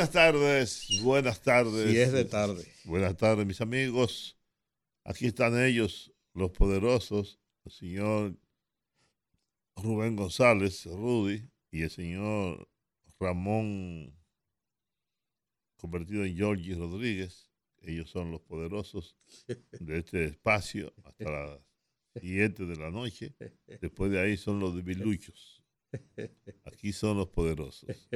[0.00, 1.92] Buenas tardes, buenas tardes.
[1.92, 2.66] Y es de tarde.
[2.84, 4.34] Buenas tardes, mis amigos.
[5.04, 8.34] Aquí están ellos, los poderosos, el señor
[9.76, 12.66] Rubén González, Rudy, y el señor
[13.18, 14.18] Ramón,
[15.76, 17.50] convertido en Georgie Rodríguez.
[17.82, 21.60] Ellos son los poderosos de este espacio hasta las
[22.22, 23.34] 7 de la noche.
[23.66, 25.62] Después de ahí son los debiluchos.
[26.64, 28.08] Aquí son los poderosos.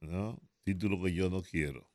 [0.00, 0.40] ¿No?
[0.68, 1.88] Título que yo no quiero.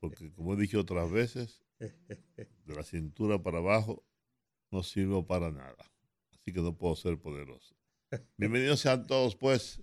[0.00, 4.06] Porque como he dicho otras veces, de la cintura para abajo
[4.70, 5.92] no sirvo para nada
[6.30, 7.76] así que no puedo ser poderoso.
[8.38, 9.82] Bienvenidos sean todos, pues,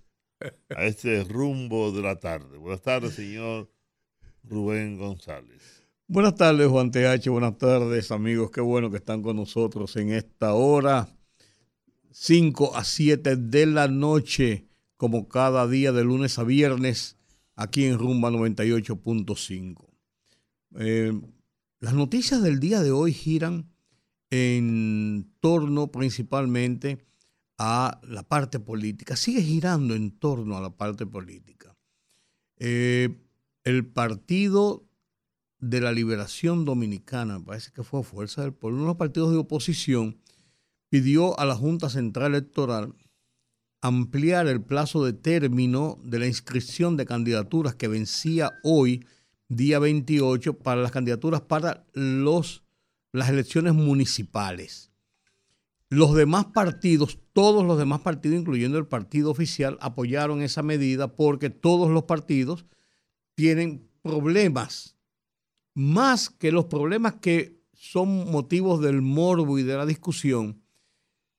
[0.68, 2.58] a este rumbo de la tarde.
[2.58, 3.70] Buenas tardes, señor
[4.42, 5.86] Rubén González.
[6.08, 7.28] Buenas tardes, Juan TH.
[7.28, 8.50] Buenas tardes, amigos.
[8.50, 11.08] Qué bueno que están con nosotros en esta hora,
[12.10, 17.19] 5 a 7 de la noche, como cada día de lunes a viernes,
[17.60, 19.86] aquí en Rumba 98.5.
[20.76, 21.12] Eh,
[21.78, 23.70] las noticias del día de hoy giran
[24.30, 27.04] en torno principalmente
[27.58, 31.76] a la parte política, sigue girando en torno a la parte política.
[32.56, 33.20] Eh,
[33.64, 34.88] el Partido
[35.58, 39.36] de la Liberación Dominicana, parece que fue Fuerza del Pueblo, uno de los partidos de
[39.36, 40.18] oposición,
[40.88, 42.94] pidió a la Junta Central Electoral
[43.80, 49.06] ampliar el plazo de término de la inscripción de candidaturas que vencía hoy,
[49.48, 52.64] día 28, para las candidaturas para los
[53.12, 54.90] las elecciones municipales.
[55.88, 61.50] Los demás partidos, todos los demás partidos, incluyendo el partido oficial, apoyaron esa medida porque
[61.50, 62.64] todos los partidos
[63.34, 64.96] tienen problemas,
[65.74, 70.62] más que los problemas que son motivos del morbo y de la discusión.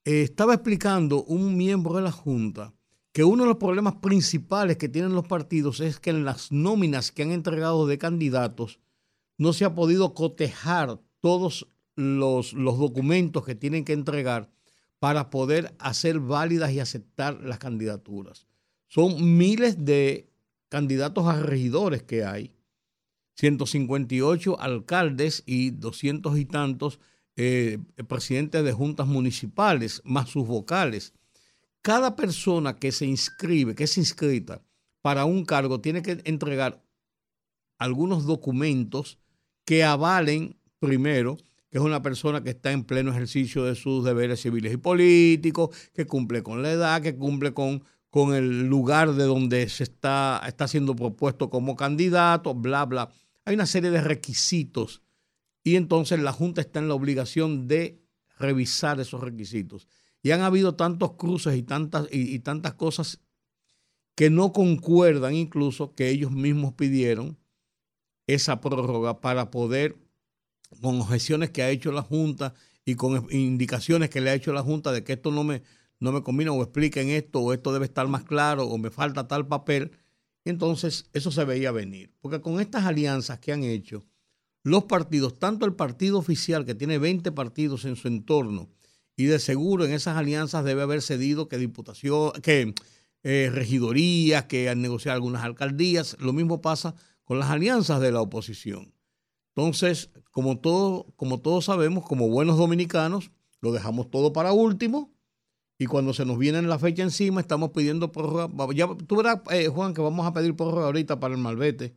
[0.04, 2.74] Eh, estaba explicando un miembro de la Junta
[3.12, 7.12] que uno de los problemas principales que tienen los partidos es que en las nóminas
[7.12, 8.80] que han entregado de candidatos
[9.38, 14.50] no se ha podido cotejar todos los, los documentos que tienen que entregar
[14.98, 18.48] para poder hacer válidas y aceptar las candidaturas.
[18.88, 20.32] Son miles de
[20.70, 22.54] candidatos a regidores que hay,
[23.36, 27.00] 158 alcaldes y 200 y tantos
[27.44, 31.14] eh, presidentes de juntas municipales, más sus vocales.
[31.82, 34.62] Cada persona que se inscribe, que es inscrita
[35.02, 36.84] para un cargo, tiene que entregar
[37.80, 39.18] algunos documentos
[39.66, 41.38] que avalen primero
[41.72, 45.70] que es una persona que está en pleno ejercicio de sus deberes civiles y políticos,
[45.94, 50.42] que cumple con la edad, que cumple con, con el lugar de donde se está,
[50.46, 53.10] está siendo propuesto como candidato, bla, bla.
[53.46, 55.02] Hay una serie de requisitos
[55.64, 58.02] y entonces la Junta está en la obligación de
[58.38, 59.88] revisar esos requisitos.
[60.24, 63.20] Y han habido tantos cruces y tantas, y tantas cosas
[64.16, 67.38] que no concuerdan incluso que ellos mismos pidieron
[68.28, 69.98] esa prórroga para poder
[70.82, 72.54] con objeciones que ha hecho la Junta
[72.86, 75.64] y con indicaciones que le ha hecho la Junta de que esto no me,
[76.00, 79.28] no me combina o expliquen esto o esto debe estar más claro o me falta
[79.28, 79.92] tal papel.
[80.46, 82.14] Entonces eso se veía venir.
[82.22, 84.06] Porque con estas alianzas que han hecho,
[84.64, 88.70] los partidos, tanto el partido oficial que tiene 20 partidos en su entorno,
[89.16, 92.74] y de seguro en esas alianzas debe haber cedido que diputación, que
[93.24, 96.18] eh, regidorías, que han negociado algunas alcaldías.
[96.20, 98.94] Lo mismo pasa con las alianzas de la oposición.
[99.56, 105.14] Entonces, como, todo, como todos sabemos, como buenos dominicanos, lo dejamos todo para último
[105.78, 108.50] y cuando se nos viene la fecha encima estamos pidiendo prórroga.
[108.74, 111.96] Ya, tú verás, eh, Juan, que vamos a pedir prórroga ahorita para el malvete,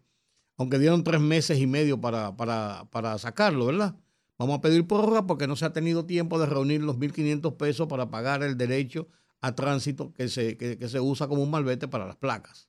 [0.56, 3.96] aunque dieron tres meses y medio para, para, sacarlo, ¿verdad?
[4.38, 7.86] Vamos a pedir prórroga porque no se ha tenido tiempo de reunir los 1.500 pesos
[7.88, 9.08] para pagar el derecho
[9.40, 12.68] a tránsito que se, que se usa como un malvete para las placas.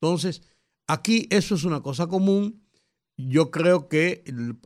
[0.00, 0.42] Entonces,
[0.86, 2.66] aquí eso es una cosa común
[3.16, 4.24] yo creo que,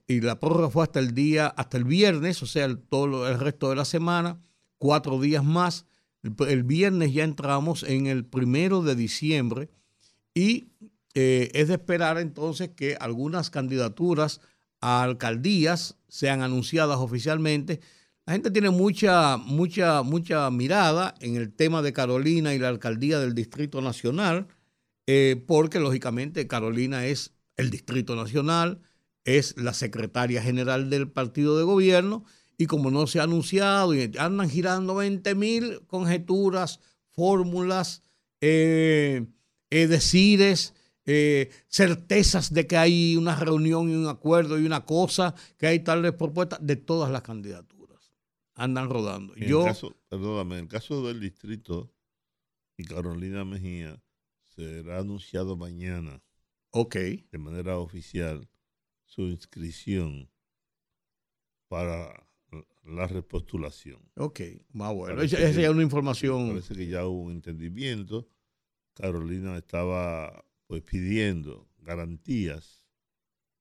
[0.09, 3.39] y la prórroga fue hasta el día, hasta el viernes, o sea, el, todo el
[3.39, 4.41] resto de la semana,
[4.79, 5.87] cuatro días más.
[6.23, 9.71] El, viernes ya entramos en el primero de diciembre
[10.35, 10.73] y
[11.15, 14.41] eh, es de esperar entonces que algunas candidaturas
[14.81, 17.81] a alcaldías sean anunciadas oficialmente.
[18.27, 23.19] La gente tiene mucha, mucha, mucha mirada en el tema de Carolina y la alcaldía
[23.19, 24.49] del Distrito Nacional
[25.13, 28.81] eh, porque lógicamente Carolina es el Distrito Nacional,
[29.25, 32.25] es la secretaria general del partido de gobierno
[32.57, 36.79] y como no se ha anunciado y andan girando 20 mil conjeturas,
[37.09, 38.03] fórmulas,
[38.41, 39.27] eh,
[39.71, 40.75] eh, decires,
[41.13, 45.81] eh, certezas de que hay una reunión y un acuerdo y una cosa, que hay
[45.81, 48.13] tales propuestas de todas las candidaturas.
[48.55, 49.35] Andan rodando.
[49.35, 51.93] En Yo, el caso, perdóname, en el caso del distrito
[52.77, 54.01] y Carolina Mejía,
[54.55, 56.23] será anunciado mañana.
[56.71, 56.95] Ok.
[56.95, 58.49] De manera oficial
[59.05, 60.31] su inscripción
[61.67, 62.25] para
[62.85, 64.01] la repostulación.
[64.15, 64.41] Ok,
[64.73, 65.23] más bueno.
[65.23, 66.51] Esa es una información.
[66.51, 68.29] Parece que ya hubo un entendimiento.
[68.95, 72.87] Carolina estaba pues pidiendo garantías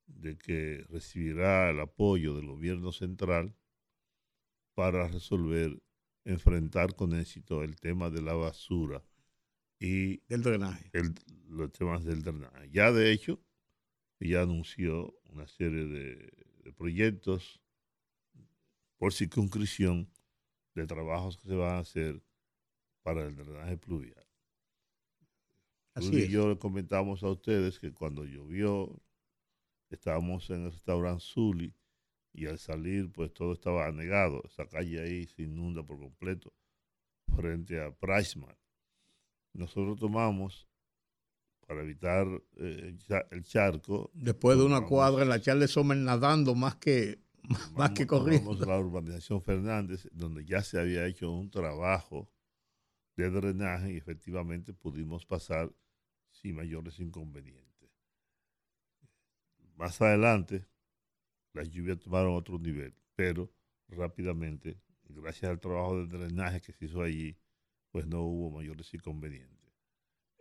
[0.06, 3.56] de que recibirá el apoyo del gobierno central
[4.76, 5.82] para resolver,
[6.24, 9.04] enfrentar con éxito el tema de la basura
[9.80, 10.92] y del drenaje.
[11.48, 12.70] los temas del drenaje.
[12.70, 13.42] Ya de hecho,
[14.20, 17.60] ya anunció una serie de, proyectos
[19.00, 20.08] por circunscripción
[20.76, 22.22] de trabajos que se van a hacer
[23.02, 24.29] para el drenaje pluvial.
[26.00, 29.00] Así y yo le comentamos a ustedes que cuando llovió,
[29.90, 31.74] estábamos en el restaurante Zuli
[32.34, 34.42] y al salir, pues todo estaba anegado.
[34.46, 36.54] Esa calle ahí se inunda por completo
[37.36, 38.56] frente a Priceman.
[39.54, 40.68] Nosotros tomamos
[41.68, 42.98] para evitar eh,
[43.32, 44.10] el charco.
[44.14, 47.20] Después de una cuadra en la Charles Sommer nadando más que,
[47.76, 48.50] más que corriendo.
[48.50, 52.30] Vamos a la urbanización Fernández, donde ya se había hecho un trabajo
[53.16, 55.72] de drenaje y efectivamente pudimos pasar
[56.42, 57.90] sin mayores inconvenientes.
[59.76, 60.66] Más adelante,
[61.54, 63.52] las lluvias tomaron otro nivel, pero
[63.88, 67.38] rápidamente, gracias al trabajo de drenaje que se hizo allí,
[67.92, 69.74] pues no hubo mayores inconvenientes.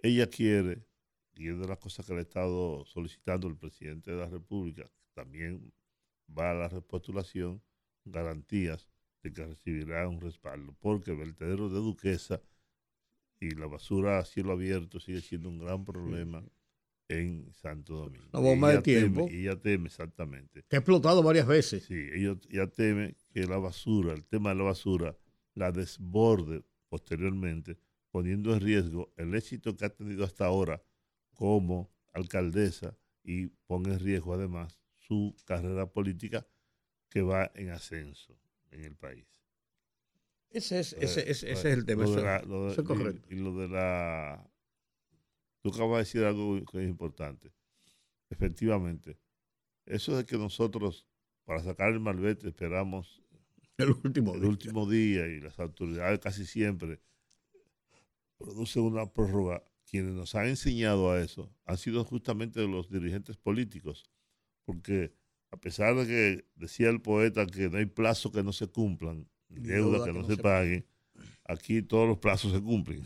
[0.03, 0.87] Ella quiere
[1.35, 4.91] y es de las cosas que le ha estado solicitando el presidente de la República,
[5.15, 5.73] también
[6.37, 7.63] va a la repostulación,
[8.05, 8.89] garantías
[9.23, 12.41] de que recibirá un respaldo, porque el vertedero de Duquesa
[13.41, 16.45] y la basura a cielo abierto sigue siendo un gran problema
[17.09, 18.29] en Santo Domingo.
[18.33, 19.29] La bomba de tiempo.
[19.31, 20.65] y ella teme exactamente.
[20.69, 21.85] Que ha explotado varias veces.
[21.85, 25.17] Sí, ella, ella teme que la basura, el tema de la basura,
[25.55, 27.79] la desborde posteriormente,
[28.11, 30.83] poniendo en riesgo el éxito que ha tenido hasta ahora
[31.35, 36.47] como alcaldesa y ponga en riesgo además su carrera política
[37.09, 38.39] que va en ascenso
[38.71, 39.38] en el país.
[40.51, 42.05] Ese es, ese, ese, es el tema.
[42.05, 43.29] eso, es correcto.
[43.31, 44.51] Y, lo de la...
[45.63, 47.53] Tú acabas de decir algo que es importante.
[48.31, 49.19] Efectivamente,
[49.85, 51.07] eso de que nosotros,
[51.45, 53.23] para sacar el malvete, esperamos
[53.79, 57.01] el último, el último día y las autoridades casi siempre
[58.39, 64.05] producen una prórroga quienes nos han enseñado a eso han sido justamente los dirigentes políticos,
[64.65, 65.13] porque
[65.51, 69.29] a pesar de que decía el poeta que no hay plazo que no se cumplan,
[69.49, 70.87] deuda, que, no, se, paguen,
[71.45, 73.03] aquí todos los plazos se cumplen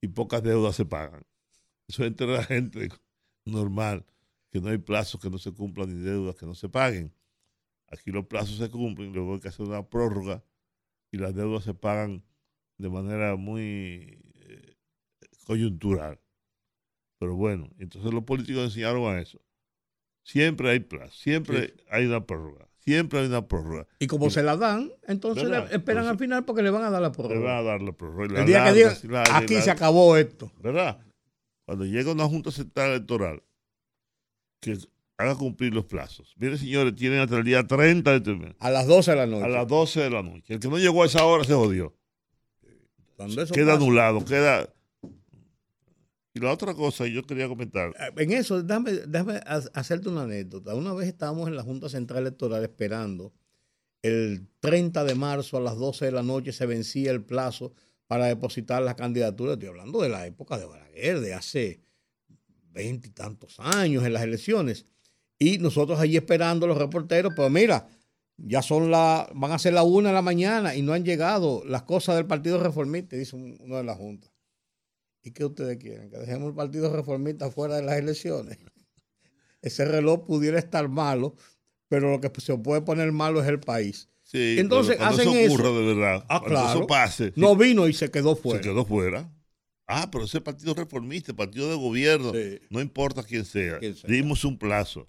[0.00, 1.24] y pocas deudas se pagan.
[1.88, 2.88] Eso es entre la gente
[3.44, 4.04] normal,
[4.50, 7.12] que no hay plazos que no se cumplan ni deudas que no se paguen.
[7.88, 10.44] Aquí los plazos se cumplen, luego hay que hacer una prórroga
[11.10, 12.22] y las deudas se pagan
[12.78, 14.20] de manera muy
[15.50, 16.20] coyuntural.
[17.18, 19.40] Pero bueno, entonces los políticos enseñaron a eso.
[20.22, 23.86] Siempre hay plazo, siempre hay una prórroga, siempre hay una prórroga.
[23.98, 27.12] Y como se la dan, entonces esperan al final porque le van a dar la
[27.12, 27.34] prórroga.
[27.34, 28.40] Le van a dar la prórroga.
[28.40, 30.50] El día que diga, aquí se acabó esto.
[30.60, 30.98] ¿Verdad?
[31.64, 33.42] Cuando llega una Junta Central Electoral
[34.60, 34.76] que
[35.16, 36.34] haga cumplir los plazos.
[36.36, 38.54] Miren, señores, tienen hasta el día 30 de este mes.
[38.58, 39.44] A las 12 de la noche.
[39.44, 40.54] A las 12 de la noche.
[40.54, 41.94] El que no llegó a esa hora se jodió.
[43.52, 44.72] Queda anulado, queda
[46.32, 47.92] y la otra cosa yo quería comentar.
[47.98, 50.74] Ah, en eso, déjame, déjame hacerte una anécdota.
[50.74, 53.32] Una vez estábamos en la Junta Central Electoral esperando.
[54.02, 57.72] El 30 de marzo a las 12 de la noche se vencía el plazo
[58.06, 59.54] para depositar la candidatura.
[59.54, 61.80] Estoy hablando de la época de Balaguer, de hace
[62.72, 64.86] veinte y tantos años en las elecciones.
[65.38, 67.88] Y nosotros allí esperando los reporteros, pero mira,
[68.36, 71.62] ya son la, van a ser la una de la mañana y no han llegado
[71.66, 74.28] las cosas del Partido Reformista, dice uno de la Junta.
[75.22, 76.10] ¿Y qué ustedes quieren?
[76.10, 78.58] ¿Que dejemos el Partido Reformista fuera de las elecciones?
[79.62, 81.34] Ese reloj pudiera estar malo,
[81.88, 84.08] pero lo que se puede poner malo es el país.
[84.22, 87.32] Sí, Entonces hacen eso, ocurra de verdad, ah, claro, eso pase.
[87.34, 88.62] No vino y se quedó fuera.
[88.62, 89.28] Se quedó fuera.
[89.88, 92.32] Ah, pero ese partido reformista, partido de gobierno,
[92.70, 95.08] no importa quién sea, dimos un plazo,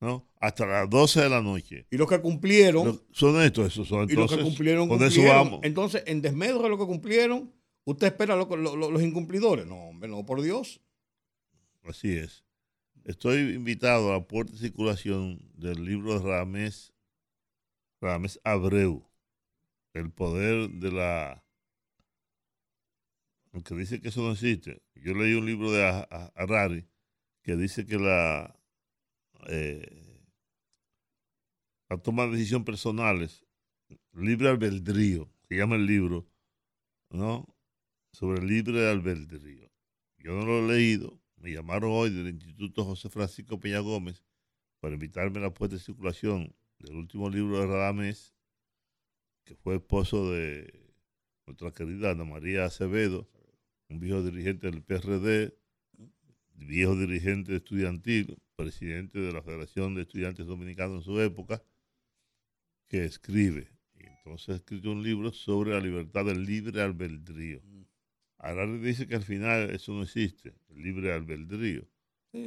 [0.00, 0.26] ¿no?
[0.40, 1.86] Hasta las 12 de la noche.
[1.90, 3.02] Y los que cumplieron.
[3.12, 4.08] son estos, esos son.
[4.08, 5.60] Entonces, y los que cumplieron, con eso vamos.
[5.62, 7.52] Entonces, en desmedro de lo que cumplieron,
[7.84, 9.66] ¿Usted espera los incumplidores?
[9.66, 10.80] No, hombre, no, por Dios.
[11.82, 12.44] Así es.
[13.04, 16.92] Estoy invitado a la puerta de circulación del libro de Ramés,
[18.00, 19.08] Ramés Abreu,
[19.94, 21.44] El poder de la...
[23.52, 24.82] Aunque dice que eso no existe.
[24.94, 25.84] Yo leí un libro de
[26.34, 26.86] Harari
[27.42, 28.60] que dice que la,
[29.48, 30.20] eh,
[31.88, 33.44] la toma de decisiones personales,
[34.12, 36.28] libre albedrío, se llama el libro,
[37.10, 37.48] ¿no?
[38.12, 39.70] Sobre el libre albedrío.
[40.18, 44.22] Yo no lo he leído, me llamaron hoy del Instituto José Francisco Peña Gómez
[44.80, 48.34] para invitarme a la puesta de circulación del último libro de Radamés,
[49.44, 50.92] que fue esposo de
[51.46, 53.28] nuestra querida Ana María Acevedo,
[53.88, 55.56] un viejo dirigente del PRD,
[56.54, 61.62] viejo dirigente estudiantil, presidente de la Federación de Estudiantes Dominicanos en su época,
[62.86, 63.68] que escribe.
[63.94, 67.60] Entonces ha escrito un libro sobre la libertad del libre albedrío.
[67.62, 67.89] Ahora
[68.42, 71.86] le dice que al final eso no existe, el libre albedrío,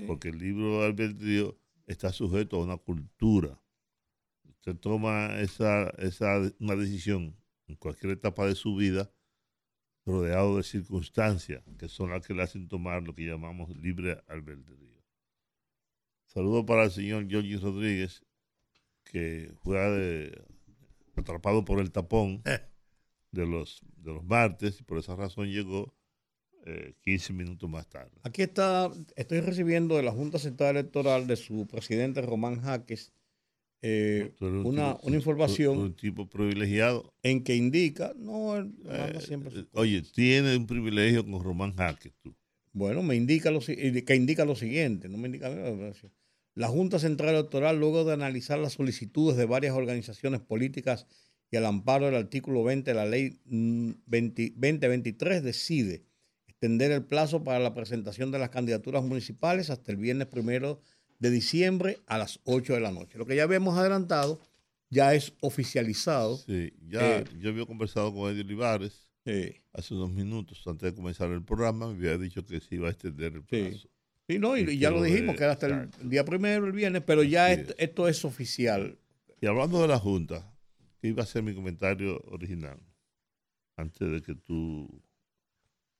[0.08, 3.60] porque el libre albedrío está sujeto a una cultura.
[4.44, 7.36] Usted toma esa, esa, una decisión
[7.68, 9.12] en cualquier etapa de su vida
[10.06, 15.02] rodeado de circunstancias que son las que le hacen tomar lo que llamamos libre albedrío.
[16.26, 18.26] Saludo para el señor Giorgi Rodríguez,
[19.04, 20.32] que fue
[21.16, 22.42] atrapado por el tapón.
[22.46, 22.73] Eh
[23.34, 25.94] de los, de los martes y por esa razón llegó
[27.02, 28.12] 15 eh, minutos más tarde.
[28.24, 33.12] Aquí está, estoy recibiendo de la Junta Central Electoral de su presidente Román Jaques
[33.86, 35.78] eh, una, una, información.
[35.78, 37.14] Un, tipo privilegiado.
[37.22, 42.34] En que indica, no, eh, siempre Oye, tiene un privilegio con Román Jaques tú.
[42.72, 45.50] Bueno, me indica lo, que indica lo siguiente, no me indica.
[46.56, 51.06] La Junta Central Electoral, luego de analizar las solicitudes de varias organizaciones políticas
[51.54, 56.04] y al amparo del artículo 20 de la ley 2023 mm, decide
[56.48, 60.82] extender el plazo para la presentación de las candidaturas municipales hasta el viernes primero
[61.20, 63.20] de diciembre a las 8 de la noche.
[63.20, 64.40] Lo que ya habíamos adelantado
[64.90, 66.38] ya es oficializado.
[66.38, 69.12] Sí, ya eh, yo había conversado con Eddie Olivares
[69.74, 72.92] hace unos minutos antes de comenzar el programa, me había dicho que se iba a
[72.92, 73.90] extender el plazo.
[74.28, 77.22] Sí, no, y, ya lo dijimos, que era hasta el día primero, el viernes, pero
[77.22, 78.98] ya esto es oficial.
[79.40, 80.53] Y hablando de la Junta,
[81.08, 82.80] iba a ser mi comentario original
[83.76, 85.04] antes de que tú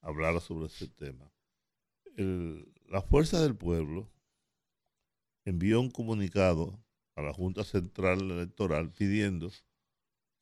[0.00, 1.30] hablaras sobre ese tema.
[2.86, 4.10] la Fuerza del Pueblo
[5.44, 6.82] envió un comunicado
[7.16, 9.50] a la Junta Central Electoral pidiendo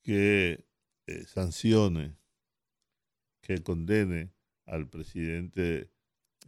[0.03, 0.65] que
[1.07, 2.15] eh, sancione,
[3.41, 4.33] que condene
[4.65, 5.91] al presidente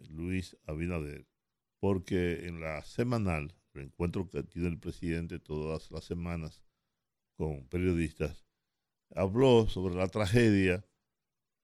[0.09, 1.27] Luis Abinader,
[1.79, 6.64] porque en la semanal, el encuentro que tiene el presidente todas las semanas
[7.35, 8.45] con periodistas,
[9.13, 10.85] habló sobre la tragedia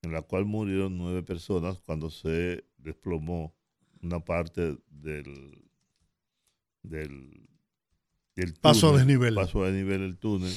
[0.01, 3.55] en la cual murieron nueve personas cuando se desplomó
[4.01, 5.69] una parte del,
[6.81, 7.47] del,
[8.59, 9.35] paso de nivel.
[9.35, 10.53] Paso de nivel el túnel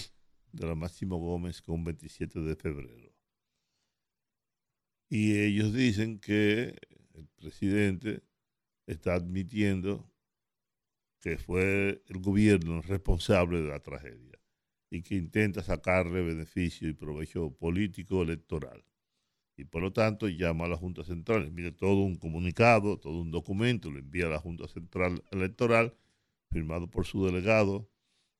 [0.52, 3.12] de la Máximo Gómez con 27 de febrero.
[5.10, 6.78] Y ellos dicen que
[7.12, 8.22] el presidente
[8.86, 10.10] está admitiendo
[11.20, 14.43] que fue el gobierno responsable de la tragedia
[14.94, 18.84] y que intenta sacarle beneficio y provecho político electoral.
[19.56, 23.32] Y por lo tanto llama a la Junta Central, envía todo un comunicado, todo un
[23.32, 25.96] documento, lo envía a la Junta Central Electoral,
[26.48, 27.90] firmado por su delegado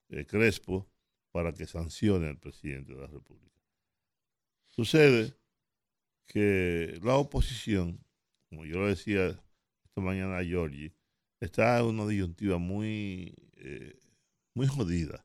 [0.07, 0.89] eh, Crespo,
[1.33, 3.59] para que sancione al presidente de la República.
[4.69, 5.33] Sucede
[6.25, 7.99] que la oposición,
[8.49, 9.27] como yo lo decía
[9.83, 10.93] esta mañana a Giorgi,
[11.41, 13.99] está en una disyuntiva muy, eh,
[14.53, 15.24] muy jodida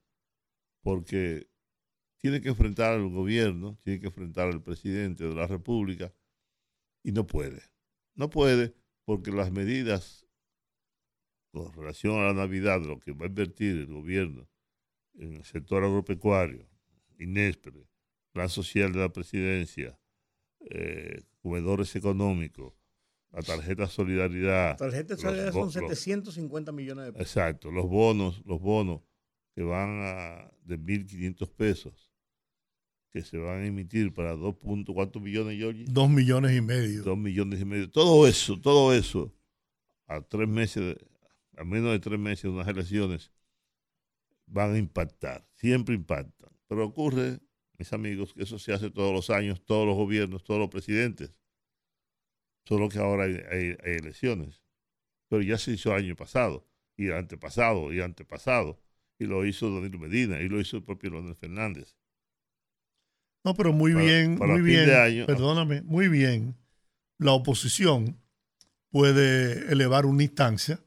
[0.82, 1.48] porque
[2.18, 6.14] tiene que enfrentar al gobierno, tiene que enfrentar al presidente de la República
[7.02, 7.62] y no puede.
[8.14, 10.26] No puede porque las medidas
[11.50, 14.48] con relación a la Navidad, lo que va a invertir el gobierno
[15.14, 16.68] en el sector agropecuario,
[17.18, 17.88] INESPRE,
[18.32, 19.98] Plan Social de la Presidencia,
[20.60, 22.74] eh, comedores económicos,
[23.32, 24.70] la tarjeta Solidaridad.
[24.70, 27.26] La tarjeta Solidaridad son 750 millones de pesos.
[27.26, 29.02] Exacto, los bonos, los bonos
[29.60, 32.10] que van a de 1.500 pesos
[33.10, 34.56] que se van a emitir para 2.
[34.94, 35.84] ¿Cuántos millones, Georgie?
[35.86, 37.02] 2 millones y medio.
[37.02, 37.90] 2 millones y medio.
[37.90, 39.34] Todo eso, todo eso,
[40.06, 40.96] a tres meses,
[41.58, 43.32] a menos de tres meses de unas elecciones,
[44.46, 45.46] van a impactar.
[45.56, 46.50] Siempre impactan.
[46.66, 47.40] Pero ocurre,
[47.76, 51.34] mis amigos, que eso se hace todos los años, todos los gobiernos, todos los presidentes.
[52.64, 54.62] Solo que ahora hay, hay elecciones.
[55.28, 58.80] Pero ya se hizo el año pasado, y antepasado, y antepasado
[59.20, 61.94] y lo hizo Danilo Medina y lo hizo el propio Leonel Fernández.
[63.44, 65.26] No, pero muy bien, muy bien.
[65.26, 66.56] perdóname, muy bien.
[67.18, 68.18] La oposición
[68.90, 70.82] puede elevar una instancia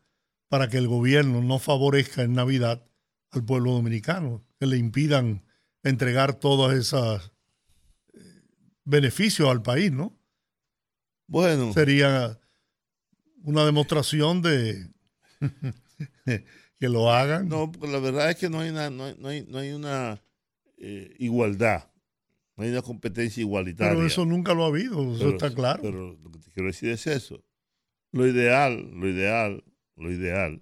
[0.50, 2.86] para que el gobierno no favorezca en Navidad
[3.32, 5.44] al pueblo dominicano, que le impidan
[5.84, 7.32] entregar todos esos
[8.14, 8.20] eh,
[8.84, 10.20] beneficios al país, ¿no?
[11.28, 11.72] Bueno.
[11.74, 12.40] Sería
[13.44, 14.90] una demostración de
[16.84, 17.48] que lo hagan.
[17.48, 20.22] No, porque la verdad es que no hay una, no hay, no hay, una
[20.76, 21.90] eh, igualdad,
[22.58, 23.94] no hay una competencia igualitaria.
[23.94, 25.82] Pero eso nunca lo ha habido, eso está claro.
[25.82, 27.42] Pero lo que te quiero decir es eso.
[28.12, 29.64] Lo ideal, lo ideal,
[29.96, 30.62] lo ideal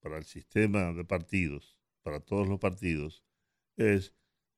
[0.00, 3.22] para el sistema de partidos, para todos los partidos,
[3.76, 4.12] es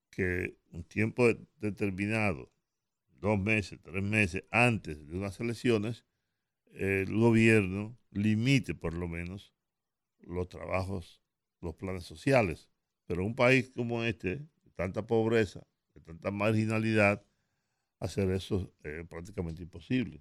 [0.08, 2.50] que un tiempo determinado,
[3.20, 6.06] dos meses, tres meses antes de unas elecciones,
[6.72, 9.52] el gobierno limite por lo menos
[10.26, 11.20] los trabajos,
[11.60, 12.68] los planes sociales.
[13.06, 17.24] Pero un país como este, de tanta pobreza, de tanta marginalidad,
[17.98, 20.20] hacer eso es prácticamente imposible.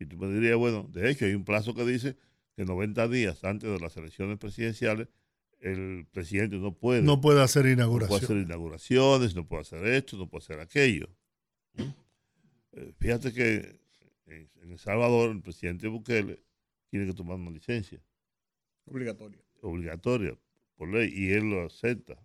[0.00, 2.16] Y tú me dirías, bueno, de hecho hay un plazo que dice
[2.56, 5.08] que 90 días antes de las elecciones presidenciales
[5.60, 7.02] el presidente no puede.
[7.02, 8.22] No puede hacer inauguraciones.
[8.22, 11.08] No puede hacer inauguraciones, no puede hacer esto, no puede hacer aquello.
[12.72, 13.80] Eh, fíjate que
[14.26, 16.44] en El Salvador el presidente Bukele
[16.90, 18.00] tiene que tomar una licencia.
[18.90, 19.40] Obligatoria.
[19.60, 20.38] Obligatoria,
[20.76, 22.16] por ley, y él lo acepta.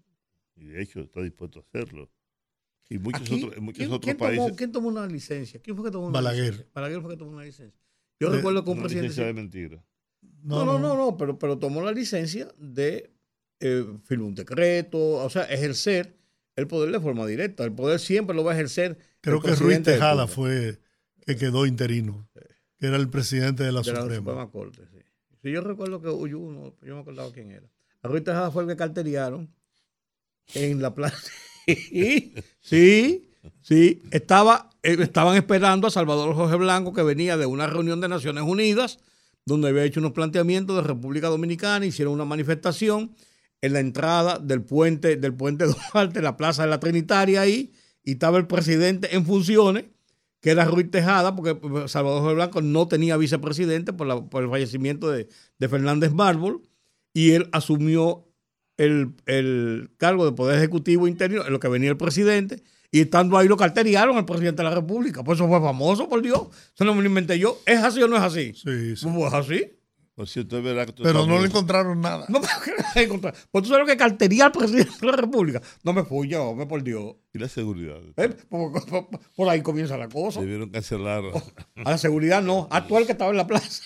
[0.55, 2.09] Y de hecho está dispuesto a hacerlo.
[2.89, 4.53] Y muchos otros, en muchos otros países.
[4.55, 5.59] ¿Quién tomó una licencia?
[5.61, 6.51] ¿Quién fue que tomó una Balaguer.
[6.51, 6.71] licencia?
[6.73, 7.79] Balaguer fue que tomó una licencia.
[8.19, 9.07] Yo recuerdo que un una presidente.
[9.09, 9.83] licencia de mentira.
[10.43, 13.11] No, no, no, no, pero, pero tomó la licencia de
[13.59, 16.15] eh, firmar un decreto, o sea, ejercer
[16.55, 17.63] el poder de forma directa.
[17.63, 18.97] El poder siempre lo va a ejercer.
[19.21, 20.79] Creo que Ruiz Tejada fue
[21.25, 22.29] que quedó interino,
[22.77, 24.31] que era el presidente de la, de la Suprema.
[24.31, 24.81] Suprema Corte.
[24.91, 24.99] Sí.
[25.43, 25.51] Sí.
[25.51, 27.67] yo recuerdo que hubo uno, yo me acordaba quién era.
[28.01, 29.53] A Ruiz fue el que carteriaron
[30.53, 31.31] en la plaza.
[32.61, 33.31] sí,
[33.61, 38.09] sí, estaba, eh, estaban esperando a Salvador Jorge Blanco, que venía de una reunión de
[38.09, 38.99] Naciones Unidas,
[39.45, 43.15] donde había hecho unos planteamientos de República Dominicana, hicieron una manifestación
[43.61, 48.13] en la entrada del puente, del puente Duarte, la plaza de la Trinitaria ahí, y
[48.13, 49.85] estaba el presidente en funciones,
[50.43, 54.49] que era Ruiz Tejada, porque Salvador Jorge Blanco no tenía vicepresidente por, la, por el
[54.49, 56.61] fallecimiento de, de, Fernández Mármol,
[57.13, 58.27] y él asumió
[58.75, 63.37] el, el, cargo de Poder Ejecutivo Interno, en lo que venía el presidente, y estando
[63.37, 65.23] ahí lo carteriaron al presidente de la República.
[65.23, 66.49] Pues eso fue famoso, por Dios.
[66.75, 67.61] Eso no me lo inventé yo.
[67.65, 68.53] ¿Es así o no es así?
[68.53, 69.05] Sí, sí.
[69.05, 69.71] ¿Cómo es así?
[70.15, 72.25] Por cierto, es verdad que Pero no le encontraron nada.
[72.29, 73.39] No, ¿qué le encontraron?
[73.49, 75.61] Pues tú sabes lo que cartería al presidente de la República.
[75.83, 77.15] No me fui yo, me por Dios.
[77.33, 77.99] ¿Y la seguridad?
[78.17, 78.29] ¿Eh?
[78.47, 80.39] Por, por, por, ahí comienza la cosa.
[80.39, 81.23] Debieron cancelar.
[81.83, 83.83] A la seguridad no, actual que estaba en la plaza.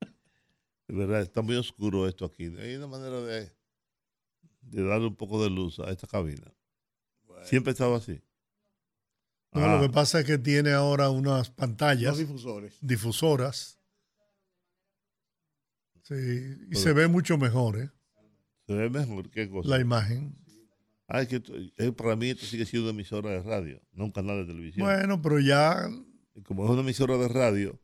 [0.00, 2.44] Es verdad, está muy oscuro esto aquí.
[2.58, 3.50] Hay una manera de,
[4.60, 6.52] de darle un poco de luz a esta cabina.
[7.26, 7.44] Bueno.
[7.46, 8.20] Siempre estaba así.
[9.52, 9.76] No, ah.
[9.76, 12.10] lo que pasa es que tiene ahora unas pantallas.
[12.10, 12.76] Los difusores.
[12.82, 13.77] Difusoras.
[16.08, 17.90] Sí, y Pero, se ve mucho mejor, ¿eh?
[18.66, 19.68] Se ve mejor, ¿qué cosa?
[19.68, 20.34] La imagen.
[21.06, 21.42] Ah, es que
[21.76, 24.86] eh, para mí esto sigue siendo una emisora de radio, no un canal de televisión.
[24.86, 25.86] Bueno, pero ya.
[26.44, 27.78] Como es una emisora de radio,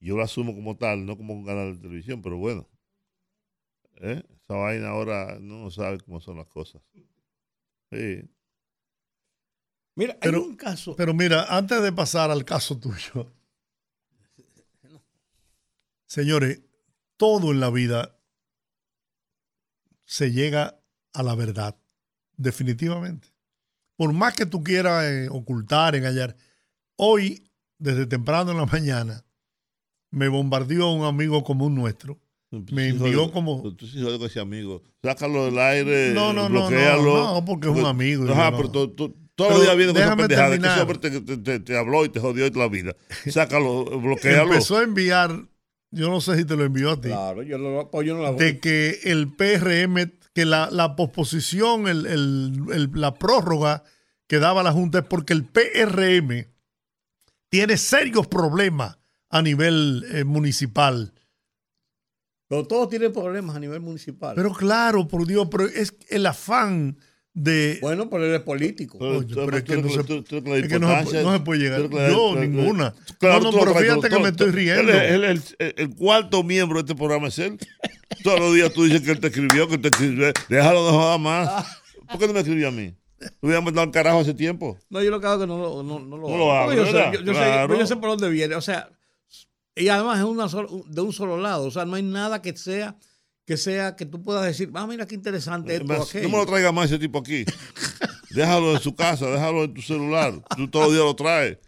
[0.00, 2.68] yo la asumo como tal, no como un canal de televisión, pero bueno.
[4.00, 4.20] ¿eh?
[4.42, 6.82] Esa vaina ahora no sabe cómo son las cosas.
[7.92, 8.28] Sí.
[9.94, 10.96] Mira, pero, hay un caso.
[10.96, 13.32] Pero mira, antes de pasar al caso tuyo,
[16.06, 16.62] señores,
[17.22, 18.18] todo en la vida
[20.04, 20.80] se llega
[21.12, 21.76] a la verdad,
[22.36, 23.28] definitivamente.
[23.94, 26.34] Por más que tú quieras eh, ocultar, engañar,
[26.96, 29.24] hoy, desde temprano en la mañana,
[30.10, 32.18] me bombardeó un amigo común nuestro.
[32.50, 33.72] Me envió de, como.
[33.72, 34.82] Tú sí sabes con ese amigo.
[35.00, 36.12] Sácalo del aire.
[36.12, 37.04] No, no, no, bloquealo.
[37.04, 37.34] no.
[37.34, 38.28] No, porque es un amigo.
[38.32, 38.56] Ajá, no.
[38.56, 40.58] pero tú, tú, todos los días viene con esa pendejada.
[40.58, 42.96] Que te, te, te, habló y te jodió la vida.
[43.30, 44.54] Sácalo, bloquealo.
[44.54, 45.51] Empezó a enviar,
[45.92, 48.32] yo no sé si te lo envió a ti, Claro, yo, lo, pues yo no
[48.32, 53.84] de que el PRM, que la, la posposición, el, el, el, la prórroga
[54.26, 56.46] que daba la Junta es porque el PRM
[57.50, 61.12] tiene serios problemas a nivel eh, municipal.
[62.48, 64.34] Pero todos tienen problemas a nivel municipal.
[64.34, 66.98] Pero claro, por Dios, pero es el afán
[67.34, 67.78] de...
[67.80, 68.98] Bueno, pero él es político.
[68.98, 70.92] Pero, Oye, tú- pero es que no se- tú- tú- la es que no se,
[70.94, 71.88] importancia- no se puede llegar.
[72.10, 72.94] Yo, ninguna.
[73.18, 74.92] Claro, no, no, lo pero fíjate que me estoy riendo.
[74.92, 77.58] Él, el, el cuarto miembro de este programa es él.
[78.22, 80.30] Todos los días tú dices que él te escribió, que él te escribió.
[80.48, 81.80] Déjalo de joder más.
[82.08, 82.94] ¿Por qué no me escribió a mí?
[83.40, 84.76] Tú hubieras mandado al carajo hace tiempo.
[84.90, 86.72] No, yo lo que hago es que no, lo- no, no lo No lo hago,
[86.74, 86.92] yo, sé,
[87.24, 88.56] yo, sé, yo sé por dónde viene.
[88.56, 88.90] O sea,
[89.74, 91.64] y además es una solo- de un solo lado.
[91.64, 92.96] O sea, no hay nada que sea
[93.44, 96.46] que sea que tú puedas decir, ah, mira qué interesante esto Más, no me lo
[96.46, 97.44] traiga más ese tipo aquí.
[98.30, 100.32] Déjalo en su casa, déjalo en tu celular.
[100.56, 101.58] Tú todos los días lo traes.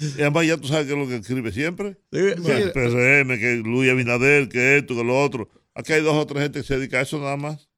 [0.00, 1.98] Y además ya tú sabes qué es lo que escribe siempre.
[2.12, 5.48] Sí, Que sí, el PRM, que Luis Abinader, que esto, que lo otro.
[5.74, 7.68] Aquí hay dos o tres gente que se dedica a eso nada más.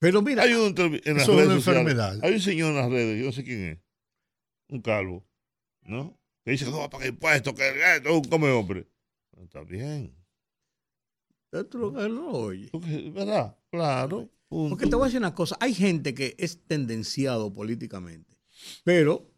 [0.00, 2.18] Pero mira, Hay un en las Eso es redes una sociales, enfermedad.
[2.22, 3.78] Hay un señor en las redes, yo no sé quién es.
[4.68, 5.26] Un calvo,
[5.82, 6.20] ¿no?
[6.44, 8.86] Que dice que no va a pagar impuestos, que esto es un come hombre.
[9.42, 10.14] Está bien.
[11.70, 12.68] Tú lo, él lo oye.
[12.70, 13.56] Porque, ¿Verdad?
[13.70, 14.30] Claro.
[14.70, 18.38] Porque te voy a decir una cosa, hay gente que es tendenciado políticamente,
[18.82, 19.30] pero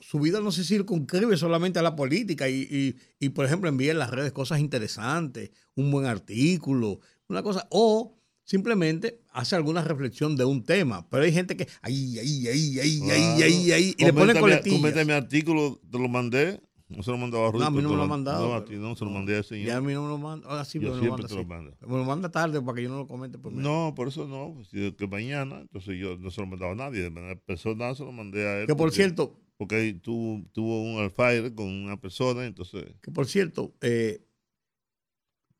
[0.00, 3.92] su vida no se circunscribe solamente a la política y, y- y, por ejemplo, envía
[3.92, 10.36] en las redes cosas interesantes, un buen artículo, una cosa, o simplemente hace alguna reflexión
[10.36, 14.04] de un tema, pero hay gente que ahí, ahí, ahí, ahí, ahí, ahí, ahí, y
[14.04, 14.78] le pone coletillas.
[14.80, 16.60] comenta mi artículo, te lo mandé.
[16.96, 17.60] No se lo mandaba a Ruth.
[17.60, 19.04] No, a mí pero no me lo ha mandado, No, a pero- ti no, se
[19.04, 19.66] lo mandé al señor.
[19.66, 21.28] Ya a mí no me lo manda, ahora sí Yo me lo siempre manda.
[21.28, 21.46] te lo sí.
[21.46, 21.76] mando.
[21.86, 24.54] Me lo manda tarde para que yo no lo comente por No, por eso no.
[24.54, 27.02] pues, que mañana, entonces yo no se lo mandaba a nadie.
[27.02, 28.66] De manera personal se lo mandé a él.
[28.66, 32.84] Que por porque- cierto, Porque tuvo, tuvo un alfire con una persona, entonces.
[33.00, 34.26] Que por cierto, eh,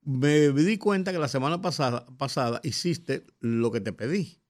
[0.03, 4.41] me di cuenta que la semana pasada, pasada hiciste lo que te pedí.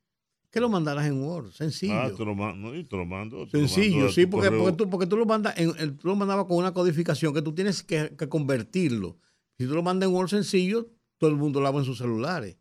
[0.54, 1.92] Que lo mandaras en Word, sencillo.
[1.94, 2.70] Ah, te lo mando.
[2.70, 3.38] Te lo mando.
[3.48, 6.06] te lo sencillo, mando sí, porque, porque, tú, porque tú lo mandas en, en- tú
[6.06, 9.18] lo mandabas con una codificación que tú tienes que, que convertirlo.
[9.58, 10.88] Si tú lo mandas en Word sencillo,
[11.18, 12.56] todo el mundo lo hace en sus celulares.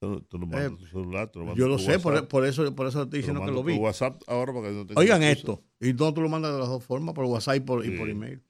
[0.00, 2.00] Te lo, te lo mando a tu celular, te lo mando Eh, Yo lo sé,
[2.00, 3.76] por, WhatsApp, por eso, por eso estoy te diciendo que lo vi.
[3.78, 4.58] WhatsApp ahora no
[4.96, 5.30] Oigan excusa.
[5.52, 7.96] esto, y no tú lo mandas de las dos formas, por WhatsApp y por, y
[7.96, 8.42] por email.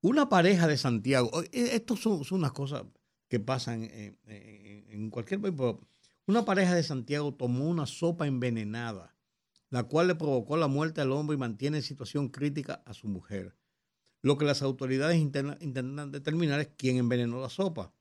[0.00, 2.82] Una pareja de Santiago, eh, esto son, son unas cosas
[3.28, 5.78] que pasan en, en- en cualquier país, pero
[6.26, 9.14] una pareja de Santiago tomó una sopa envenenada,
[9.70, 13.08] la cual le provocó la muerte al hombre y mantiene en situación crítica a su
[13.08, 13.56] mujer.
[14.22, 17.92] Lo que las autoridades intentan determinar es quién envenenó la sopa.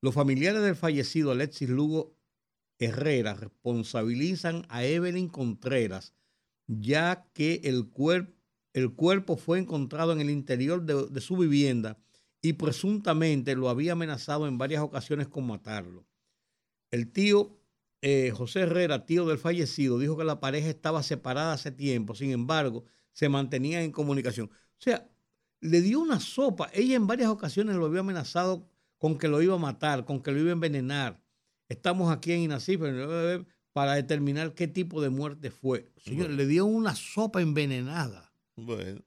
[0.00, 2.16] Los familiares del fallecido Alexis Lugo
[2.78, 6.14] Herrera responsabilizan a Evelyn Contreras,
[6.68, 11.98] ya que el cuerpo fue encontrado en el interior de, de su vivienda
[12.40, 16.06] y presuntamente lo había amenazado en varias ocasiones con matarlo.
[16.90, 17.57] El tío
[18.02, 22.30] eh, José Herrera, tío del fallecido, dijo que la pareja estaba separada hace tiempo, sin
[22.30, 24.48] embargo, se mantenían en comunicación.
[24.50, 25.10] O sea,
[25.60, 26.70] le dio una sopa.
[26.72, 30.30] Ella en varias ocasiones lo había amenazado con que lo iba a matar, con que
[30.30, 31.22] lo iba a envenenar.
[31.68, 32.80] Estamos aquí en INACIF
[33.72, 35.90] para determinar qué tipo de muerte fue.
[35.98, 36.36] Señor, Bueno.
[36.36, 38.32] le dio una sopa envenenada.
[38.56, 39.02] Bueno,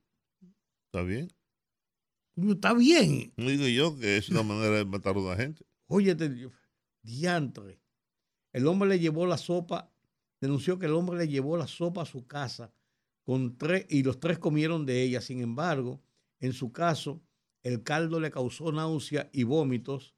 [0.86, 1.30] está bien.
[2.38, 3.34] Está bien.
[3.38, 5.66] Digo yo que es una manera de matar a una gente.
[5.88, 6.50] Oye, te-
[7.02, 7.80] diantre.
[8.54, 9.92] El hombre le llevó la sopa,
[10.40, 12.74] denunció que el hombre le llevó la sopa a su casa
[13.24, 15.22] con tres, y los tres comieron de ella.
[15.22, 16.02] Sin embargo,
[16.40, 17.22] en su caso,
[17.64, 20.16] el caldo le causó náusea y vómitos,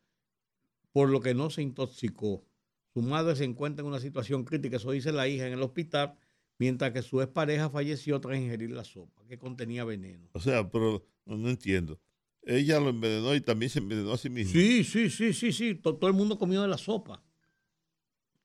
[0.91, 2.45] por lo que no se intoxicó.
[2.93, 6.15] Su madre se encuentra en una situación crítica, eso dice la hija en el hospital,
[6.59, 10.29] mientras que su expareja falleció tras ingerir la sopa, que contenía veneno.
[10.33, 11.99] O sea, pero no, no entiendo.
[12.43, 14.51] Ella lo envenenó y también se envenenó a sí misma.
[14.53, 15.75] Sí, sí, sí, sí, sí.
[15.75, 17.23] To- Todo el mundo comió de la sopa.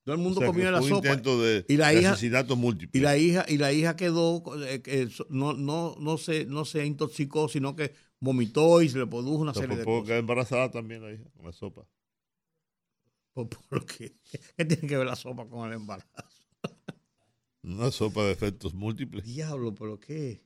[0.08, 0.96] Todo el O mundo sea, comió la sopa.
[1.08, 2.98] intento de, Y la hija- asesinato múltiple.
[2.98, 7.46] Y la hija, y la hija quedó, eh, no, no, no, se, no se intoxicó,
[7.50, 10.18] sino que vomitó y se le produjo una O sea, serie por de cosas.
[10.18, 11.86] embarazada también la hija con la sopa.
[13.34, 14.16] ¿Por, por qué?
[14.56, 16.08] ¿Qué tiene que ver la sopa con el embarazo?
[17.62, 19.24] Una sopa de efectos múltiples.
[19.26, 20.42] Diablo, pero qué,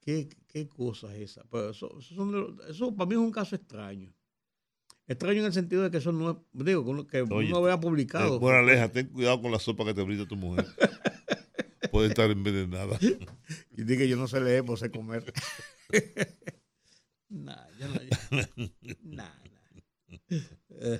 [0.00, 1.42] qué, qué cosa es esa.
[1.50, 4.14] Pero eso, eso, son eso para mí es un caso extraño.
[5.08, 7.62] Extraño en el sentido de que eso no es, digo, que uno, que Oye, uno
[7.62, 8.36] vea publicado.
[8.36, 10.66] Eh, moraleja, ten cuidado con la sopa que te brinda tu mujer.
[11.92, 12.98] Puede estar envenenada.
[13.76, 15.32] Y dije, yo no sé leer, pues sé comer.
[17.28, 17.94] nah, yo no.
[18.02, 20.98] yo- nah, nah.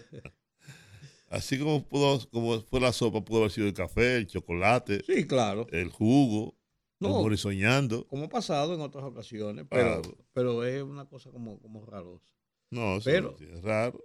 [1.29, 5.27] Así como pudo, como fue la sopa, pudo haber sido el café, el chocolate, Sí,
[5.27, 5.67] claro.
[5.73, 6.57] el jugo,
[7.01, 8.07] el No, morisoñando.
[8.07, 10.17] como ha pasado en otras ocasiones, pero, Claro.
[10.33, 12.33] pero es una cosa como, como rarosa.
[12.71, 14.03] No, Pero- es raro.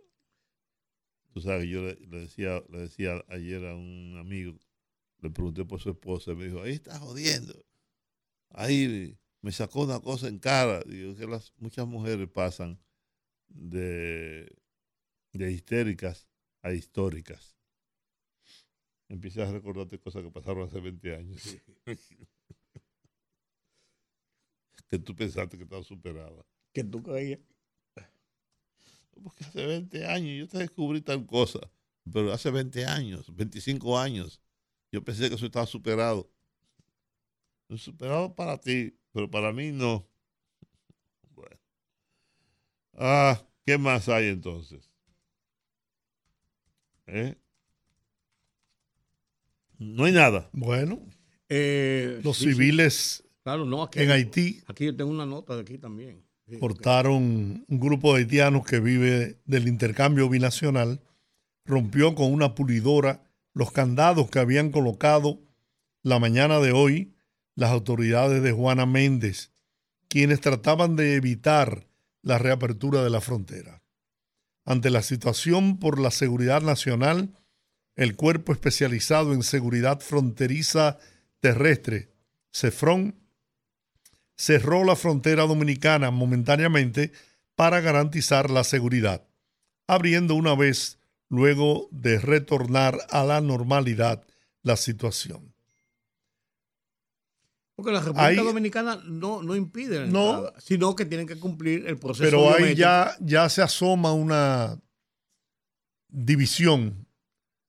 [1.33, 4.59] Tú sabes, yo le, le decía, le decía ayer a un amigo,
[5.19, 7.53] le pregunté por su esposa, y me dijo, ahí está jodiendo.
[8.49, 10.81] Ahí me sacó una cosa en cara.
[10.83, 12.79] Digo que las, muchas mujeres pasan
[13.47, 14.53] de,
[15.31, 16.27] de histéricas
[16.61, 17.55] a históricas.
[19.07, 21.57] Empiezas a recordarte cosas que pasaron hace 20 años.
[24.89, 26.45] que tú pensaste que estaban superadas.
[26.73, 27.39] Que tú creías.
[29.23, 31.59] Porque hace 20 años yo te descubrí tal cosa,
[32.11, 34.41] pero hace 20 años, 25 años,
[34.91, 36.29] yo pensé que eso estaba superado.
[37.77, 40.05] Superado para ti, pero para mí no.
[41.29, 41.57] Bueno.
[42.93, 44.91] Ah, ¿qué más hay entonces?
[47.07, 47.37] ¿Eh?
[49.77, 50.49] No hay nada.
[50.53, 50.99] Bueno,
[51.49, 52.51] Eh, los sí, sí.
[52.53, 54.61] civiles Claro, no, aquí, en Haití.
[54.67, 56.23] Aquí yo tengo una nota de aquí también.
[56.59, 61.01] Portaron un grupo de haitianos que vive del intercambio binacional,
[61.65, 65.39] rompió con una pulidora los candados que habían colocado
[66.03, 67.13] la mañana de hoy
[67.55, 69.51] las autoridades de Juana Méndez,
[70.07, 71.87] quienes trataban de evitar
[72.21, 73.83] la reapertura de la frontera.
[74.65, 77.37] Ante la situación por la seguridad nacional,
[77.95, 80.97] el Cuerpo Especializado en Seguridad Fronteriza
[81.39, 82.11] Terrestre,
[82.53, 83.20] CEFRON,
[84.41, 87.11] cerró la frontera dominicana momentáneamente
[87.55, 89.27] para garantizar la seguridad,
[89.85, 90.97] abriendo una vez
[91.29, 94.25] luego de retornar a la normalidad
[94.63, 95.53] la situación.
[97.75, 102.23] Porque la República Dominicana no, no impide no, sino que tienen que cumplir el proceso.
[102.23, 104.79] Pero ahí ya, ya se asoma una
[106.09, 107.07] división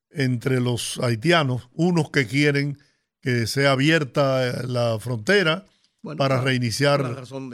[0.09, 2.79] entre los haitianos, unos que quieren
[3.21, 5.67] que sea abierta la frontera
[6.17, 7.01] para reiniciar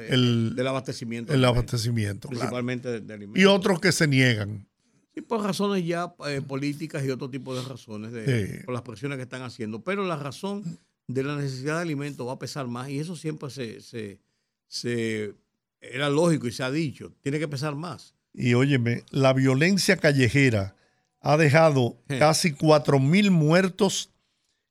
[0.08, 1.32] el, del abastecimiento.
[1.32, 2.28] El abastecimiento.
[2.28, 3.02] Principalmente
[3.34, 4.66] Y otros que se niegan.
[5.14, 9.16] Y por razones ya eh, políticas y otro tipo de razones, de, por las presiones
[9.16, 9.82] que están haciendo.
[9.82, 13.50] Pero la razón de la necesidad de alimentos va a pesar más y eso siempre
[13.50, 14.20] se, se,
[14.68, 15.34] se
[15.80, 18.14] era lógico y se ha dicho, tiene que pesar más.
[18.32, 20.76] Y óyeme, la violencia callejera
[21.20, 24.12] ha dejado casi 4.000 muertos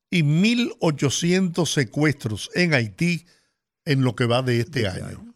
[0.09, 3.25] y 1.800 secuestros en Haití
[3.88, 5.34] en lo que va de este, este año.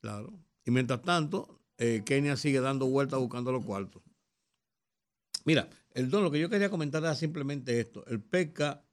[0.00, 0.32] Claro.
[0.64, 4.02] Y mientras tanto, eh, Kenia sigue dando vueltas buscando los cuartos.
[5.44, 8.06] Mira, el don, lo que yo quería comentar era simplemente esto.
[8.06, 8.84] El PECA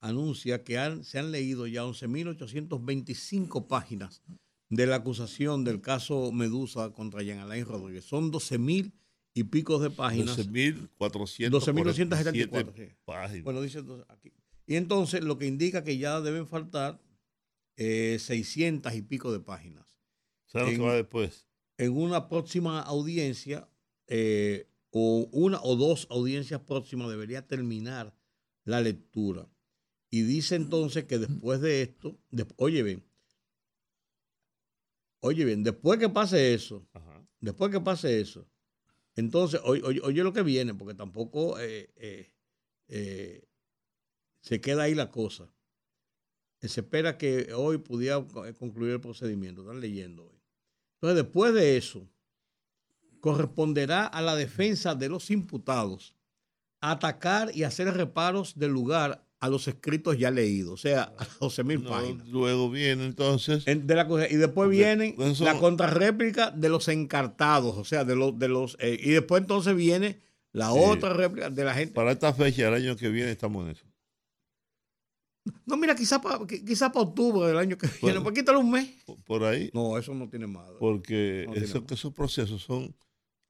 [0.00, 4.22] anuncia que se han leído ya 11.825 páginas
[4.70, 8.04] de la acusación del caso Medusa contra Jean Alain Rodríguez.
[8.04, 8.92] Son 12.000
[9.34, 10.38] y pico de páginas.
[10.38, 13.44] 12.474 páginas.
[13.44, 14.32] Bueno, dice aquí.
[14.66, 17.00] Y entonces lo que indica que ya deben faltar
[17.78, 19.86] eh, 600 y pico de páginas.
[20.46, 21.46] ¿Sabes que va después?
[21.76, 23.68] En una próxima audiencia,
[24.08, 28.16] eh, o una o dos audiencias próximas, debería terminar
[28.64, 29.48] la lectura.
[30.10, 32.18] Y dice entonces que después de esto,
[32.56, 33.04] oye bien,
[35.20, 36.88] oye bien, después que pase eso,
[37.40, 38.48] después que pase eso,
[39.14, 41.90] entonces, oye, oye, lo que viene, porque tampoco eh,
[42.88, 43.48] eh,
[44.40, 45.52] se queda ahí la cosa.
[46.60, 49.62] Se espera que hoy pudiera eh, concluir el procedimiento.
[49.62, 50.38] Están leyendo hoy.
[50.94, 52.08] Entonces, después de eso,
[53.20, 56.14] corresponderá a la defensa de los imputados
[56.80, 61.64] atacar y hacer reparos del lugar a los escritos ya leídos, o sea, a 12
[61.64, 62.26] mil páginas.
[62.28, 63.64] Luego viene entonces.
[63.64, 68.38] De la, y después viene la contrarréplica de los encartados, o sea, de los.
[68.38, 70.18] De los eh, y después entonces viene
[70.52, 71.94] la otra réplica de la gente.
[71.94, 73.84] Para esta fecha, el año que viene, estamos en eso.
[75.66, 78.88] No, mira, quizá para quizá para octubre del año que viene, por, quítale un mes.
[79.24, 79.70] Por ahí.
[79.72, 80.68] No, eso no tiene más.
[80.78, 81.46] Porque
[81.90, 82.94] esos procesos son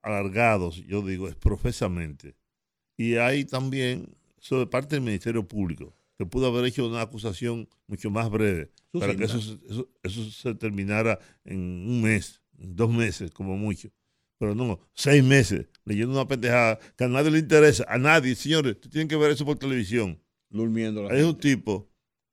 [0.03, 2.37] alargados, yo digo, es profesamente.
[2.97, 7.69] Y hay también, eso de parte del Ministerio Público, que pudo haber hecho una acusación
[7.87, 9.39] mucho más breve, para que eso,
[10.03, 13.91] eso, se terminara en un mes, en dos meses, como mucho.
[14.39, 18.81] Pero no, seis meses, leyendo una pendejada que a nadie le interesa, a nadie, señores,
[18.81, 20.21] tienen que ver eso por televisión.
[20.49, 21.09] Durmiendo.
[21.11, 21.88] Hay un tipo,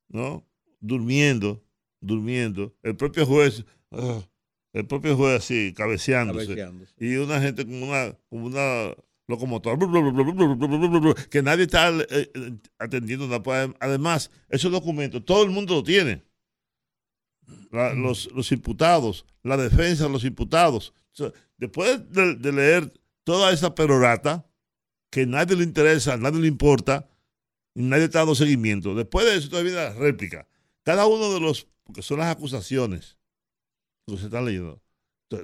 [0.09, 0.47] ¿no?
[0.79, 1.63] Durmiendo,
[1.99, 2.75] durmiendo.
[2.83, 4.21] El propio juez, ah,
[4.73, 6.55] el propio juez así, cabeceándose.
[6.97, 8.95] Y una gente como una, como una
[9.27, 9.77] locomotora,
[11.29, 13.29] que nadie está eh, eh, atendiendo.
[13.79, 16.23] Además, esos documentos, todo el mundo lo tiene.
[17.71, 20.93] los, los, imputados, la defensa de los imputados.
[21.57, 24.45] después de, leer toda esa perorata,
[25.09, 27.07] que nadie le interesa, nadie le importa,
[27.83, 28.95] nadie está dando seguimiento.
[28.95, 30.47] Después de eso todavía la réplica.
[30.83, 33.17] Cada uno de los, porque son las acusaciones
[34.07, 34.81] que se están leyendo.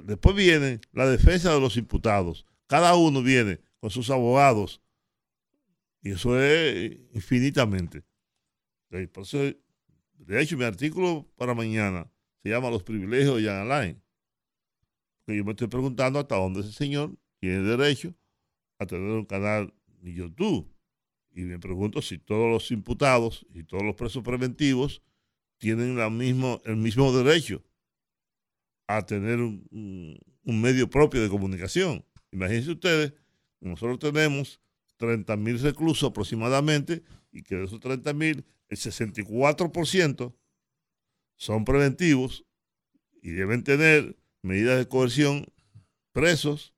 [0.04, 2.46] después viene la defensa de los imputados.
[2.66, 4.80] Cada uno viene con sus abogados.
[6.00, 8.02] Y eso es infinitamente.
[8.90, 12.10] De hecho, mi artículo para mañana
[12.42, 14.02] se llama Los privilegios de Jan Alain.
[15.24, 18.14] Porque yo me estoy preguntando hasta dónde ese señor tiene derecho
[18.78, 20.68] a tener un canal de YouTube.
[21.34, 25.02] Y me pregunto si todos los imputados y todos los presos preventivos
[25.58, 27.64] tienen el mismo derecho
[28.86, 32.04] a tener un, medio propio de comunicación.
[32.30, 33.14] Imagínense ustedes,
[33.60, 34.60] nosotros tenemos
[34.96, 40.34] 30 mil reclusos aproximadamente y que de esos 30 mil, el 64%
[41.36, 42.44] son preventivos
[43.22, 45.46] y deben tener medidas de coerción
[46.12, 46.74] presos,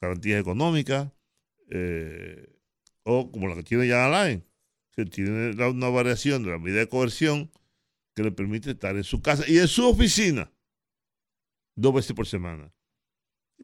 [0.00, 1.12] garantías económicas,
[1.70, 2.55] eh,
[3.06, 4.44] o como la que tiene Jan Alain,
[4.92, 7.50] que tiene una variación de la medida de coerción
[8.14, 10.50] que le permite estar en su casa y en su oficina
[11.76, 12.72] dos veces por semana.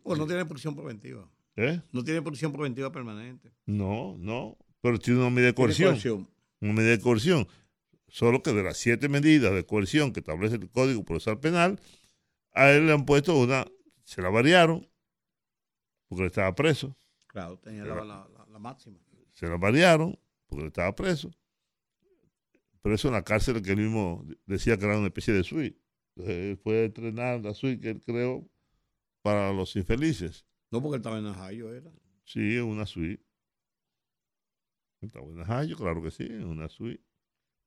[0.03, 1.29] Pues no tiene prisión preventiva.
[1.57, 1.83] ¿Eh?
[1.91, 3.53] No tiene prisión preventiva permanente.
[3.67, 6.29] No, no, pero tiene una medida de coerción.
[6.61, 7.49] Una medida de coerción.
[8.09, 11.81] Solo que de las siete medidas de coerción que establece el Código Procesal Penal,
[12.53, 13.67] a él le han puesto una,
[14.05, 14.89] se la variaron,
[16.09, 16.97] porque él estaba preso.
[17.27, 18.29] Claro, tenía la,
[18.59, 18.99] máxima.
[19.33, 21.31] Se la variaron, porque él estaba preso.
[22.83, 25.81] Preso en la cárcel que él mismo decía que era una especie de suite.
[26.15, 28.49] Entonces, fue a entrenar la suite que él creó
[29.23, 30.45] para los infelices.
[30.71, 31.91] No, porque él estaba en Ajayo, ¿era?
[32.25, 33.25] Sí, en una suite.
[35.01, 37.03] Estaba en Ajayo, claro que sí, en una suite.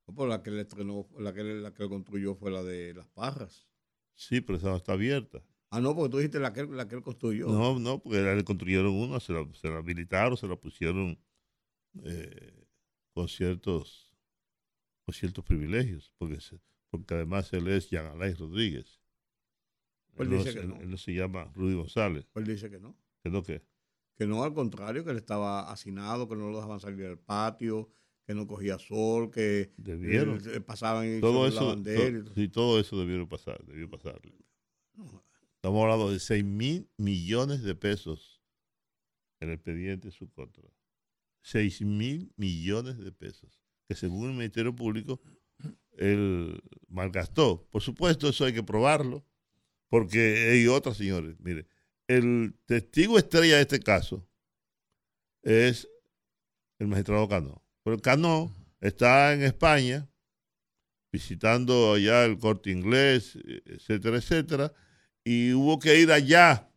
[0.06, 3.08] No, pero la que le estrenó, la que, la que construyó fue la de Las
[3.08, 3.66] Parras.
[4.14, 5.42] Sí, pero esa no está abierta.
[5.70, 7.48] Ah, no, porque tú dijiste la que, la que él construyó.
[7.48, 11.18] No, no, porque le construyeron una, se la, se la habilitaron, se la pusieron
[12.04, 12.66] eh,
[13.12, 14.06] con ciertos
[15.06, 16.38] con ciertos privilegios, porque,
[16.90, 19.00] porque además él es Jean Alain Rodríguez.
[20.16, 20.80] Él, no, dice que no.
[20.80, 22.26] él no se llama Rudy González.
[22.34, 22.96] Él dice que no.
[23.22, 23.62] ¿Que no qué?
[24.16, 27.88] Que no, al contrario, que él estaba hacinado, que no lo dejaban salir al patio,
[28.26, 30.40] que no cogía sol, que debieron.
[30.52, 32.24] Eh, pasaban y todo eso, la bandera.
[32.24, 34.34] To, sí, todo eso debieron pasar, debió pasarle.
[35.54, 38.42] Estamos hablando de 6 mil millones de pesos
[39.38, 40.64] en el expediente en su contra.
[41.46, 45.20] 6 mil millones de pesos, que según el Ministerio Público,
[45.92, 47.68] él malgastó.
[47.70, 49.24] Por supuesto, eso hay que probarlo,
[49.88, 51.36] porque hay otras, señores.
[51.38, 51.68] Mire,
[52.08, 54.28] el testigo estrella de este caso
[55.42, 55.88] es
[56.80, 57.62] el magistrado Cano.
[57.84, 60.10] Pero Cano está en España
[61.12, 64.72] visitando allá el corte inglés, etcétera, etcétera,
[65.22, 66.68] y hubo que ir allá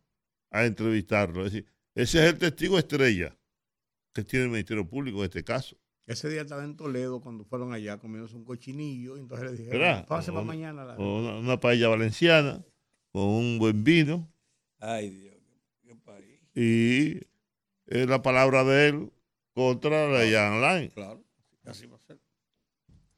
[0.52, 1.44] a entrevistarlo.
[1.44, 3.36] Es decir, ese es el testigo estrella
[4.12, 5.76] que tiene el Ministerio Público en este caso.
[6.06, 10.04] Ese día estaba en Toledo cuando fueron allá comiéndose un cochinillo, y entonces le dijeron,
[10.06, 10.84] pase para mañana.
[10.84, 10.96] La...
[10.96, 12.64] Una, una, paella valenciana
[13.12, 14.28] con un buen vino.
[14.80, 15.36] Ay, Dios,
[15.82, 16.40] qué país.
[16.54, 17.20] Y
[17.86, 19.12] es la palabra de él
[19.54, 20.90] contra la Jan Line.
[20.90, 21.24] Claro,
[21.64, 22.18] así va a ser.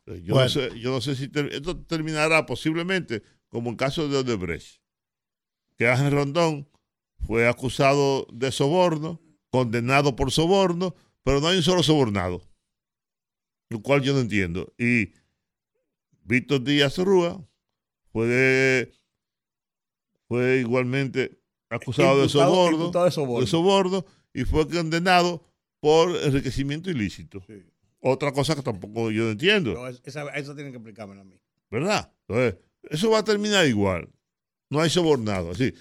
[0.05, 0.43] Yo, bueno.
[0.43, 4.83] no sé, yo no sé si ter, esto terminará posiblemente como el caso de Odebrecht,
[5.79, 6.69] que Ángel Rondón
[7.21, 9.22] fue acusado de soborno,
[9.53, 12.43] condenado por soborno, pero no hay un solo sobornado,
[13.69, 14.73] lo cual yo no entiendo.
[14.79, 15.13] Y
[16.25, 17.47] Víctor Díaz Rúa
[18.11, 18.91] fue,
[20.27, 21.39] fue igualmente
[21.69, 25.45] acusado de soborno, de soborno, de soborno y fue condenado
[25.81, 27.45] por enriquecimiento ilícito.
[27.47, 27.63] Sí.
[28.01, 29.75] Otra cosa que tampoco yo no entiendo.
[29.75, 31.39] No, esa, eso tienen que explicarme a mí.
[31.71, 32.11] ¿Verdad?
[32.27, 32.59] Entonces,
[32.91, 34.09] eso va a terminar igual.
[34.71, 35.51] No hay sobornado.
[35.51, 35.75] Así,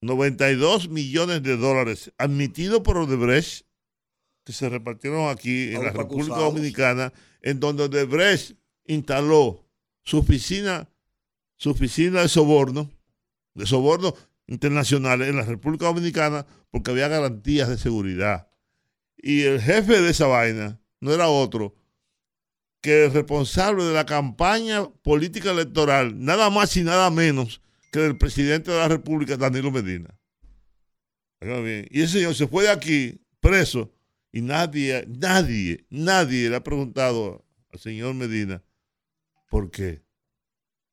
[0.00, 3.66] 92 millones de dólares admitidos por Odebrecht
[4.44, 6.54] que se repartieron aquí en la República acusados.
[6.54, 8.56] Dominicana, en donde Odebrecht
[8.86, 9.66] instaló
[10.04, 10.88] su oficina,
[11.56, 12.90] su oficina de soborno,
[13.54, 14.14] de soborno
[14.46, 18.48] internacionales en la República Dominicana, porque había garantías de seguridad.
[19.16, 21.74] Y el jefe de esa vaina no era otro
[22.80, 28.16] que el responsable de la campaña política electoral, nada más y nada menos que del
[28.16, 30.18] presidente de la República, Danilo Medina.
[31.40, 33.92] Y ese señor se fue de aquí preso
[34.32, 38.62] y nadie, nadie, nadie le ha preguntado al señor Medina
[39.48, 40.02] por qué.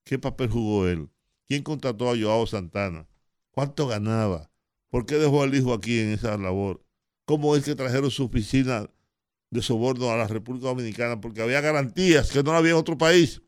[0.03, 1.09] ¿Qué papel jugó él?
[1.47, 3.07] ¿Quién contrató a Joao Santana?
[3.51, 4.51] ¿Cuánto ganaba?
[4.89, 6.85] ¿Por qué dejó al hijo aquí en esa labor?
[7.25, 8.89] ¿Cómo es que trajeron su oficina
[9.49, 11.19] de soborno a la República Dominicana?
[11.19, 13.41] Porque había garantías que no había en otro país,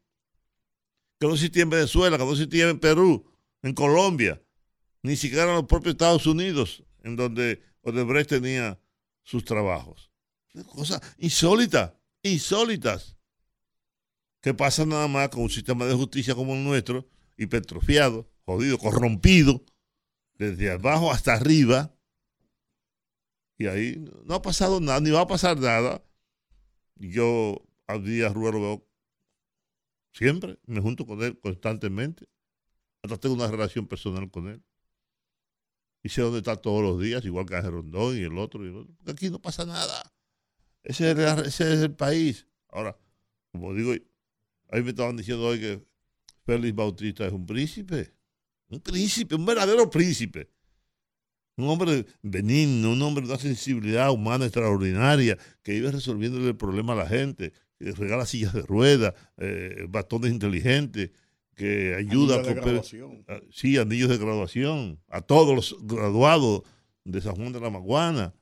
[1.20, 3.26] que no existía en Venezuela, que no existía en Perú,
[3.62, 4.41] en Colombia,
[5.04, 8.80] ni siquiera en los propios Estados Unidos, en donde Odebrecht tenía
[9.24, 10.12] sus trabajos.
[10.74, 11.93] Cosas insólitas,
[12.24, 13.17] insólitas,
[14.41, 19.63] que pasan nada más con un sistema de justicia como el nuestro, hipertrofiado, jodido, corrompido,
[20.36, 21.93] desde abajo hasta arriba,
[23.58, 26.04] y ahí no ha pasado nada, ni va a pasar nada.
[26.96, 28.88] Yo a Díaz Rúa lo
[30.13, 32.28] siempre, me junto con él constantemente,
[33.04, 34.63] hasta tengo una relación personal con él.
[36.04, 38.69] Y sé dónde está todos los días, igual que Ángel Rondón y el otro, y
[38.69, 38.96] el otro.
[39.08, 40.13] Aquí no pasa nada.
[40.84, 42.48] Ese es, el, ese es el país.
[42.69, 42.98] Ahora,
[43.52, 43.92] como digo,
[44.69, 45.86] ahí me estaban diciendo hoy que
[46.46, 48.13] Félix Bautista es un príncipe.
[48.69, 50.50] Un príncipe, un verdadero príncipe.
[51.58, 56.94] Un hombre benigno, un hombre de una sensibilidad humana extraordinaria, que iba resolviéndole el problema
[56.94, 61.12] a la gente, que regala sillas de ruedas, eh, bastones inteligentes,
[61.58, 63.26] que ayuda Anillo de a, graduación.
[63.28, 66.62] a- sí, anillos de graduación, a todos los graduados
[67.04, 68.34] de San Juan de la Maguana,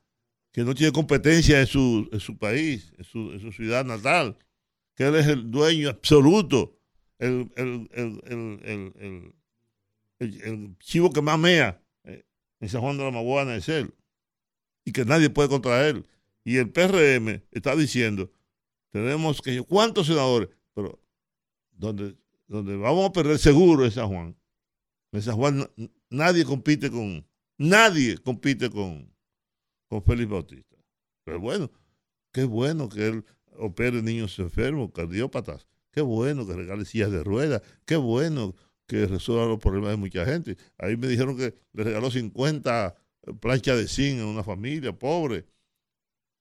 [0.52, 4.36] que no tiene competencia en su, en su país, en su, en su ciudad natal,
[4.94, 6.78] que él es el dueño absoluto
[7.18, 9.34] el, el, el,
[10.18, 12.24] el, chivo que más mea eh,
[12.60, 13.94] en San Juan de la Maguana es él.
[14.84, 16.06] Y que nadie puede contra él.
[16.44, 18.30] Y el PRM está diciendo,
[18.90, 20.48] tenemos que, ¿cuántos senadores?
[20.74, 21.00] Pero
[21.72, 22.14] donde,
[22.46, 24.36] donde vamos a perder seguro es San Juan.
[25.12, 25.70] En San Juan
[26.10, 27.26] nadie compite con,
[27.58, 29.12] nadie compite con,
[29.88, 30.76] con Félix Bautista.
[31.24, 31.70] Pero bueno,
[32.32, 33.24] qué bueno que él
[33.58, 35.66] opere niños enfermos, cardiópatas.
[35.92, 37.62] Qué bueno que regale sillas de ruedas.
[37.84, 38.54] Qué bueno
[38.86, 40.56] que resuelva los problemas de mucha gente.
[40.78, 42.94] Ahí me dijeron que le regaló 50
[43.40, 45.46] planchas de zinc a una familia pobre,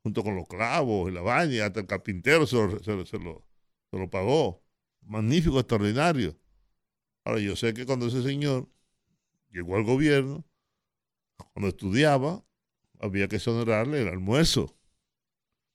[0.04, 4.65] junto con los clavos y la baña, hasta el carpintero se lo, se lo pagó.
[5.06, 6.38] Magnífico, extraordinario.
[7.24, 8.68] Ahora, yo sé que cuando ese señor
[9.52, 10.46] llegó al gobierno,
[11.54, 12.44] cuando estudiaba,
[13.00, 14.76] había que exonerarle el almuerzo.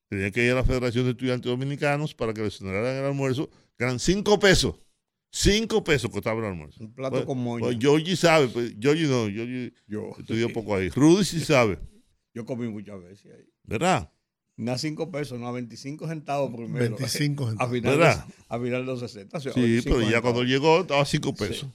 [0.08, 3.48] Tenía que ir a la Federación de Estudiantes Dominicanos para que le exoneraran el almuerzo,
[3.76, 4.74] que eran cinco pesos.
[5.32, 6.82] Cinco pesos costaba el almuerzo.
[6.82, 7.64] Un plato pues, con moño.
[7.64, 9.44] Pues sabe, pues, no, yo
[10.18, 10.88] estudió poco ahí.
[10.88, 11.78] Rudy sí sabe.
[12.34, 13.48] Yo comí muchas veces ahí.
[13.62, 14.12] ¿Verdad?
[14.60, 16.96] No a cinco pesos, no a 25 centavos primero.
[16.96, 17.70] 25 centavos.
[17.70, 18.26] A final, ¿verdad?
[18.26, 19.40] De, a final de los 60.
[19.40, 21.70] sí, pero ya cuando llegó estaba a cinco pesos.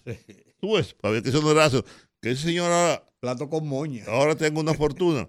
[0.60, 1.84] Tú ves, para ver que eso no era eso.
[2.22, 3.04] Que ese señor ahora.
[3.20, 4.04] Plato con moña.
[4.08, 5.28] Ahora tengo una fortuna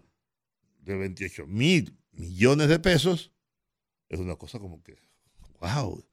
[0.80, 3.32] de 28 mil millones de pesos.
[4.10, 4.98] Es una cosa como que.
[5.58, 6.04] ¡Wow!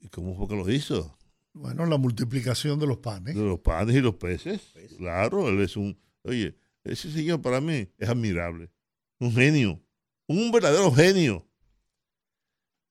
[0.00, 1.16] ¿Y cómo fue que lo hizo?
[1.54, 3.34] Bueno, la multiplicación de los panes.
[3.34, 4.74] De los panes y los peces.
[4.98, 5.98] Claro, él es un.
[6.22, 6.54] Oye,
[6.84, 8.70] ese señor para mí es admirable.
[9.18, 9.80] Un genio.
[10.28, 11.46] Un verdadero genio.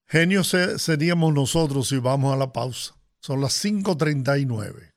[0.07, 2.95] Genio seríamos nosotros si vamos a la pausa.
[3.19, 4.91] Son las 5.39.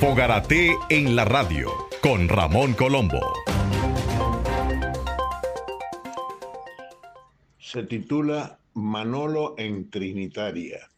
[0.00, 1.70] Fogarate en la radio
[2.00, 3.20] con Ramón Colombo.
[7.58, 10.88] Se titula Manolo en Trinitaria.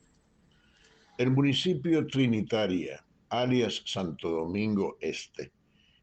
[1.18, 5.50] El municipio Trinitaria, alias Santo Domingo Este,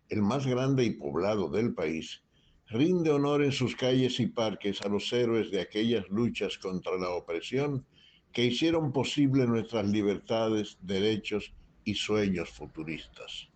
[0.09, 2.21] el más grande y poblado del país,
[2.67, 7.09] rinde honor en sus calles y parques a los héroes de aquellas luchas contra la
[7.09, 7.85] opresión
[8.31, 11.53] que hicieron posible nuestras libertades, derechos
[11.83, 13.49] y sueños futuristas.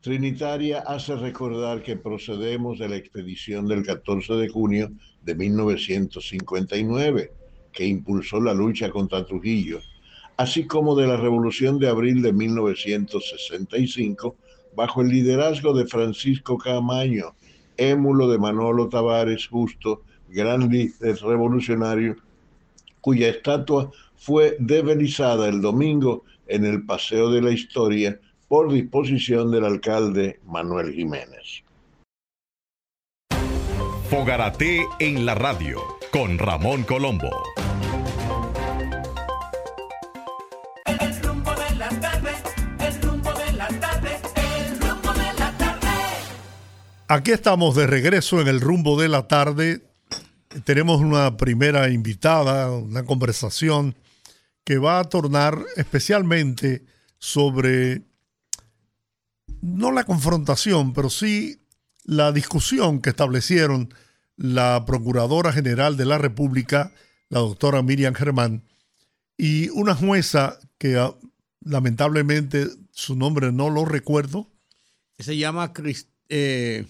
[0.00, 4.90] Trinitaria hace recordar que procedemos de la expedición del 14 de junio
[5.22, 7.32] de 1959,
[7.72, 9.80] que impulsó la lucha contra Trujillo,
[10.38, 14.36] así como de la Revolución de Abril de 1965,
[14.74, 17.34] bajo el liderazgo de Francisco Camaño,
[17.76, 22.16] émulo de Manolo Tavares Justo, gran líder revolucionario,
[23.00, 29.64] cuya estatua fue develizada el domingo en el Paseo de la Historia por disposición del
[29.64, 31.64] alcalde Manuel Jiménez.
[34.10, 35.78] Fogarate en la radio
[36.12, 37.30] con Ramón Colombo.
[47.12, 49.82] Aquí estamos de regreso en el rumbo de la tarde.
[50.62, 53.96] Tenemos una primera invitada, una conversación
[54.62, 56.84] que va a tornar especialmente
[57.18, 58.02] sobre,
[59.60, 61.66] no la confrontación, pero sí
[62.04, 63.92] la discusión que establecieron
[64.36, 66.92] la Procuradora General de la República,
[67.28, 68.62] la doctora Miriam Germán,
[69.36, 71.16] y una jueza que ah,
[71.60, 74.48] lamentablemente su nombre no lo recuerdo.
[75.18, 75.72] Se llama
[76.28, 76.86] eh,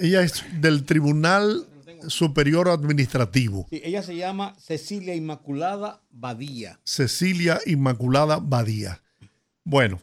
[0.00, 1.66] Ella es del Tribunal
[2.08, 3.66] Superior Administrativo.
[3.70, 6.80] ella se llama Cecilia Inmaculada Badía.
[6.84, 9.02] Cecilia Inmaculada Badía.
[9.62, 10.00] Bueno.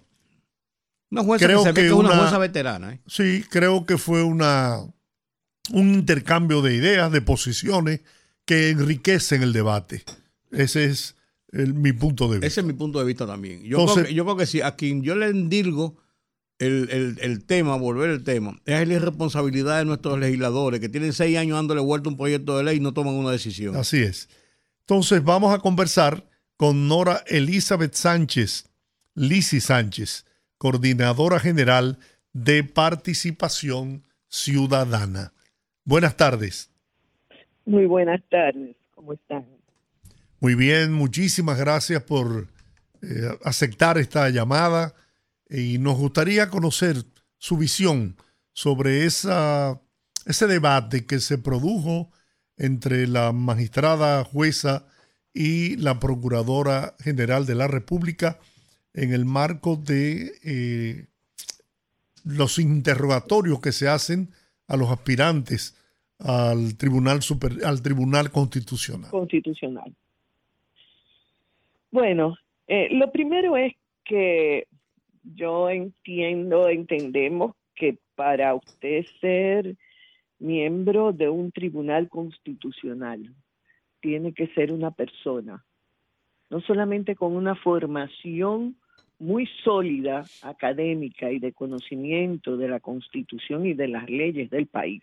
[1.10, 2.94] Una jueza creo que, una, jueza veterana.
[2.94, 3.02] ¿eh?
[3.08, 4.82] Sí, creo que fue una,
[5.72, 8.02] un intercambio de ideas, de posiciones
[8.46, 10.04] que enriquecen el debate.
[10.52, 11.16] Ese es
[11.52, 12.48] mi punto de vista.
[12.48, 13.64] Ese es mi punto de vista también.
[13.64, 15.98] Yo, creo, que, yo creo que sí, a quien yo le endilgo
[16.60, 21.58] el, tema, volver el tema, es la irresponsabilidad de nuestros legisladores que tienen seis años
[21.58, 23.76] dándole vuelta un proyecto de ley y no toman una decisión.
[23.76, 24.30] Así es.
[24.82, 26.24] Entonces vamos a conversar
[26.56, 28.70] con Nora Elizabeth Sánchez,
[29.14, 30.26] Lisi Sánchez,
[30.58, 32.00] coordinadora general
[32.34, 35.34] de participación ciudadana.
[35.84, 36.72] Buenas tardes.
[37.66, 39.46] Muy buenas tardes, ¿cómo están?
[40.40, 42.48] Muy bien, muchísimas gracias por
[43.02, 44.94] eh, aceptar esta llamada
[45.50, 46.98] y nos gustaría conocer
[47.38, 48.16] su visión
[48.54, 49.80] sobre esa,
[50.26, 52.12] ese debate que se produjo
[52.58, 54.88] entre la magistrada jueza
[55.34, 58.40] y la Procuradora General de la República
[58.94, 61.06] en el marco de eh,
[62.26, 64.32] los interrogatorios que se hacen
[64.68, 65.76] a los aspirantes
[66.20, 69.12] al tribunal super, al tribunal constitucional.
[69.12, 69.94] Constitucional.
[71.92, 72.36] Bueno,
[72.68, 73.74] eh, lo primero es
[74.04, 74.68] que
[75.36, 79.76] yo entiendo, entendemos que para usted ser
[80.40, 83.34] miembro de un tribunal constitucional
[84.00, 85.66] tiene que ser una persona,
[86.50, 88.78] no solamente con una formación
[89.20, 95.02] muy sólida académica y de conocimiento de la constitución y de las leyes del país,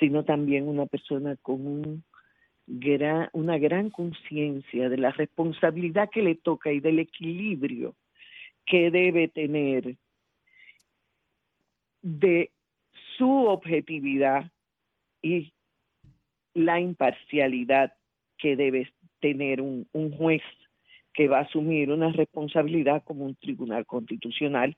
[0.00, 2.04] sino también una persona con un
[2.66, 7.94] gran, una gran conciencia de la responsabilidad que le toca y del equilibrio
[8.66, 9.96] que debe tener
[12.02, 12.50] de
[13.16, 14.50] su objetividad
[15.22, 15.52] y
[16.54, 17.92] la imparcialidad
[18.38, 19.86] que debe tener un,
[20.16, 20.42] juez
[21.14, 24.76] que va a asumir una responsabilidad como un tribunal constitucional,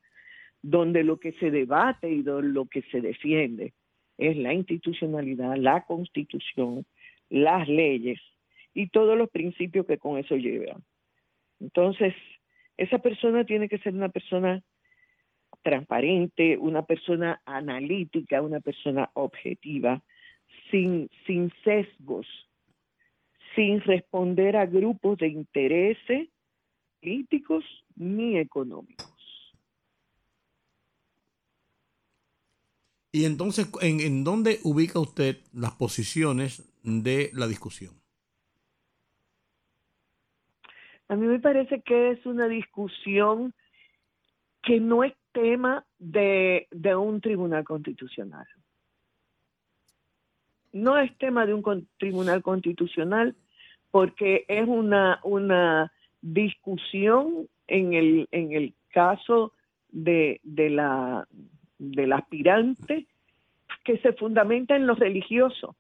[0.63, 3.73] donde lo que se debate y lo que se defiende
[4.17, 6.85] es la institucionalidad, la constitución,
[7.31, 8.21] las leyes
[8.75, 10.83] y todos los principios que con eso llevan.
[11.61, 12.15] Entonces,
[12.79, 14.63] esa persona tiene que ser una persona
[15.63, 20.03] transparente, una persona analítica, una persona objetiva,
[20.71, 21.11] sin,
[21.65, 22.27] sesgos,
[23.55, 26.29] sin responder a grupos de intereses
[27.01, 27.65] políticos
[27.97, 29.07] ni económicos.
[33.11, 38.08] Y entonces, ¿en, ¿en dónde ubica usted las posiciones de la discusión?
[41.09, 43.55] A mí me parece que es una discusión
[44.63, 48.47] que no es tema de, un tribunal constitucional.
[50.73, 53.35] No es tema de un tribunal constitucional
[53.91, 59.53] porque es una, una discusión en el, en el caso
[59.91, 61.27] de, de, la,
[61.79, 63.07] del aspirante
[63.85, 65.75] que se fundamenta en lo religioso.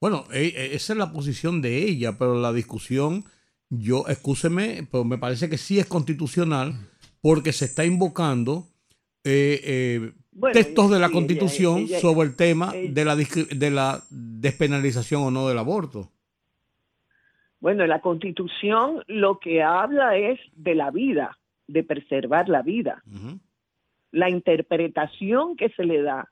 [0.00, 3.24] Bueno, e, e, esa es la posición de ella, pero la discusión,
[3.68, 6.74] yo, escúcheme, pero me parece que sí es constitucional
[7.20, 8.66] porque se está invocando
[9.24, 10.12] eh, eh,
[10.52, 15.58] textos de la Constitución sobre el tema de, la, de la despenalización o no del
[15.58, 16.10] aborto.
[17.60, 21.36] Bueno, la Constitución lo que habla es de la vida,
[21.66, 23.02] de preservar la vida.
[24.12, 26.30] La interpretación que se le da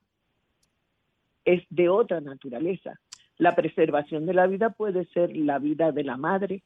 [1.45, 2.99] es de otra naturaleza.
[3.39, 6.63] La preservación de la vida puede ser la vida de la madre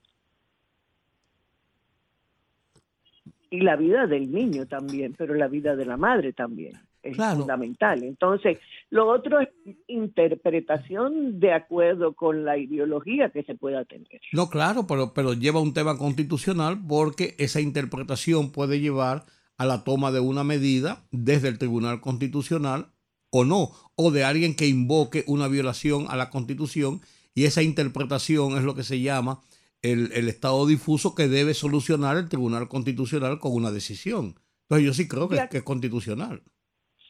[3.50, 8.02] y la vida del niño también, pero la vida de la madre también es fundamental.
[8.02, 8.58] Entonces,
[8.90, 9.48] lo otro es
[9.86, 14.20] interpretación de acuerdo con la ideología que se pueda tener.
[14.32, 19.24] No, claro, pero, pero lleva un tema constitucional porque esa interpretación puede llevar
[19.56, 22.86] a la toma de una medida desde el Tribunal Constitucional
[23.30, 27.00] o no, o de alguien que invoque una violación a la Constitución
[27.34, 29.40] y esa interpretación es lo que se llama
[29.82, 34.34] el, estado difuso que debe solucionar el Tribunal Constitucional con una decisión.
[34.62, 36.42] Entonces yo sí creo que, es constitucional.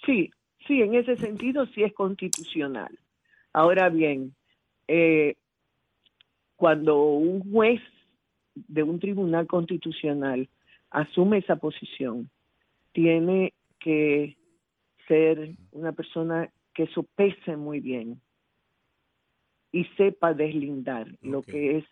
[0.06, 0.30] Sí,
[0.66, 2.98] sí, en ese sentido sí es constitucional.
[3.52, 4.34] Ahora bien,
[4.88, 5.36] eh,
[6.56, 7.80] cuando un juez
[8.54, 10.48] de un tribunal constitucional
[10.90, 12.30] asume esa posición,
[12.92, 14.36] tiene que
[15.10, 18.22] ser una persona que sopese muy bien
[19.72, 21.84] y sepa deslindar lo que es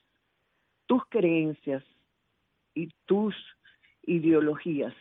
[0.86, 1.82] tus creencias
[2.74, 3.34] y tus
[4.04, 4.94] ideologías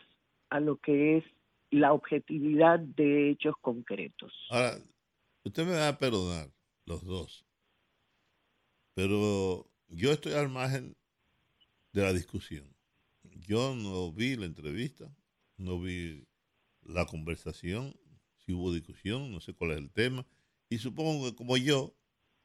[0.50, 1.24] a lo que es
[1.70, 4.32] la objetividad de hechos concretos.
[4.50, 4.78] Ahora,
[5.44, 6.48] usted me va a perdonar,
[6.86, 7.46] los dos,
[8.94, 10.96] pero yo estoy al margen
[11.92, 12.66] de la discusión.
[13.46, 15.14] Yo no vi la entrevista,
[15.56, 16.26] no vi
[16.82, 17.94] la conversación,
[18.52, 20.26] hubo discusión, no sé cuál es el tema.
[20.70, 21.94] Y supongo que como yo,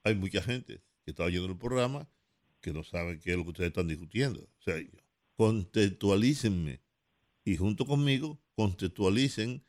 [0.04, 2.08] hay mucha gente que está oyendo el programa
[2.62, 4.42] que no sabe qué es lo que ustedes están discutiendo.
[4.42, 4.76] O sea,
[5.36, 6.82] contextualícenme
[7.44, 9.64] y junto conmigo contextualicen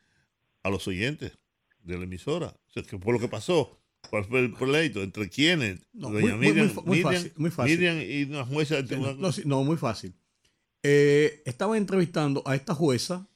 [0.62, 1.36] a los oyentes
[1.82, 2.56] de la emisora.
[2.68, 3.80] O sea, ¿qué fue lo que pasó?
[4.10, 5.02] ¿Cuál fue el pleito?
[5.02, 5.80] ¿Entre quiénes?
[5.92, 8.76] muy, fácil, y una jueza.
[9.44, 10.14] no, muy fácil.
[10.82, 13.28] Eh, estaba entrevistando a esta jueza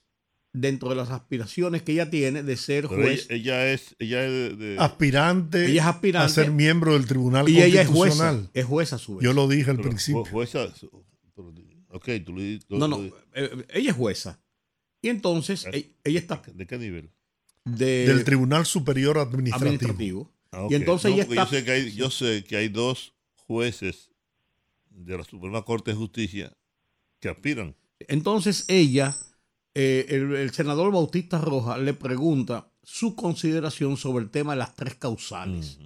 [0.52, 3.26] dentro de las aspiraciones que ella tiene de ser juez.
[3.30, 4.20] Ella, es, ella
[4.78, 8.36] aspirante, ella es aspirante a ser miembro del Tribunal y Constitucional.
[8.36, 9.24] Ella es jueza, a su vez.
[9.24, 10.24] Yo lo dije al principio.
[10.24, 10.72] Jueza,
[11.90, 14.40] ok, tú lo, No, no, eh, ella es jueza.
[15.00, 16.42] Y entonces, eh, ella está...
[16.54, 17.10] ¿De qué nivel?
[17.76, 20.32] del Tribunal Superior Administrativo.
[20.52, 21.34] Ah, y entonces ella está...
[21.34, 24.10] Yo sé, que hay, yo sé que hay dos jueces
[24.88, 26.56] de la Suprema Corte de Justicia
[27.20, 27.76] que aspiran.
[28.00, 29.16] Entonces ella
[29.80, 34.96] eh, el, senador Bautista Roja le pregunta su consideración sobre el tema de las tres
[34.96, 35.78] causales.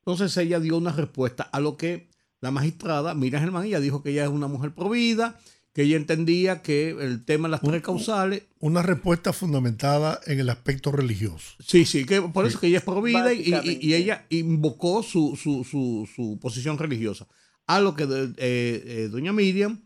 [0.00, 2.10] Entonces ella dio una respuesta a lo que
[2.42, 5.40] la magistrada Mira Germán, ella dijo que ella es una mujer provida,
[5.72, 8.42] que ella entendía que el tema de las tres causales...
[8.58, 11.54] Una respuesta fundamentada en el aspecto religioso.
[11.66, 15.64] Sí, sí, que por eso que ella es provida y, y, ella invocó su, su,
[15.64, 17.26] su, su, posición religiosa.
[17.66, 19.80] A lo que eh, eh, doña Miriam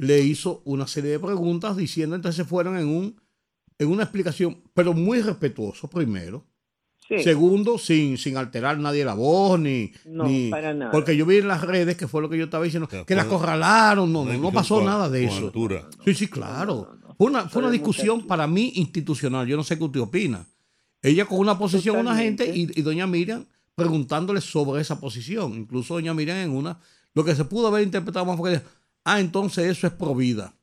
[0.00, 3.20] le hizo una serie de preguntas diciendo, entonces fueron en, un,
[3.78, 6.46] en una explicación, pero muy respetuoso primero.
[7.22, 10.92] Segundo, sin, sin alterar nadie la voz, ni, no, para nada.
[10.92, 13.22] Porque yo vi en las redes, que fue lo que yo estaba diciendo, que la
[13.22, 15.52] acorralaron, no, no, no pasó nada de eso.
[16.04, 16.96] Sí, sí, claro.
[17.18, 20.46] Fue una, fue una discusión para mí institucional, yo no sé qué usted opina.
[21.02, 23.44] Ella con una posición, una gente, y, y doña Miriam
[23.74, 25.54] preguntándole sobre esa posición.
[25.54, 26.78] Incluso doña Miriam en una,
[27.12, 28.62] lo que se pudo haber interpretado más fue que,
[29.04, 30.54] ah, entonces eso es pro vida.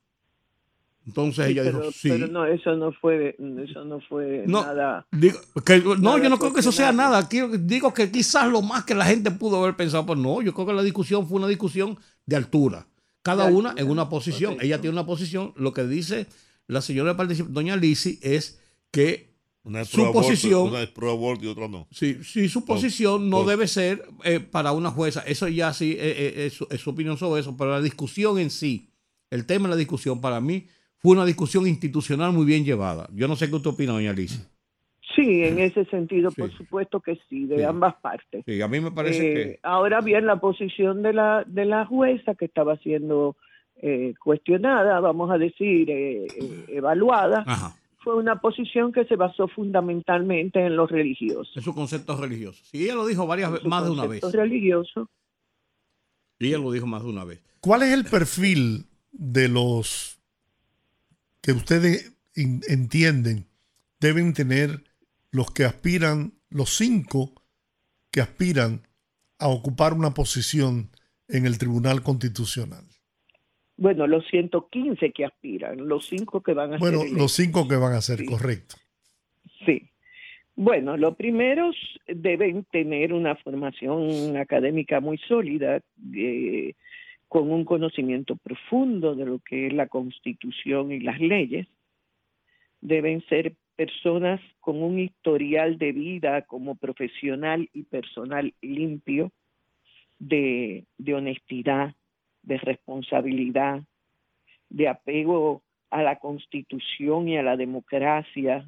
[1.05, 2.09] Entonces ella dijo, sí.
[2.09, 5.07] Pero no, eso no fue, eso no fue nada.
[5.11, 7.27] no, yo no creo que eso sea nada.
[7.59, 10.67] digo que quizás lo más que la gente pudo haber pensado, pues no, yo creo
[10.67, 12.87] que la discusión fue una discusión de altura.
[13.21, 14.57] Cada una en una posición.
[14.59, 15.53] Ella tiene una posición.
[15.55, 16.27] Lo que dice
[16.67, 18.59] la señora doña Lisi, es
[18.91, 19.36] que
[19.85, 20.69] su posición.
[20.69, 21.87] Una es pro aborto y otra no.
[21.91, 25.21] Sí, sí su posición no debe ser eh, para una jueza.
[25.21, 27.55] Eso ya sí eh, eh, es su opinión sobre eso.
[27.57, 28.89] Pero la discusión en sí,
[29.29, 33.07] el tema de la discusión para mí fue una discusión institucional muy bien llevada.
[33.13, 34.41] Yo no sé qué usted opina, doña Alicia.
[35.15, 38.43] Sí, en ese sentido, por supuesto que sí, de ambas partes.
[38.45, 39.59] Sí, a mí me parece que...
[39.63, 43.35] Ahora bien, la posición de la, de la jueza que estaba siendo
[43.81, 46.27] eh, cuestionada, vamos a decir, eh,
[46.67, 47.45] evaluada,
[48.07, 51.51] fue una posición que se basó fundamentalmente en los religiosos.
[51.57, 52.63] En su concepto religioso.
[52.63, 54.23] Sí, ella lo dijo varias veces, más de una vez.
[54.31, 55.09] religioso.
[56.39, 57.43] Y ella lo dijo más de una vez.
[57.59, 60.21] ¿Cuál es el perfil de los
[61.41, 63.45] que ustedes entienden
[63.99, 64.85] deben tener
[65.29, 67.33] los que aspiran, los cinco
[68.09, 68.87] que aspiran
[69.37, 70.91] a ocupar una posición
[71.27, 72.85] en el Tribunal Constitucional?
[73.77, 76.91] Bueno, los 115 que aspiran, los cinco que van a ser.
[76.91, 78.75] Bueno, los cinco que van a ser, correcto.
[79.65, 79.89] Sí.
[80.55, 81.75] Bueno, los primeros
[82.07, 85.81] deben tener una formación académica muy sólida,
[86.15, 86.73] eh,
[87.27, 91.67] con un conocimiento profundo de lo que es la constitución y las leyes.
[92.81, 99.31] Deben ser personas con un historial de vida como profesional y personal limpio,
[100.19, 101.93] de, honestidad,
[102.47, 103.83] de responsabilidad,
[104.69, 108.65] de apego a la constitución y a la democracia,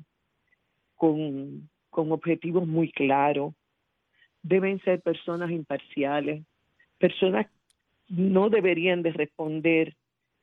[0.96, 3.54] con, con objetivos muy claros.
[4.44, 6.44] Deben ser personas imparciales,
[6.98, 7.48] personas
[8.10, 9.96] no deberían de responder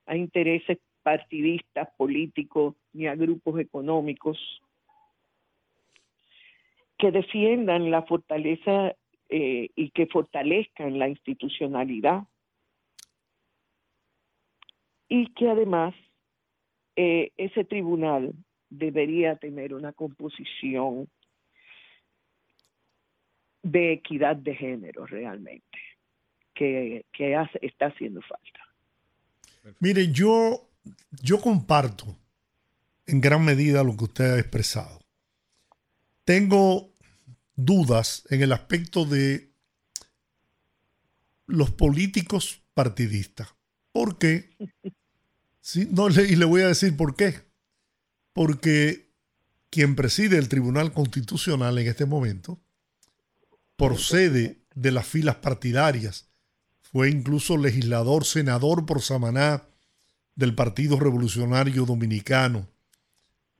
[0.07, 4.39] a intereses partidistas, políticos, ni a grupos económicos,
[6.99, 8.95] que defiendan la fortaleza
[9.29, 12.23] eh, y que fortalezcan la institucionalidad
[15.09, 15.95] y que además
[16.97, 18.33] eh, ese tribunal
[18.71, 21.09] debería tener una composición
[23.63, 25.79] de equidad de género realmente
[26.55, 27.05] que,
[27.61, 29.75] está haciendo falta.
[29.81, 30.71] Mire, yo,
[31.23, 32.17] yo comparto
[33.07, 35.01] en gran medida lo que usted ha expresado.
[36.25, 36.93] Tengo
[37.55, 39.51] dudas en el aspecto de
[41.47, 43.55] los políticos partidistas.
[43.93, 44.51] ¿Por qué?
[45.67, 47.43] Sí, no, y le voy a decir por qué.
[48.33, 49.11] Porque
[49.69, 52.61] quien preside el Tribunal Constitucional en este momento
[53.75, 56.29] procede de las filas partidarias
[56.83, 59.65] fue incluso legislador, senador por Samaná
[60.37, 62.69] del Partido Revolucionario Dominicano.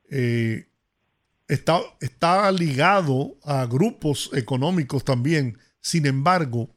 [0.09, 0.69] Eh,
[1.49, 5.59] está, está ligado a grupos económicos también.
[5.81, 6.71] Sin embargo,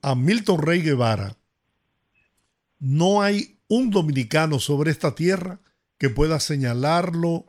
[0.00, 1.36] a Milton Rey Guevara
[2.78, 5.58] no hay un dominicano sobre esta tierra
[5.98, 7.46] que pueda señalarlo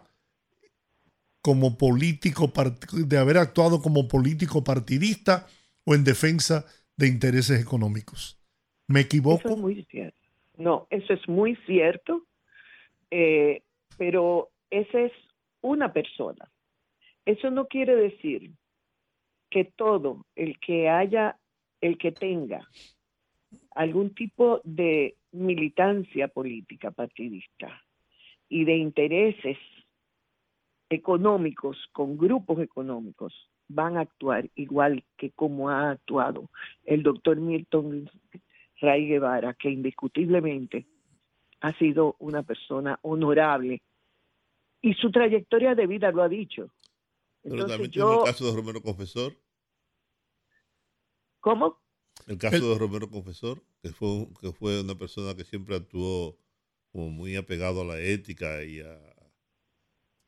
[1.41, 2.49] como político,
[2.93, 5.47] de haber actuado como político partidista
[5.85, 6.65] o en defensa
[6.95, 8.39] de intereses económicos.
[8.87, 9.41] ¿Me equivoco?
[9.43, 10.17] Eso es muy cierto.
[10.55, 12.25] No, eso es muy cierto,
[13.11, 13.61] eh,
[13.97, 15.11] pero esa es
[15.59, 16.49] una persona.
[17.25, 18.51] Eso no quiere decir
[19.49, 21.37] que todo el que haya,
[21.81, 22.65] el que tenga
[23.71, 27.81] algún tipo de militancia política partidista
[28.47, 29.57] y de intereses
[30.89, 33.33] económicos con grupos económicos
[33.67, 36.49] van a actuar igual que como ha actuado
[36.83, 38.09] el doctor Milton
[38.79, 40.85] Ray Guevara, que indiscutiblemente
[41.61, 43.81] ha sido una persona honorable
[44.81, 46.69] y su trayectoria de vida lo ha dicho.
[47.41, 49.33] Pero también yo, el caso de Romero Confesor.
[51.39, 51.82] ¿Cómo?
[52.27, 56.37] El caso de Romero Confesor, que fue, que fue una persona que siempre actuó
[56.91, 58.97] como muy apegado a la ética y a,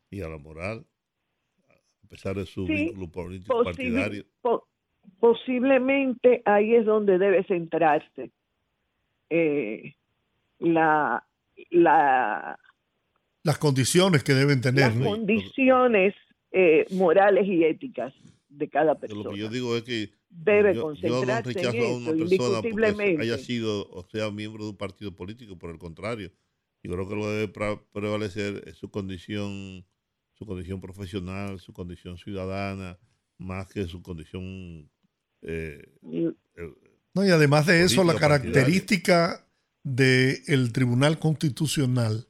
[0.09, 0.85] y a la moral,
[1.69, 4.25] a pesar de su vínculo político partidario.
[5.19, 8.31] posiblemente ahí es donde debe centrarse
[9.29, 9.95] eh,
[10.59, 11.25] la,
[11.69, 12.59] la,
[13.43, 14.95] las condiciones que deben tener.
[14.95, 16.15] Las condiciones
[16.51, 18.13] eh, morales y éticas
[18.49, 19.23] de cada persona.
[19.23, 23.89] Lo que yo digo es que debe concentrarse yo a una persona porque haya sido
[23.89, 26.31] o sea miembro de un partido político, por el contrario.
[26.83, 27.51] Yo creo que lo debe
[27.91, 29.85] prevalecer es su condición,
[30.33, 32.99] su condición profesional, su condición ciudadana,
[33.37, 34.89] más que su condición.
[35.41, 35.83] Eh,
[37.13, 39.47] no, y además de eso, la característica
[39.83, 42.27] del Tribunal Constitucional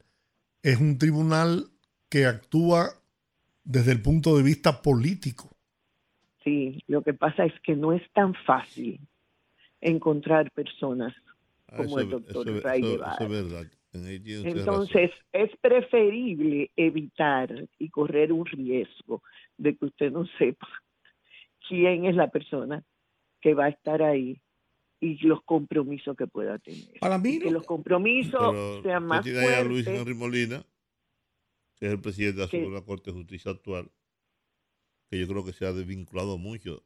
[0.62, 1.70] es un tribunal
[2.08, 3.02] que actúa
[3.64, 5.55] desde el punto de vista político.
[6.46, 9.00] Sí, lo que pasa es que no es tan fácil
[9.80, 11.12] encontrar personas
[11.66, 13.00] ah, como el doctor Ray
[13.92, 19.24] Entonces, es preferible evitar y correr un riesgo
[19.58, 20.68] de que usted no sepa
[21.68, 22.84] quién es la persona
[23.40, 24.40] que va a estar ahí
[25.00, 27.00] y los compromisos que pueda tener.
[27.00, 29.52] Para mí, que los compromisos sean más fuertes.
[29.52, 30.64] a Luis Henry Molina,
[31.74, 33.90] que es el presidente de la Suprema Corte de Justicia actual,
[35.10, 36.82] que yo creo que se ha desvinculado mucho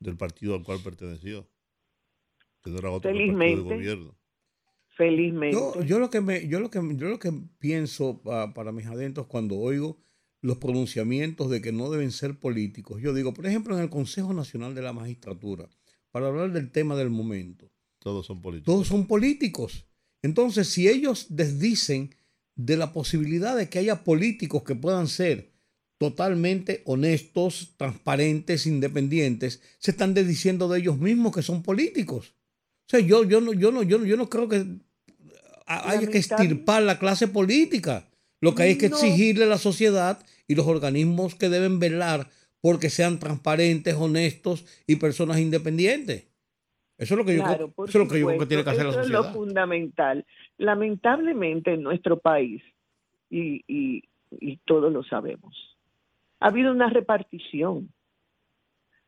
[0.00, 1.48] del partido al cual perteneció,
[2.62, 3.56] que no era otro Felizmente.
[3.56, 4.18] partido de gobierno.
[4.96, 5.86] Felizmente.
[5.86, 9.56] Yo, lo que me, yo lo que yo lo que pienso para mis adentros cuando
[9.56, 9.98] oigo
[10.40, 13.00] los pronunciamientos de que no deben ser políticos.
[13.00, 15.68] Yo digo, por ejemplo, en el Consejo Nacional de la Magistratura,
[16.10, 17.70] para hablar del tema del momento.
[17.98, 18.72] Todos son políticos.
[18.72, 19.86] Todos son políticos.
[20.22, 22.14] Entonces, si ellos desdicen
[22.54, 25.53] de la posibilidad de que haya políticos que puedan ser
[26.10, 32.34] totalmente honestos, transparentes, independientes, se están desdiciendo de ellos mismos que son políticos.
[32.86, 34.66] O sea, yo, yo, no, yo, no, yo, yo no creo que
[35.64, 38.06] haya que estirpar la clase política.
[38.42, 42.28] Lo que hay es que exigirle a la sociedad y los organismos que deben velar
[42.60, 46.28] porque sean transparentes, honestos y personas independientes.
[46.98, 48.70] Eso es lo que yo, creo, eso es lo que, yo creo que tiene que
[48.70, 49.20] hacer la sociedad.
[49.20, 50.26] es lo fundamental.
[50.58, 52.62] Lamentablemente en nuestro país,
[53.30, 55.73] y, y, y todos lo sabemos,
[56.44, 57.88] ha habido una repartición.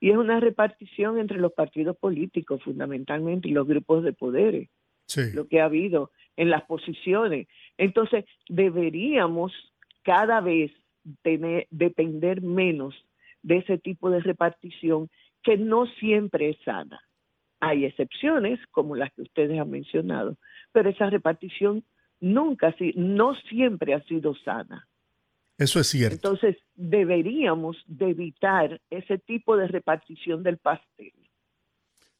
[0.01, 4.71] Y es una repartición entre los partidos políticos fundamentalmente y los grupos de poderes.
[5.35, 7.47] Lo que ha habido en las posiciones.
[7.77, 9.53] Entonces, deberíamos
[10.03, 10.73] cada vez
[11.21, 12.95] tener, depender menos
[13.43, 15.11] de ese tipo de repartición
[15.43, 17.03] que no siempre es sana.
[17.61, 20.39] Hay excepciones, como las que ustedes han mencionado,
[20.73, 21.85] pero esa repartición
[22.19, 24.89] nunca, no siempre ha sido sana.
[25.59, 26.17] Eso es cierto.
[26.29, 31.13] Entonces, deberíamos de evitar ese tipo de repartición del pastel.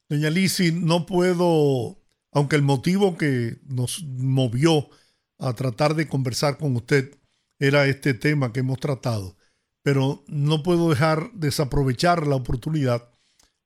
[0.09, 1.97] Doña Lisi, no puedo,
[2.31, 4.89] aunque el motivo que nos movió
[5.37, 7.15] a tratar de conversar con usted
[7.59, 9.35] era este tema que hemos tratado,
[9.83, 13.09] pero no puedo dejar desaprovechar la oportunidad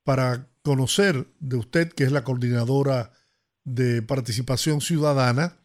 [0.04, 3.12] para conocer de usted, que es la coordinadora
[3.64, 5.61] de participación ciudadana,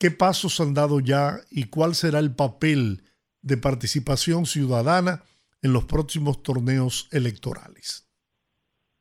[0.00, 3.02] qué pasos han dado ya y cuál será el papel
[3.42, 5.22] de participación ciudadana
[5.62, 8.08] en los próximos torneos electorales.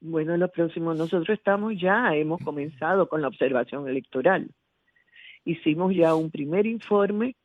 [0.01, 4.51] Bueno, en los próximos nosotros estamos ya, hemos comenzado con la observación electoral.
[5.45, 7.37] Hicimos ya un primer informe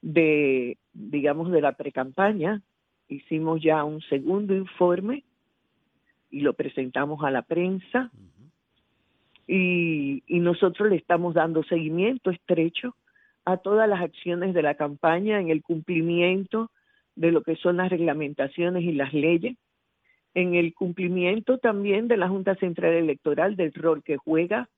[0.00, 2.62] de, digamos, de la precampaña,
[3.08, 5.24] hicimos ya un segundo informe
[6.30, 8.12] y lo presentamos a la prensa
[9.46, 12.96] y, nosotros le estamos dando seguimiento estrecho
[13.44, 16.70] a todas las acciones de la campaña en el cumplimiento
[17.14, 19.56] de lo que son las reglamentaciones y las leyes,
[20.34, 24.68] en el cumplimiento también de la Junta Central Electoral del rol que juega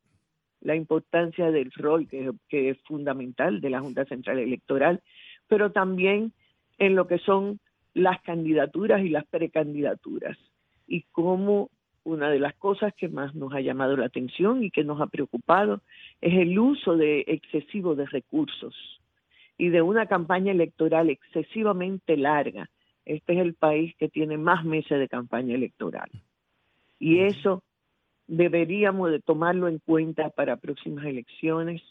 [0.60, 5.02] la importancia del rol que, es fundamental de la Junta Central Electoral,
[5.48, 6.32] pero también
[6.78, 7.58] en lo que son
[7.94, 10.38] las candidaturas y las precandidaturas
[10.86, 11.70] y cómo
[12.04, 15.06] una de las cosas que más nos ha llamado la atención y que nos ha
[15.06, 15.80] preocupado
[16.20, 18.74] es el uso de excesivo de recursos
[19.56, 22.70] y de una campaña electoral excesivamente larga.
[23.04, 26.10] Este es el país que tiene más meses de campaña electoral.
[26.98, 27.62] Y eso
[28.26, 31.82] deberíamos de tomarlo en cuenta para próximas elecciones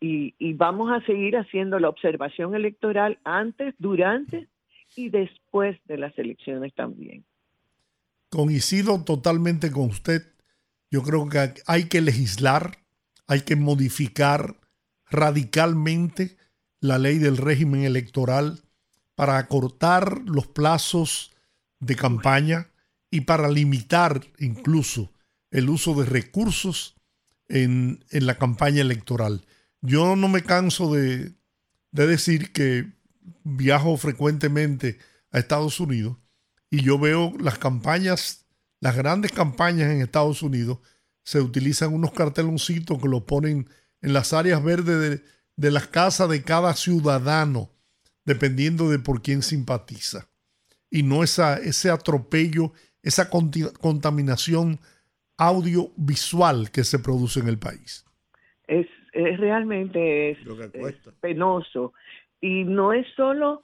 [0.00, 4.48] y, vamos a seguir haciendo la observación electoral antes, durante
[4.96, 7.24] y después de las elecciones también.
[8.30, 10.24] Coincido totalmente con usted.
[10.90, 12.84] Yo creo que hay que legislar,
[13.26, 14.60] hay que modificar
[15.10, 16.36] radicalmente
[16.80, 18.62] la ley del régimen electoral
[19.14, 21.32] para acortar los plazos
[21.80, 22.70] de campaña
[23.10, 25.12] y para limitar incluso
[25.50, 26.94] el uso de recursos
[27.48, 29.44] en, la campaña electoral.
[29.80, 31.34] Yo no me canso de,
[31.90, 32.92] de decir que
[33.42, 34.98] viajo frecuentemente
[35.32, 36.16] a Estados Unidos
[36.70, 38.46] y yo veo las campañas,
[38.80, 40.78] las grandes campañas en Estados Unidos,
[41.22, 43.68] se utilizan unos carteloncitos que lo ponen
[44.00, 45.22] en las áreas verdes
[45.56, 47.70] de, las casas de cada ciudadano,
[48.24, 50.28] dependiendo de por quién simpatiza.
[50.90, 54.80] Y no esa, ese atropello, esa contaminación
[55.36, 58.04] audiovisual que se produce en el país.
[58.66, 60.38] Es, realmente
[61.20, 61.92] penoso.
[62.40, 63.62] Y no es solo...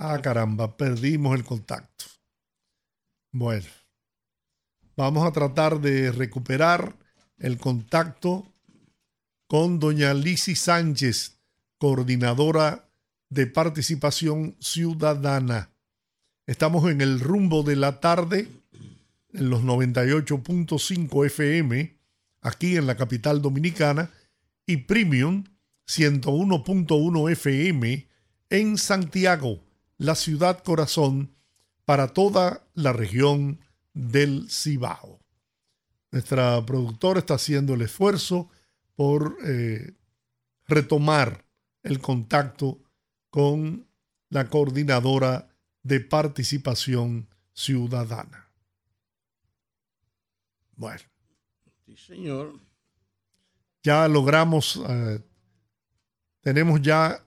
[0.00, 2.04] Ah, caramba, perdimos el contacto.
[3.32, 3.66] Bueno,
[4.96, 6.94] vamos a tratar de recuperar
[7.36, 8.46] el contacto
[9.48, 11.40] con doña Lisi Sánchez,
[11.78, 12.88] coordinadora
[13.28, 15.70] de participación ciudadana.
[16.46, 18.48] Estamos en el rumbo de la tarde,
[19.32, 21.98] en los 98.5 FM,
[22.40, 24.12] aquí en la capital dominicana,
[24.64, 25.42] y Premium
[25.88, 28.06] 101.1 FM
[28.50, 29.67] en Santiago,
[29.98, 31.34] la ciudad corazón,
[31.84, 33.60] para toda la región
[33.94, 35.20] del Cibao.
[36.10, 38.48] Nuestra productora está haciendo el esfuerzo
[38.94, 39.94] por eh,
[40.66, 41.44] retomar
[41.82, 42.80] el contacto
[43.30, 43.86] con
[44.30, 45.48] la coordinadora
[45.82, 48.50] de participación ciudadana.
[50.76, 51.02] Bueno.
[51.86, 52.60] Sí, señor.
[53.82, 55.20] Ya logramos, eh,
[56.40, 57.24] tenemos ya,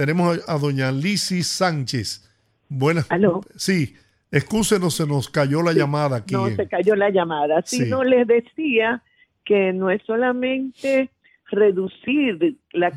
[0.00, 2.26] tenemos a, doña Lizy Sánchez.
[2.70, 3.04] Buenas.
[3.10, 3.42] ¿Aló?
[3.54, 3.94] Sí,
[4.30, 6.32] excúsenos, se nos cayó la llamada aquí.
[6.32, 7.60] No, se cayó la llamada.
[7.66, 9.02] Si no les decía
[9.44, 11.10] que no es solamente
[11.50, 12.92] reducir la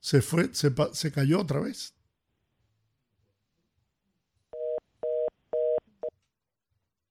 [0.00, 1.94] se fue, se, se cayó otra vez.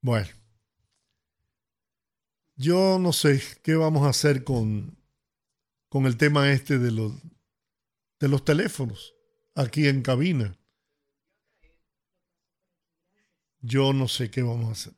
[0.00, 0.26] Bueno,
[2.62, 4.96] yo no sé qué vamos a hacer con,
[5.88, 7.12] con el tema este de los,
[8.20, 9.14] de los teléfonos
[9.54, 10.56] aquí en cabina.
[13.60, 14.92] Yo no sé qué vamos a hacer.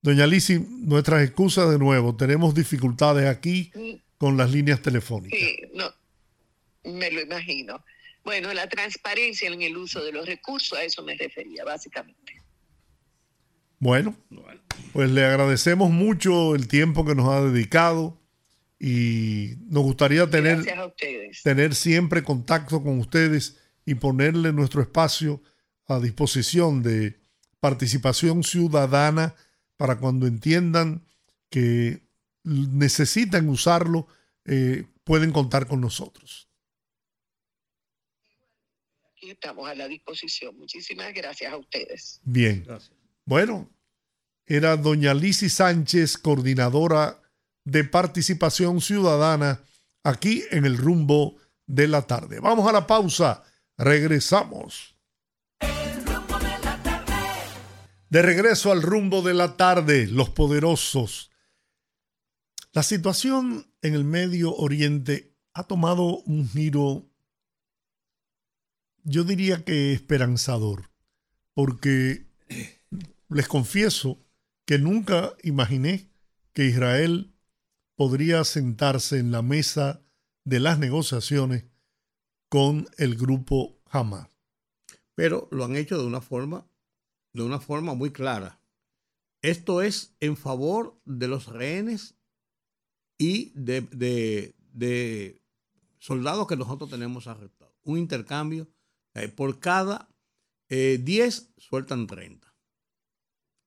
[0.00, 2.16] Doña Lisi, nuestras excusas de nuevo.
[2.16, 3.72] Tenemos dificultades aquí
[4.16, 5.38] con las líneas telefónicas.
[5.38, 5.92] Sí, no,
[6.84, 7.84] me lo imagino.
[8.22, 12.37] Bueno, la transparencia en el uso de los recursos, a eso me refería, básicamente.
[13.78, 14.16] Bueno,
[14.92, 18.18] pues le agradecemos mucho el tiempo que nos ha dedicado
[18.80, 20.64] y nos gustaría tener,
[21.42, 25.42] tener siempre contacto con ustedes y ponerle nuestro espacio
[25.86, 27.18] a disposición de
[27.60, 29.34] participación ciudadana
[29.76, 31.04] para cuando entiendan
[31.50, 32.02] que
[32.44, 34.06] necesitan usarlo,
[34.44, 36.48] eh, pueden contar con nosotros.
[39.12, 40.56] Aquí estamos a la disposición.
[40.56, 42.20] Muchísimas gracias a ustedes.
[42.24, 42.64] Bien.
[43.28, 43.68] Bueno,
[44.46, 47.20] era doña Lizy Sánchez, coordinadora
[47.62, 49.62] de participación ciudadana,
[50.02, 52.40] aquí en el rumbo de la tarde.
[52.40, 53.44] Vamos a la pausa.
[53.76, 54.96] Regresamos.
[58.08, 61.30] De regreso al rumbo de la tarde, los poderosos.
[62.72, 67.10] La situación en el Medio Oriente ha tomado un giro,
[69.02, 70.88] yo diría que esperanzador,
[71.52, 72.26] porque
[73.28, 74.24] les confieso
[74.64, 76.10] que nunca imaginé
[76.52, 77.34] que Israel
[77.94, 80.02] podría sentarse en la mesa
[80.44, 81.64] de las negociaciones
[82.48, 84.28] con el grupo Hamas.
[85.14, 86.66] Pero lo han hecho de una forma
[87.32, 88.60] de una forma muy clara.
[89.42, 92.16] Esto es en favor de los rehenes
[93.16, 94.54] y de,
[95.98, 97.74] soldados que nosotros tenemos arrestados.
[97.82, 98.68] Un intercambio.
[99.14, 100.08] Eh, por cada
[100.68, 102.47] 10 eh, sueltan 30.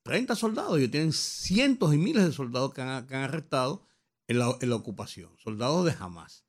[0.04, 0.78] 30 soldados.
[0.78, 3.86] Ellos tienen cientos y miles de soldados que han, arrestado
[4.28, 5.32] en la, ocupación.
[5.38, 6.46] Soldados de Hamas.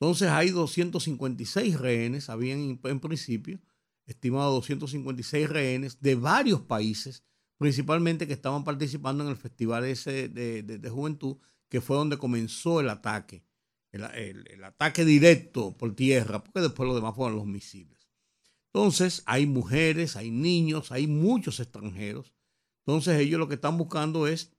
[0.00, 3.60] Entonces hay 256 rehenes, habían en principio,
[4.06, 7.24] estimado 256 rehenes de varios países,
[7.58, 11.36] principalmente que estaban participando en el festival ese de, juventud,
[11.68, 13.44] que fue donde comenzó el ataque,
[13.90, 18.08] el, ataque directo por tierra, porque después lo demás fueron los misiles.
[18.72, 22.32] Entonces, hay mujeres, hay niños, hay muchos extranjeros.
[22.88, 24.50] Entonces, ellos lo que están buscando es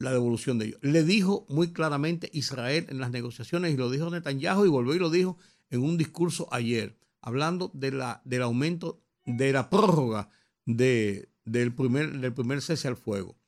[0.00, 0.80] la devolución de ellos.
[0.82, 4.98] Le dijo muy claramente Israel en las negociaciones, y lo dijo Netanyahu, y volvió y
[4.98, 5.38] lo dijo
[5.70, 10.30] en un discurso ayer hablando de la, del aumento de la prórroga
[10.66, 13.38] de, del, primer, del primer cese al fuego.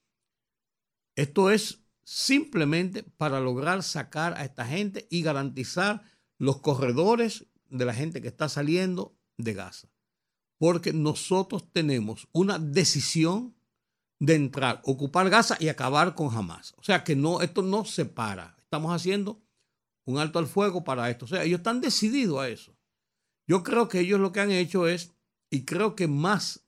[1.16, 6.05] Esto es simplemente para lograr sacar a esta gente y garantizar
[6.39, 9.93] los corredores de la gente que está saliendo de Gaza.
[10.65, 13.55] Porque nosotros tenemos una decisión
[14.19, 16.75] de entrar, ocupar Gaza y acabar con Hamas.
[16.79, 18.57] O sea que no, esto no se para.
[18.62, 19.43] Estamos haciendo
[20.07, 21.27] un alto al fuego para esto.
[21.27, 22.75] O sea, ellos están decididos a eso.
[23.47, 25.12] Yo creo que ellos lo que han hecho es,
[25.51, 26.67] y creo que más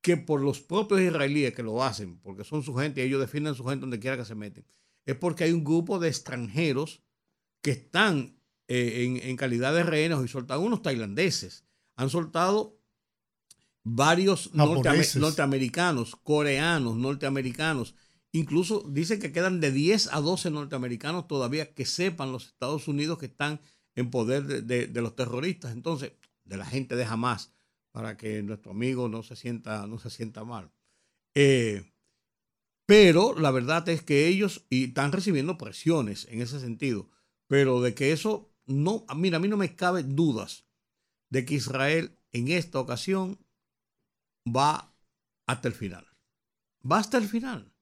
[0.00, 3.66] que por los propios israelíes que lo hacen, porque son su gente ellos defienden su
[3.66, 4.64] gente donde quiera que se meten,
[5.04, 7.02] es porque hay un grupo de extranjeros
[7.60, 11.66] que están eh, en, calidad de rehenes y soltaron unos tailandeses.
[11.96, 12.79] Han soltado
[13.84, 17.94] varios norteamericanos, coreanos, norteamericanos.
[18.32, 23.18] Incluso dicen que quedan de 10 a 12 norteamericanos todavía que sepan los Estados Unidos
[23.18, 23.60] que están
[23.96, 25.72] en poder de, los terroristas.
[25.72, 26.12] Entonces,
[26.44, 27.52] de la gente de Hamas,
[27.90, 30.70] para que nuestro amigo no se sienta, no se sienta mal.
[31.34, 31.92] Eh,
[32.86, 37.08] pero la verdad es que ellos y están recibiendo presiones en ese sentido.
[37.46, 40.66] Pero de que eso no, mira, a mí no me cabe dudas
[41.30, 43.38] de que Israel en esta ocasión
[44.46, 44.94] va
[45.46, 46.06] hasta el final.
[46.90, 47.72] Va hasta el final.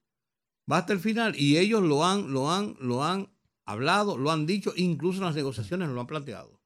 [0.71, 1.35] Va hasta el final.
[1.35, 3.31] Y ellos lo han, lo han, lo han
[3.65, 6.61] hablado, lo han dicho, incluso en las negociaciones lo han planteado.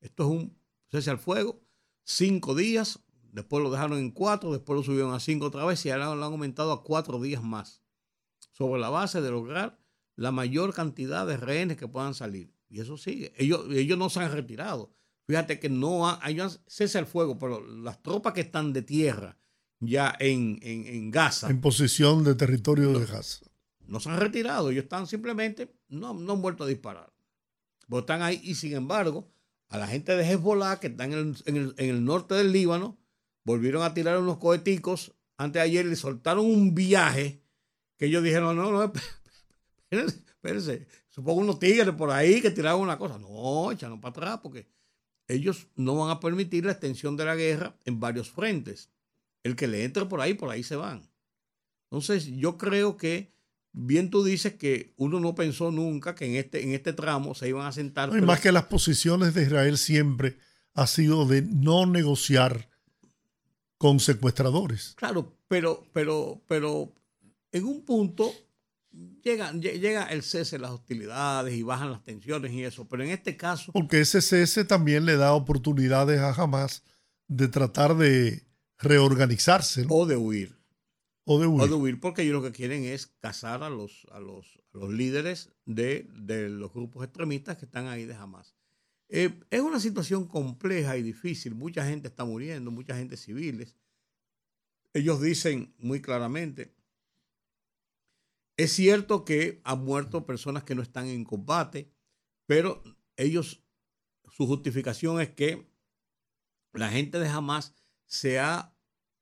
[0.00, 0.58] Esto es un
[0.90, 1.60] cese al fuego,
[2.04, 3.00] cinco días,
[3.32, 6.24] después lo dejaron en cuatro, después lo subieron a cinco otra vez y ahora lo
[6.24, 7.82] han aumentado a cuatro días más,
[8.52, 9.78] sobre la base de lograr
[10.16, 12.54] la mayor cantidad de rehenes que puedan salir.
[12.68, 13.32] Y eso sigue.
[13.36, 14.94] Ellos, ellos no se han retirado.
[15.28, 19.36] Fíjate que no hay cese al fuego, pero las tropas que están de tierra
[19.78, 21.50] ya en, en, Gaza.
[21.50, 23.44] En posición de territorio de Gaza.
[23.86, 27.12] No se han retirado, ellos están simplemente, no, no han vuelto a disparar.
[27.86, 29.30] Pero están ahí y sin embargo,
[29.68, 32.98] a la gente de Hezbollah que están en el, en el, norte del Líbano,
[33.44, 35.14] volvieron a tirar unos coheticos.
[35.36, 37.42] Antes de ayer le soltaron un viaje
[37.98, 38.82] que ellos dijeron, no, no,
[39.76, 40.86] espérense, espérense.
[41.10, 43.18] Supongo unos tigres por ahí que tiraron una cosa.
[43.18, 44.77] No, echaron para atrás porque
[45.28, 48.90] ellos no van a permitir la extensión de la guerra en varios frentes.
[49.42, 51.08] El que le entre por ahí, por ahí se van.
[51.90, 53.32] Entonces, yo creo que,
[53.72, 57.48] bien tú dices que uno no pensó nunca que en este, en este tramo se
[57.48, 58.10] iban a sentar.
[58.16, 60.38] y más que las posiciones de Israel siempre
[60.74, 62.68] ha sido de no negociar
[63.76, 64.94] con secuestradores.
[64.96, 66.92] Claro, pero, pero, pero
[67.52, 68.32] en un punto
[69.22, 73.10] llega, llega el cese de las hostilidades y bajan las tensiones y eso, pero en
[73.10, 73.72] este caso...
[73.72, 76.82] Porque ese cese también le da oportunidades a Hamas
[77.26, 78.46] de tratar de
[78.78, 79.86] reorganizarse.
[79.88, 80.56] O de huir.
[81.24, 81.62] O de huir.
[81.62, 84.90] O de huir, porque ellos lo que quieren es cazar a los, a los, los
[84.90, 86.06] líderes de,
[86.50, 88.54] los grupos extremistas que están ahí de Hamas.
[89.10, 91.54] Eh, es una situación compleja y difícil.
[91.54, 93.76] Mucha gente está muriendo, mucha gente civiles.
[94.92, 96.74] Ellos dicen muy claramente,
[98.58, 101.92] es cierto que han muerto personas que no están en combate,
[102.44, 102.82] pero
[103.16, 103.62] ellos,
[104.26, 105.70] su justificación es que
[106.72, 107.74] la gente de Hamas
[108.06, 108.76] se ha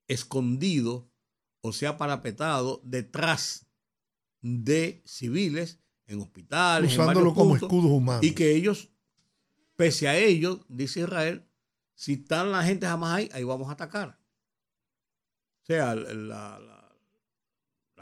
[0.09, 1.13] escondido
[1.61, 3.67] o se ha parapetado detrás
[4.41, 6.95] de civiles en hospitales.
[6.95, 8.25] Usándolo como escudos humanos.
[8.25, 8.91] Y que ellos,
[9.77, 11.47] pese a ello, dice Israel,
[11.95, 14.19] si están la gente jamás ahí, ahí vamos a atacar.
[15.63, 16.76] O sea, la la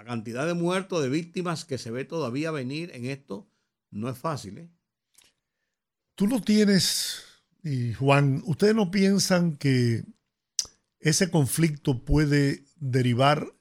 [0.02, 3.46] cantidad de muertos, de víctimas que se ve todavía venir en esto,
[3.90, 4.58] no es fácil.
[4.58, 4.68] ¿eh?
[6.16, 7.22] Tú no tienes,
[7.62, 10.04] y Juan, ¿ustedes no piensan que
[10.98, 13.54] ese conflicto puede derivar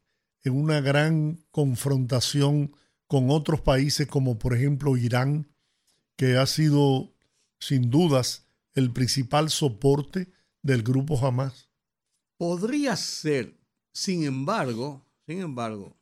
[0.44, 2.76] en una gran confrontación
[3.08, 5.54] con otros países como por ejemplo Irán,
[6.16, 7.14] que ha sido
[7.60, 10.32] sin dudas el principal soporte
[10.62, 11.70] del grupo Hamas?
[12.38, 13.56] Podría ser,
[13.94, 15.96] sin embargo, sin embargo,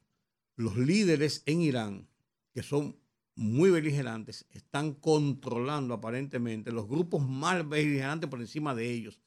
[0.55, 2.07] los líderes en Irán,
[2.53, 2.97] que son
[3.35, 9.19] muy beligerantes, están controlando aparentemente los grupos más beligerantes por encima de ellos,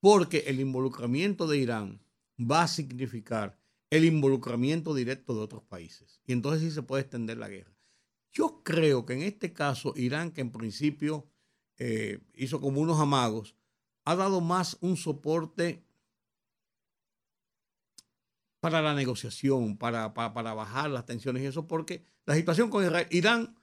[0.00, 2.00] porque el involucramiento de Irán
[2.38, 3.58] va a significar
[3.90, 6.20] el involucramiento directo de otros países.
[6.26, 7.74] Y entonces sí se puede extender la guerra.
[8.32, 11.26] Yo creo que en este caso Irán, que en principio
[11.78, 13.56] eh, hizo como unos amagos,
[14.04, 15.84] ha dado más un soporte
[18.60, 23.06] para la negociación, para, para, bajar las tensiones y eso, porque la situación con Israel,
[23.10, 23.56] Irán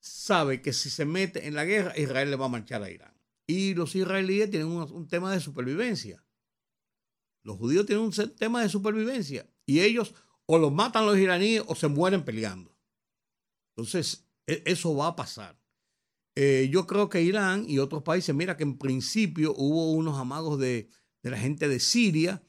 [0.00, 3.14] sabe que si se mete en la guerra, Israel le va a marchar a Irán.
[3.46, 6.24] Y los israelíes tienen un, tema de supervivencia.
[7.42, 9.48] Los judíos tienen un tema de supervivencia.
[9.66, 10.14] Y ellos
[10.46, 12.74] o los matan los iraníes o se mueren peleando.
[13.74, 15.58] Entonces, e, eso va a pasar.
[16.36, 20.58] Eh, yo creo que Irán y otros países, mira que en principio hubo unos amagos
[20.58, 20.88] de,
[21.22, 22.42] de la gente de Siria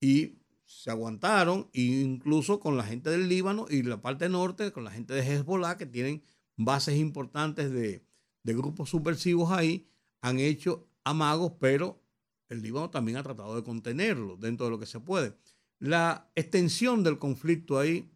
[0.00, 0.39] y
[0.82, 5.12] se aguantaron, incluso con la gente del Líbano y la parte norte, con la gente
[5.12, 6.22] de Hezbollah, que tienen
[6.56, 8.02] bases importantes de,
[8.42, 9.86] de grupos subversivos ahí,
[10.22, 12.02] han hecho amagos, pero
[12.48, 15.36] el Líbano también ha tratado de contenerlo dentro de lo que se puede.
[15.80, 18.10] La extensión del conflicto ahí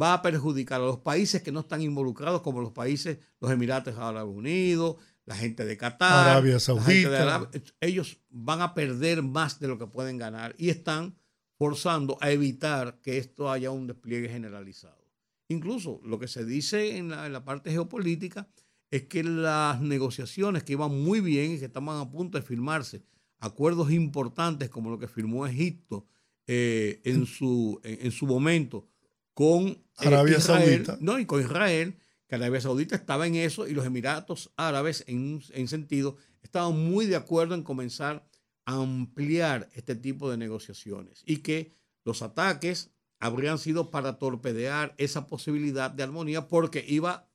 [0.00, 3.96] va a perjudicar a los países que no están involucrados, como los países, los Emiratos
[3.96, 7.48] Árabes Unidos, la gente de Qatar, Arabia Saudita.
[7.80, 11.16] ellos van a perder más de lo que pueden ganar y están
[11.58, 15.06] forzando a evitar que esto haya un despliegue generalizado.
[15.48, 18.48] Incluso lo que se dice en la, parte geopolítica
[18.90, 23.02] es que las negociaciones que iban muy bien y que estaban a punto de firmarse,
[23.38, 26.06] acuerdos importantes como lo que firmó Egipto
[26.46, 28.88] eh, en, su, en, su momento
[29.34, 30.98] con eh, Arabia Saudita.
[31.00, 31.96] No, y con Israel,
[32.28, 37.06] que Arabia Saudita estaba en eso y los Emiratos Árabes, en, en sentido, estaban muy
[37.06, 38.26] de acuerdo en comenzar
[38.66, 41.72] ampliar este tipo de negociaciones y que
[42.04, 47.30] los ataques habrían sido para torpedear esa posibilidad de armonía porque iba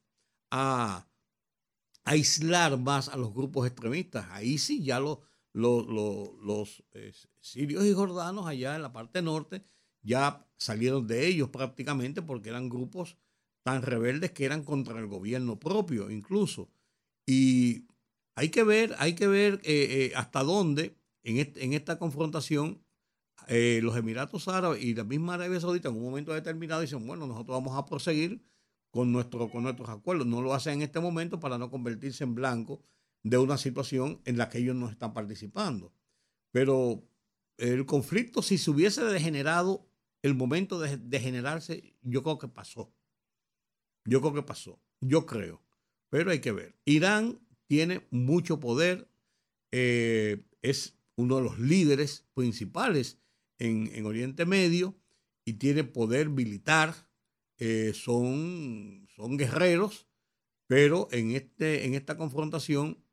[0.51, 1.07] a
[2.03, 4.27] aislar más a los grupos extremistas.
[4.32, 9.63] Ahí sí ya los, eh, sirios y jordanos allá en la parte norte
[10.03, 13.17] ya salieron de ellos prácticamente porque eran grupos
[13.63, 16.69] tan rebeldes que eran contra el gobierno propio incluso.
[17.25, 17.86] Y
[18.36, 22.84] hay que ver, hay que ver eh, eh, hasta dónde en, esta confrontación
[23.47, 27.28] eh, los Emiratos Árabes y la misma Arabia Saudita en un momento determinado dicen, bueno,
[27.28, 28.43] nosotros vamos a proseguir
[28.91, 30.28] con, nuestro, con nuestros acuerdos.
[30.28, 32.84] No lo hacen en este momento para no convertirse en blanco
[33.24, 35.93] de una situación en la que ellos no están participando.
[36.51, 37.03] Pero
[37.57, 39.88] el conflicto, si se hubiese degenerado
[40.22, 42.93] el momento de degenerarse, yo creo que pasó.
[44.05, 44.80] Yo creo que pasó.
[44.99, 45.63] Yo creo.
[46.09, 46.76] Pero hay que ver.
[46.86, 49.09] Irán tiene mucho poder.
[49.72, 53.19] Eh, es uno de los líderes principales
[53.59, 54.95] en, Oriente Medio
[55.45, 56.95] y tiene poder militar.
[57.57, 60.07] Eh, son, son guerreros,
[60.67, 63.03] pero en, este, en esta confrontación,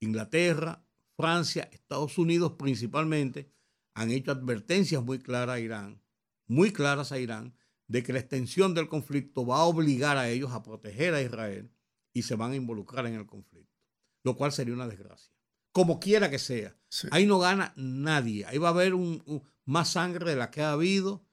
[0.00, 0.82] Inglaterra,
[1.14, 3.52] Francia, Estados Unidos principalmente,
[3.94, 6.00] han hecho advertencias muy claras a Irán,
[6.46, 7.54] muy claras a Irán,
[7.86, 11.70] de que la extensión del conflicto va a obligar a ellos a proteger a Israel
[12.14, 13.76] y se van a involucrar en el conflicto,
[14.22, 15.34] lo cual sería una desgracia.
[15.72, 16.76] Como quiera que sea.
[17.10, 18.44] Ahí no gana nadie.
[18.46, 21.24] Ahí va a haber un, más sangre de la que ha habido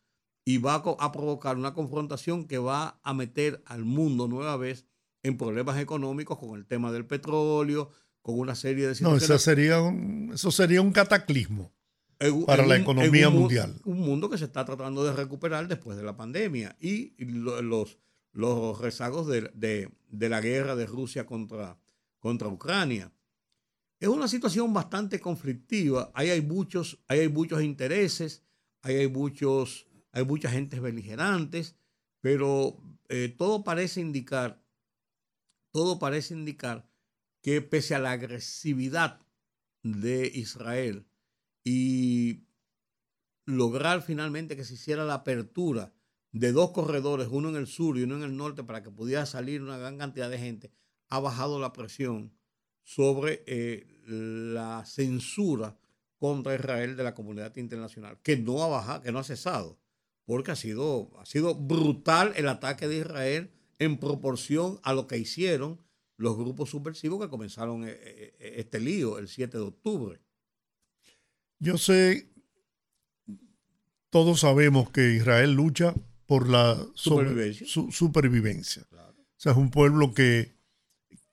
[0.46, 4.86] y va a, provocar una confrontación que va a meter al mundo nueva vez
[5.24, 7.90] en problemas económicos con el tema del petróleo,
[8.22, 9.30] con una serie de situaciones.
[9.30, 11.74] No, eso sería un, eso sería un cataclismo
[12.46, 13.76] para la economía mundial.
[13.84, 17.98] Un mundo que se está tratando de recuperar después de la pandemia y los,
[18.32, 21.78] los rezagos de, la guerra de Rusia contra,
[22.20, 23.12] contra Ucrania.
[24.00, 26.12] Es una situación bastante conflictiva.
[26.14, 28.44] Hay muchos, hay muchos intereses,
[28.82, 31.76] hay, muchos, hay muchas gentes beligerantes,
[32.22, 32.78] pero
[33.10, 34.64] eh, todo parece indicar,
[35.72, 36.90] todo parece indicar
[37.42, 39.22] que pese a la agresividad
[39.84, 41.08] de Israel,
[41.64, 42.46] y
[43.46, 45.94] lograr finalmente que se hiciera la apertura
[46.32, 49.26] de dos corredores, uno en el sur y uno en el norte, para que pudiera
[49.26, 50.72] salir una gran cantidad de gente,
[51.10, 52.37] ha bajado la presión
[52.88, 55.78] sobre eh, la censura
[56.20, 59.78] contra Israel de la comunidad internacional, que no ha bajado, que no ha cesado,
[60.24, 65.18] porque ha sido, ha sido brutal el ataque de Israel en proporción a lo que
[65.18, 65.82] hicieron
[66.16, 70.22] los grupos subversivos que comenzaron eh, eh, este lío el 7 de octubre.
[71.60, 72.32] Yo sé,
[74.10, 75.94] todos sabemos que Israel lucha
[76.26, 78.88] por la supervivencia.
[78.94, 80.57] O sea, es un pueblo que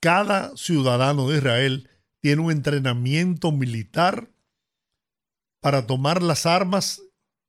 [0.04, 1.88] cada ciudadano de Israel
[2.20, 4.30] tiene un entrenamiento militar
[5.62, 7.00] para tomar las armas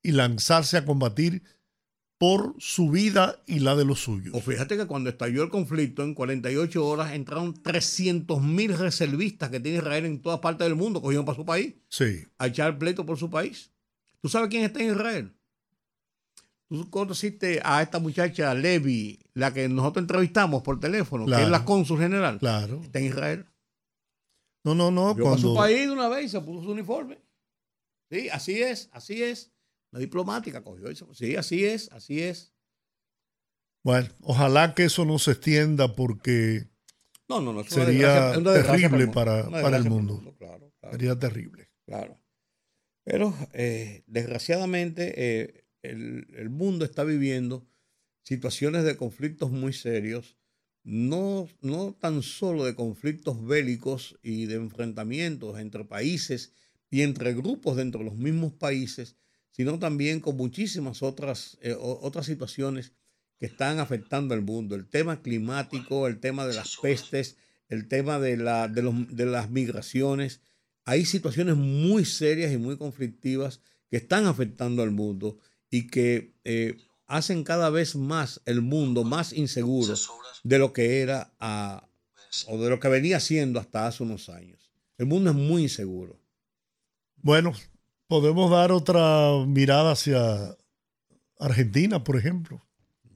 [0.01, 1.43] y lanzarse a combatir
[2.17, 4.33] por su vida y la de los suyos.
[4.33, 9.59] O fíjate que cuando estalló el conflicto, en 48 horas entraron 300 mil reservistas que
[9.59, 11.73] tiene Israel en todas partes del mundo, cogieron para su país.
[11.89, 12.23] Sí.
[12.37, 13.73] A echar pleito por su país.
[14.21, 15.35] ¿Tú sabes quién está en Israel?
[16.67, 21.63] Tú conociste a esta muchacha Levi, la que nosotros entrevistamos por teléfono, que es la
[21.63, 22.39] cónsul general.
[22.39, 22.81] Claro.
[22.83, 23.45] Está en Israel.
[24.63, 25.15] No, no, no.
[25.15, 25.37] cuando...
[25.37, 27.19] su país de una vez y se puso su uniforme.
[28.09, 29.55] Sí, así es, así es
[29.99, 31.13] diplomática cogió eso.
[31.13, 32.53] Sí, así es, así es.
[33.83, 36.67] Bueno, ojalá que eso no se extienda porque
[37.29, 40.21] no, no, no, sería terrible para, para, el mundo.
[40.91, 41.71] Sería terrible.
[41.85, 42.19] Claro.
[43.03, 47.67] Pero eh, desgraciadamente eh, el, mundo está viviendo
[48.23, 50.35] situaciones de conflictos muy serios,
[50.83, 56.53] no, no tan solo de conflictos bélicos y de enfrentamientos entre países
[56.89, 59.15] y entre grupos dentro de los mismos países,
[59.51, 62.93] sino también con muchísimas otras, eh, otras situaciones
[63.39, 64.75] que están afectando al mundo.
[64.75, 67.37] El tema climático, el tema de las pestes,
[67.67, 70.41] el tema de, la, de, de las migraciones.
[70.83, 75.39] Hay situaciones muy serias y muy conflictivas que están afectando al mundo
[75.75, 79.93] y que eh, hacen cada vez más el mundo más inseguro
[80.43, 81.33] de lo que era
[82.47, 84.71] o de lo que venía siendo hasta hace unos años.
[84.97, 86.17] El mundo es muy inseguro.
[87.17, 87.51] Bueno,
[88.07, 90.57] podemos dar otra mirada hacia
[91.39, 92.65] Argentina, por ejemplo.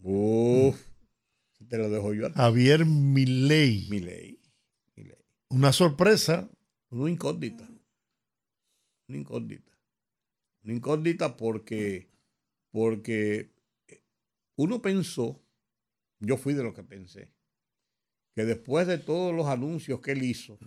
[0.04, 0.78] Uf,
[1.70, 2.30] te lo dejo yo.
[2.34, 3.88] Javier Milei.
[3.90, 4.40] Milei.
[5.48, 6.50] Una sorpresa.
[6.90, 7.66] Una incógnita.
[9.08, 9.72] Una incógnita.
[10.64, 12.09] Una incógnita porque,
[12.72, 13.52] porque
[14.56, 15.42] uno pensó,
[16.20, 17.34] yo fui de lo que pensé,
[18.36, 20.60] que después de todos los anuncios que él hizo,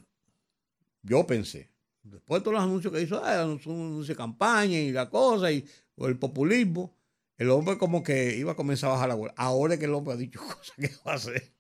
[1.03, 1.71] yo pensé,
[2.03, 5.65] después de todos los anuncios que hizo, ah, anuncio de campaña y la cosa, y
[5.95, 6.97] o el populismo,
[7.37, 9.35] el hombre como que iba a comenzar a bajar la bola.
[9.37, 11.53] Ahora es que el hombre ha dicho cosas que va a hacer.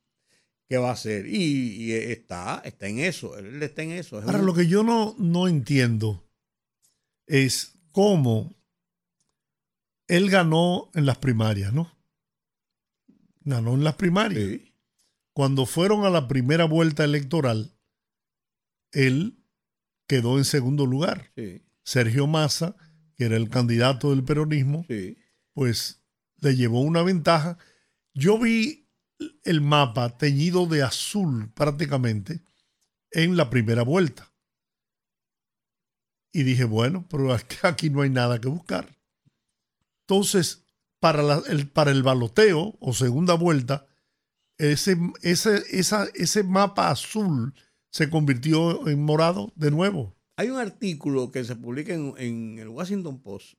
[0.69, 1.27] ¿Qué va a hacer?
[1.27, 4.23] Y, está, está en eso, él está en eso.
[4.23, 6.25] Ahora, lo que yo no, no entiendo
[7.27, 8.55] es cómo
[10.13, 11.91] él ganó en las primarias, ¿no?
[13.41, 14.61] Ganó en las primarias.
[15.33, 17.79] Cuando fueron a la primera vuelta electoral,
[18.91, 19.43] él
[20.07, 21.33] quedó en segundo lugar.
[21.83, 22.77] Sergio Massa,
[23.17, 24.85] que era el candidato del peronismo,
[25.55, 26.05] pues
[26.43, 27.57] le llevó una ventaja.
[28.13, 28.91] Yo vi
[29.45, 32.43] el mapa teñido de azul prácticamente
[33.13, 34.31] en la primera vuelta.
[36.35, 39.02] Y dije, bueno, pero aquí no hay nada que buscar.
[40.03, 40.65] Entonces,
[41.01, 43.87] para, el, para el baloteo o segunda vuelta,
[44.59, 47.55] ese, ese, ese mapa azul
[47.91, 50.17] se convirtió en morado de nuevo.
[50.37, 53.55] Hay un artículo que se publica en, el Washington Post,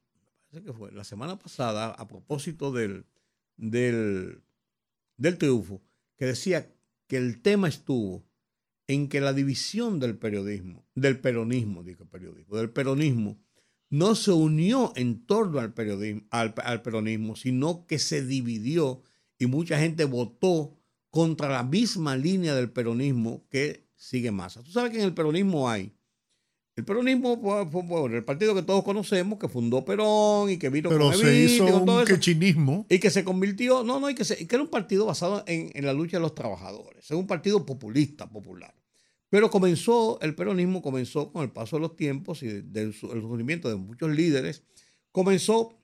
[0.50, 3.06] parece que fue la semana pasada, a propósito del,
[3.58, 4.44] del,
[5.18, 5.82] del triunfo,
[6.18, 6.74] que decía
[7.08, 8.26] que el tema estuvo
[8.88, 13.40] en que la división del periodismo, del peronismo, digo periodismo, del peronismo,
[13.94, 19.04] no se unió en torno al, periodismo, al, peronismo, sino que se dividió
[19.38, 20.76] y mucha gente votó
[21.12, 24.64] contra la misma línea del peronismo que sigue Massa.
[24.64, 25.94] Tú sabes que en el peronismo hay.
[26.76, 31.12] El peronismo fue, el partido que todos conocemos, que fundó Perón y que vino Pero
[31.12, 32.88] con se hizo un quechinismo.
[32.90, 35.86] Y que se convirtió, no, no, y que, que era un partido basado en, en,
[35.86, 37.06] la lucha de los trabajadores.
[37.06, 38.74] Es un partido populista, popular.
[39.34, 43.78] Pero comenzó, el peronismo comenzó con el paso de los tiempos y del surgimiento de
[43.78, 44.62] muchos líderes,
[45.12, 45.76] comenzó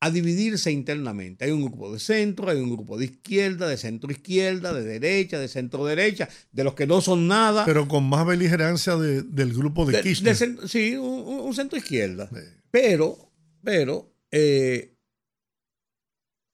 [0.00, 1.46] a dividirse internamente.
[1.46, 5.38] Hay un grupo de centro, hay un grupo de izquierda, de centro izquierda, de derecha,
[5.38, 7.64] de centro derecha, de los que no son nada.
[7.64, 10.68] Pero con más beligerancia del grupo de, Kirchner.
[10.68, 12.28] sí, un, centro izquierda.
[12.70, 13.32] Pero,
[13.64, 14.94] pero, eh,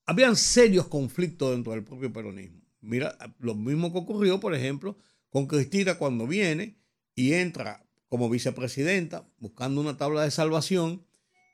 [0.07, 2.61] habían serios conflictos dentro del propio peronismo.
[2.83, 4.97] Mira, lo mismo que ocurrió, por ejemplo,
[5.31, 6.79] con Cristina cuando viene
[7.15, 11.05] y entra como vicepresidenta buscando una tabla de salvación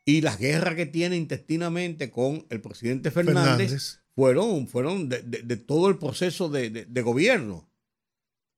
[0.04, 5.18] y las guerras que tiene intestinamente con el presidente Fernández, fueron, fueron de,
[5.56, 7.70] todo el proceso de, de gobierno,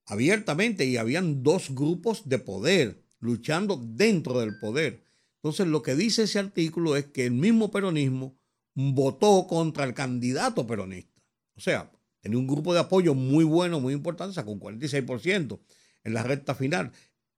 [0.06, 5.04] abiertamente, y habían dos grupos de poder luchando dentro del poder.
[5.36, 8.36] Entonces lo que dice ese artículo es que el mismo peronismo
[8.74, 11.22] votó contra el candidato peronista.
[11.54, 11.90] O sea,
[12.26, 15.60] Tenía un grupo de apoyo muy bueno, muy importante, sacó un 46%
[16.02, 16.90] en la recta final.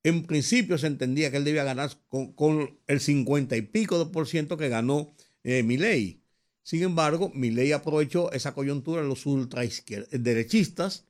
[0.03, 4.27] En principio se entendía que él debía ganar con, el 50 y pico de por
[4.27, 6.21] ciento que ganó eh.
[6.63, 9.63] Sin embargo, Milei aprovechó esa coyuntura de los ultra
[10.11, 11.05] derechistas,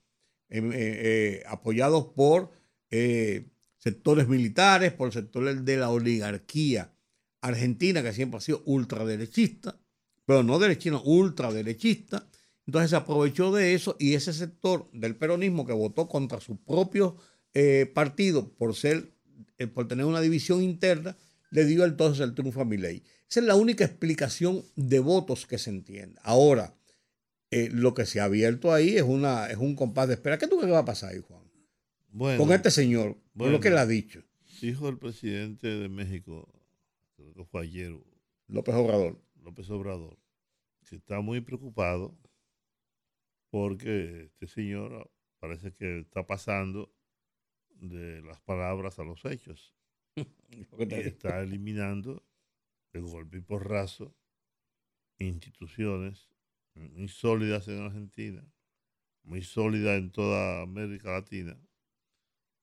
[0.49, 2.51] em, eh, eh, apoyados por
[3.79, 6.91] sectores militares, por sectores de la oligarquía
[7.43, 9.79] argentina, que siempre ha sido ultraderechista,
[10.27, 12.27] pero no derechista, ultraderechista,
[12.69, 17.17] entonces se aprovechó de eso y ese sector del peronismo que votó contra su propio
[17.55, 19.15] eh, partido por ser,
[19.57, 21.17] eh, por tener una división interna,
[21.51, 23.03] le dio entonces el triunfo a Milei.
[23.27, 26.21] Esa es la única explicación de votos que se entiende.
[26.23, 26.77] Ahora,
[27.51, 30.37] eh, lo que se ha abierto ahí es, una, es un compás de espera.
[30.37, 31.51] ¿Qué tú crees que va a pasar ahí, Juan?
[32.11, 34.23] Bueno, con este señor, con lo que él ha dicho.
[34.61, 36.47] Dijo el presidente de México,
[37.17, 37.99] creo que fue ayer,
[38.47, 39.19] López Obrador.
[39.43, 40.19] López Obrador,
[40.87, 42.15] que está muy preocupado
[43.51, 46.95] porque este señor parece que está pasando
[47.71, 49.75] de las palabras a los hechos.
[50.17, 52.27] y está eliminando
[52.93, 54.17] de golpe y porrazo
[55.19, 56.31] instituciones
[56.75, 58.45] muy sólidas en Argentina,
[59.23, 61.61] muy sólidas en toda América Latina,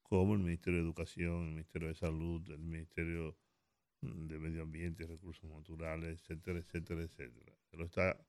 [0.03, 3.37] como el Ministerio de Educación, el Ministerio de Salud, el Ministerio
[4.01, 7.57] de medio ambiente, recursos naturales, etcétera, etcétera, etcétera.
[7.69, 8.25] Se lo está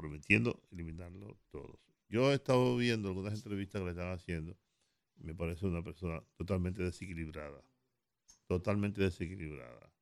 [0.00, 1.78] prometiendo eliminarlo todos.
[2.08, 4.58] Yo he estado viendo algunas entrevistas que le están haciendo.
[5.16, 7.62] Me parece una persona totalmente desequilibrada.
[8.46, 9.92] Totalmente desequilibrada.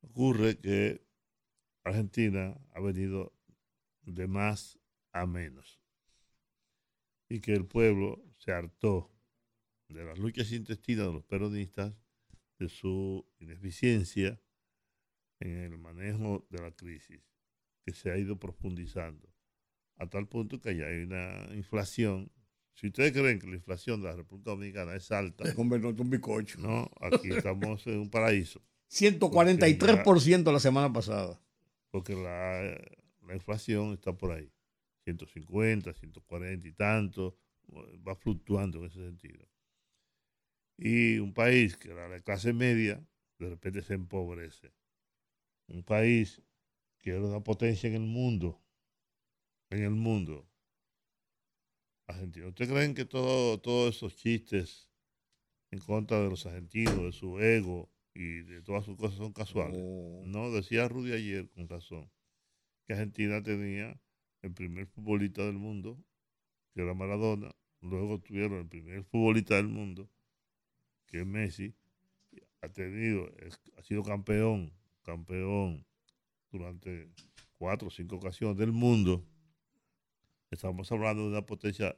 [0.00, 1.06] Ocurre que
[1.84, 3.32] Argentina ha venido
[4.02, 4.78] de más
[5.12, 5.80] a menos.
[7.28, 9.10] Y que el pueblo se hartó
[9.88, 11.94] de las luchas intestinas de los peronistas,
[12.58, 14.40] de su ineficiencia
[15.40, 17.22] en el manejo de la crisis,
[17.88, 19.26] que se ha ido profundizando,
[19.96, 22.30] a tal punto que ya hay una inflación.
[22.74, 26.60] Si ustedes creen que la inflación de la República Dominicana es alta, un bicocho.
[26.60, 28.62] no, aquí estamos en un paraíso.
[28.90, 31.40] 143% la semana pasada.
[31.90, 32.60] porque la,
[33.26, 34.52] la inflación está por ahí,
[35.04, 37.38] 150, 140 y tanto,
[38.06, 39.48] va fluctuando en ese sentido.
[40.76, 43.02] Y un país que era de clase media,
[43.38, 44.72] de repente se empobrece.
[45.66, 46.42] Un país
[46.98, 48.60] que era una potencia en el mundo,
[49.70, 50.48] en el mundo,
[52.06, 52.48] Argentina.
[52.48, 54.88] ¿Ustedes creen que todo, todos esos chistes
[55.70, 59.78] en contra de los argentinos, de su ego y de todas sus cosas son casuales?
[59.78, 60.22] No.
[60.26, 62.10] No, decía Rudy ayer con razón,
[62.84, 64.00] que Argentina tenía
[64.42, 66.02] el primer futbolista del mundo,
[66.74, 70.10] que era Maradona, luego tuvieron el primer futbolista del mundo,
[71.06, 71.74] que es Messi,
[72.60, 73.30] ha tenido,
[73.76, 74.72] ha sido campeón,
[75.02, 75.86] campeón
[76.50, 77.10] durante
[77.56, 79.24] cuatro o cinco ocasiones del mundo.
[80.50, 81.96] Estamos hablando de una potencia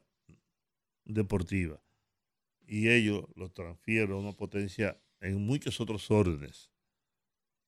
[1.04, 1.80] deportiva.
[2.66, 6.70] Y ellos lo transfieren a una potencia en muchos otros órdenes.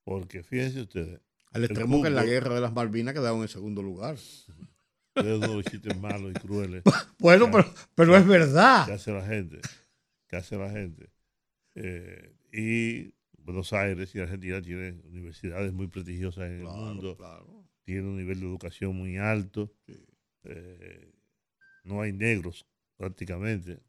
[0.04, 1.20] Porque fíjense ustedes,
[1.52, 4.14] Al extremo que en la guerra de las Malvinas quedaron en segundo lugar.
[4.14, 4.46] es
[5.14, 6.82] uno de los chistes malos y crueles
[7.18, 8.86] Bueno, pero, pero es verdad.
[8.86, 9.60] que hace la gente.
[10.28, 11.10] Que hace la gente.
[11.74, 13.14] Eh, y
[13.44, 17.64] Buenos Aires y Argentina tienen universidades muy prestigiosas en el mundo, claro.
[17.84, 19.72] tienen un nivel de educación muy alto.
[20.44, 21.12] Eh,
[21.84, 22.66] no hay negros
[22.96, 23.80] prácticamente.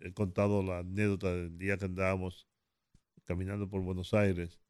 [0.00, 2.46] He contado la anécdota del día que andábamos
[3.24, 4.60] caminando por Buenos Aires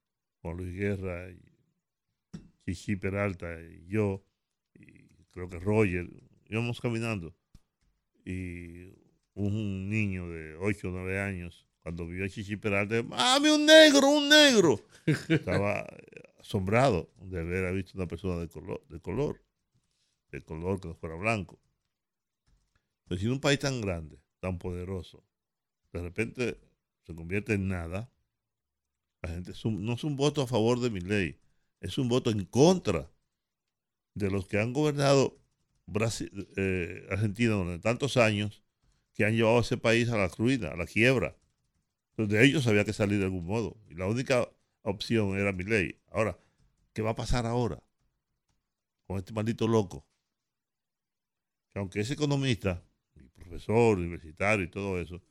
[0.41, 1.43] con Luis Guerra y
[2.65, 4.25] Chichi Peralta y yo,
[4.75, 6.09] y creo que Roger,
[6.49, 7.35] íbamos caminando
[8.25, 8.93] y
[9.35, 14.09] un niño de 8 o 9 años, cuando vio a Chichi Peralta, ¡Mami, un negro,
[14.09, 14.81] un negro!
[15.29, 15.87] Estaba
[16.39, 19.43] asombrado de haber visto una persona de color, de color,
[20.31, 21.59] de color que no fuera blanco.
[23.07, 25.25] Pero si en un país tan grande, tan poderoso,
[25.93, 26.61] de repente
[27.07, 28.11] se convierte en nada,
[29.23, 31.39] la gente es un- no es un voto a favor de mi ley,
[31.81, 33.11] es un voto en contra
[34.15, 35.39] de los que han gobernado
[35.87, 38.63] Brasil, eh, Argentina durante tantos años
[39.15, 41.37] que han llevado a ese país a la ruina, a la quiebra.
[42.27, 43.77] De ellos había que salir de algún modo.
[43.89, 44.49] Y la única
[44.83, 46.01] opción era mi ley.
[46.09, 46.39] Ahora,
[46.93, 47.83] ¿qué va a pasar ahora
[49.07, 50.07] con este maldito loco?
[51.71, 52.83] Que aunque es economista,
[53.15, 55.23] y profesor universitario y todo eso,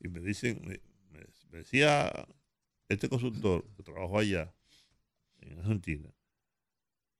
[0.00, 0.80] y me dicen, me,
[1.50, 2.10] decía
[2.88, 4.54] este consultor que trabajó allá
[5.40, 6.08] en Argentina,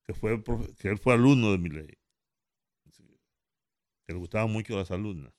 [0.05, 0.43] que fue
[0.79, 1.99] que él fue alumno de mi ley,
[4.07, 5.33] que le gustaban mucho las alumnas,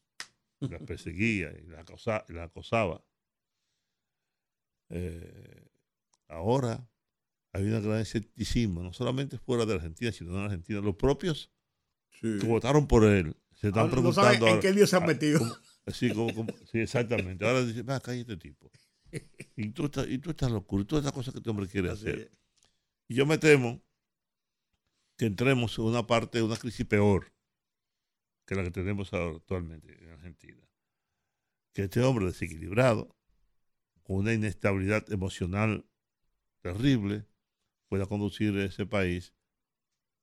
[0.59, 3.03] las perseguía y las acosa- y las acosaba.
[4.89, 5.67] Eh,
[6.27, 6.87] ahora
[7.53, 10.81] hay un gran escepticismo, no solamente fuera de Argentina, sino en Argentina.
[10.81, 11.51] Los propios
[12.11, 12.37] Sí.
[12.39, 14.31] que votaron por él se están Ahora no preguntando.
[14.45, 15.39] saben en qué lío se han metido.
[16.13, 16.45] ¿cómo?
[16.71, 17.45] Sí, exactamente.
[17.45, 18.69] Ahora dicen, va, acá hay este tipo.
[19.55, 21.89] Y tú, estás, y tú estás locura, y todas estas cosas que este hombre quiere
[21.89, 22.19] Así hacer.
[22.19, 22.31] es.
[23.07, 23.81] Y yo me temo
[25.17, 27.33] que entremos en una parte de una crisis peor
[28.45, 30.61] que la que tenemos actualmente en Argentina.
[31.73, 33.15] Que este hombre desequilibrado,
[34.09, 35.85] con una inestabilidad emocional
[36.63, 37.25] terrible,
[37.89, 39.35] pueda conducir a ese país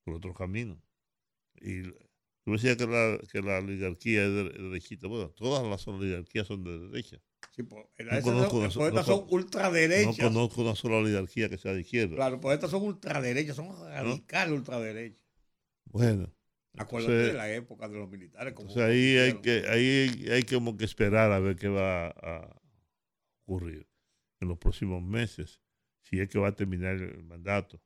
[0.03, 0.81] por otro camino.
[1.61, 1.83] Y
[2.43, 5.07] tú decías que la, que la oligarquía es de, de derechita.
[5.07, 7.21] Bueno, todas las oligarquías son de derecha.
[7.55, 10.17] Sí, po- No conozco una pues estas no son con- ultraderechas.
[10.19, 12.15] No conozco una sola oligarquía que sea de izquierda.
[12.17, 15.23] Claro, pues estas son ultraderechas, son radicales ultraderechas.
[15.85, 16.29] Bueno,
[16.79, 18.53] Acuérdate Entonces- de la época de los militares.
[18.53, 22.61] Como Entonces ahí hay que, ahí hay como que esperar a ver qué va a
[23.47, 23.87] ocurrir
[24.41, 25.61] en los próximos meses,
[26.01, 27.81] si es que va a terminar el mandato,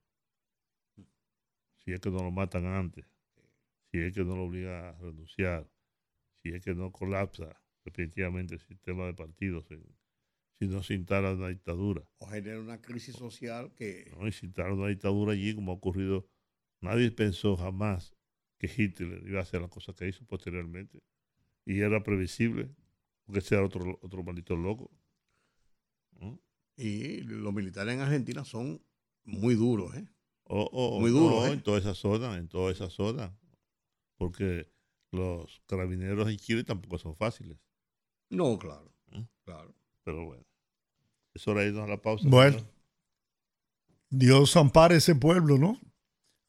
[1.78, 3.06] si es que no lo matan antes,
[3.92, 5.70] si es que no lo obligan a renunciar,
[6.42, 9.66] si es que no colapsa definitivamente el sistema de partidos,
[10.60, 12.04] si no se instala una dictadura.
[12.18, 14.28] O genera una crisis social que ¿no?
[14.28, 16.28] Y se instala una dictadura allí como ha ocurrido.
[16.82, 18.16] Nadie pensó jamás
[18.58, 21.02] que Hitler iba a hacer las cosas que hizo posteriormente.
[21.66, 22.70] Y era previsible,
[23.26, 24.92] porque ese era otro, otro maldito loco.
[26.77, 28.81] Y los militares en Argentina son
[29.23, 30.07] muy duros, ¿eh?
[30.45, 31.52] O- o- Muy duro, no, ¿eh?
[31.53, 33.38] en toda esa zona, en toda esa zona.
[34.18, 34.72] Porque
[35.11, 37.57] los carabineros en Chile tampoco son fáciles.
[38.30, 39.26] No, claro, ¿Eh?
[39.45, 39.73] claro.
[40.03, 40.45] Pero bueno,
[41.34, 42.27] es hora de irnos a la pausa.
[42.27, 42.57] Bueno.
[44.10, 45.80] Dios ampara ese pueblo, ¿no?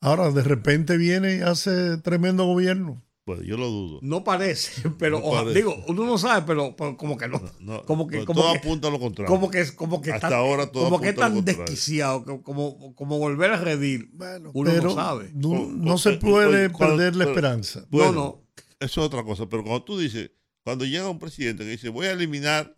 [0.00, 3.02] Ahora de repente viene y hace tremendo gobierno.
[3.24, 4.00] Bueno, yo lo dudo.
[4.02, 5.58] No parece, pero No oja- parece.
[5.60, 7.38] digo, uno no sabe, pero, pero como que no.
[7.60, 9.28] No, no, como que, como todo que- apunta a lo contrario.
[9.32, 13.18] como que, como que Hasta tan- ahora todo como que es tan desquiciado, como, como
[13.18, 14.10] volver a redir.
[14.12, 15.30] Bueno, Uno no sabe.
[15.34, 17.86] No, O- no o- se oye, puede cuando- perder la pero- esperanza.
[17.90, 18.42] Bueno, no, no.
[18.80, 19.48] Eso es otra cosa.
[19.48, 20.32] Pero cuando tú dices,
[20.64, 22.76] cuando llega un presidente que dice, voy a eliminar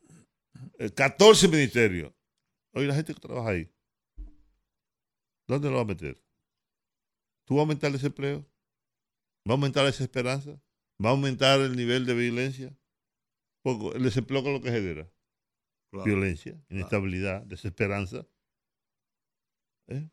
[0.79, 2.13] eh, 14 ministerios.
[2.75, 3.71] Oye, la gente que trabaja ahí,
[5.49, 6.21] ¿dónde lo va a meter?
[7.47, 8.45] ¿Tú vas a aumentar el desempleo?
[9.47, 10.53] ¿Va a aumentar la desesperanza?
[11.05, 12.75] ¿Va a aumentar el nivel de violencia?
[13.63, 15.11] Porque el desempleo con lo que genera.
[15.91, 16.05] Claro.
[16.07, 18.27] Violencia, inestabilidad, desesperanza.
[19.89, 20.09] ¿Eh?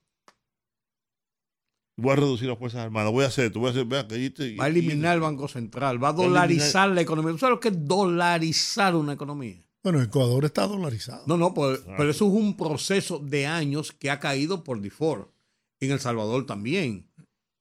[1.98, 3.86] Voy a reducir las Fuerzas Armadas, voy a hacer esto, voy a hacer...
[3.86, 7.32] vea, que te- Va a eliminar el Banco Central, va a eliminar- dolarizar la economía.
[7.34, 9.64] ¿Tú sabes lo que es dolarizar una economía?
[9.84, 11.24] Bueno, Ecuador está dolarizado.
[11.28, 15.28] No, no, Ah, pero eso es un proceso de años que ha caído por default.
[15.80, 17.10] En El Salvador también.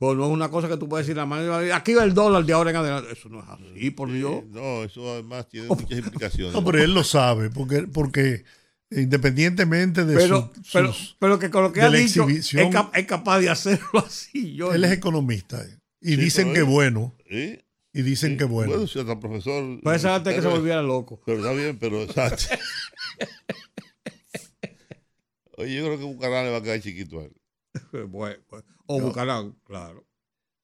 [0.01, 2.43] Pues no es una cosa que tú puedes decir, la mano, aquí va el dólar
[2.47, 3.12] de ahora en adelante.
[3.12, 4.44] Eso no es así, por Dios.
[4.48, 6.55] No, eso además tiene Oh, muchas implicaciones.
[6.55, 8.44] No, pero él lo sabe, porque, porque
[8.90, 12.97] independientemente de Pero, su- pero, sus- pero que con lo que ha dicho, es, cap-
[12.97, 14.55] es capaz de hacerlo así.
[14.55, 17.62] Yo, él es economista eh, y Sí, dicen que bueno, ¿Eh?
[17.93, 18.72] y dicen Sí, que bueno.
[18.72, 19.82] Bueno, si hasta profesor.
[19.82, 21.20] puede ser antes que se volviera loco.
[21.27, 22.44] Pero está bien, pero exacto.
[25.59, 27.32] Oye, yo creo que Bucarán le va a quedar chiquito a él.
[28.09, 28.64] Bueno, pues,
[28.95, 30.07] o Yo- Bucarán, claro.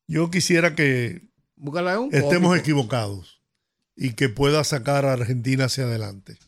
[0.08, 1.22] Yo quisiera que es
[2.12, 2.54] estemos cómico.
[2.56, 3.42] equivocados
[3.96, 6.38] y que pueda sacar a Argentina hacia adelante.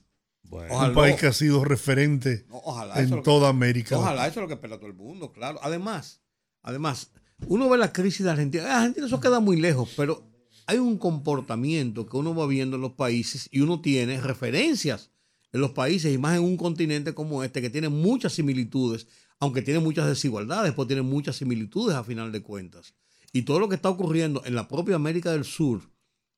[0.42, 0.88] Bueno, Ojalá.
[0.90, 3.98] Un país que ha sido referente No, ojalá, en que- toda América.
[3.98, 5.58] Ojalá, eso es lo que espera todo el mundo, claro.
[5.62, 6.22] Además,
[6.62, 7.10] además,
[7.46, 8.64] uno ve la crisis de Argentina.
[8.66, 10.24] Ah, Argentina eso queda muy lejos, pero
[10.66, 15.10] hay un comportamiento que uno va viendo en los países y uno tiene referencias
[15.52, 19.06] en los países y más en un continente como este que tiene muchas similitudes,
[19.40, 22.94] aunque tiene muchas desigualdades, pues tiene muchas similitudes a final de cuentas.
[23.32, 25.82] Y todo lo que está ocurriendo en la propia América del Sur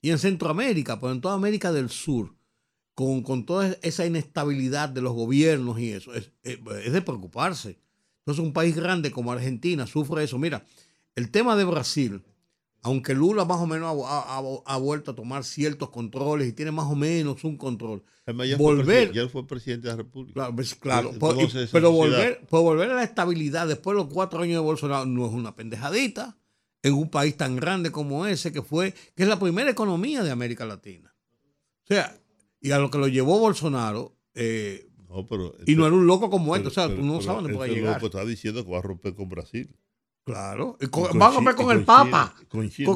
[0.03, 2.35] y en Centroamérica, pero en toda América del Sur,
[2.95, 7.79] con, con toda esa inestabilidad de los gobiernos y eso, es, es- es de preocuparse.
[8.21, 10.39] Entonces, un país grande como Argentina sufre eso.
[10.39, 10.67] Mira,
[11.15, 12.23] el tema de Brasil,
[12.83, 16.71] aunque Lula más o menos ha, ha- ha vuelto a tomar ciertos controles y tiene
[16.71, 20.35] más o menos un control, además volver- ya fue presidente de la República.
[20.35, 24.13] claro, pues, claro, pues, y- pero, volver, pues volver a la estabilidad después de los
[24.13, 26.39] cuatro años de Bolsonaro no es una pendejadita
[26.83, 30.31] en un país tan grande como ese que fue, que es la primera economía de
[30.31, 31.15] América Latina.
[31.85, 32.19] O sea,
[32.61, 36.07] y a lo que lo llevó Bolsonaro, eh, No, pero y no este- era un
[36.07, 37.95] loco como este, o sea, tú no sabes dónde puede este llegar.
[37.97, 39.77] loco está diciendo que va a romper con Brasil.
[40.23, 42.35] Claro, con- van a ver con el Papa.
[42.49, 42.95] Con China.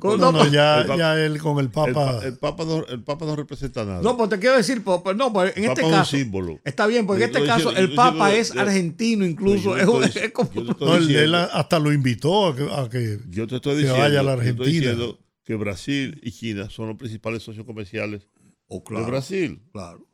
[0.00, 1.92] Con- No, no, ya, ya él con el Papa.
[2.18, 4.02] pa- el Papa no, el Papa no representa nada.
[4.02, 6.60] No, pues te quiero decir, pues, pues, no, pues en este es caso, símbolo.
[6.64, 9.82] está bien, porque en este caso diciendo- el Papa diciendo- es argentino incluso, yo es,
[9.82, 10.50] estoy- un- es como...
[10.80, 13.78] No, él, diciendo- él hasta lo invitó a que, a que- Yo te estoy que
[13.78, 14.90] diciendo, vaya a la yo estoy Argentina.
[14.92, 18.28] diciendo que Brasil y China son los principales socios comerciales
[18.66, 20.06] Oh, de claro, Brasil, claro.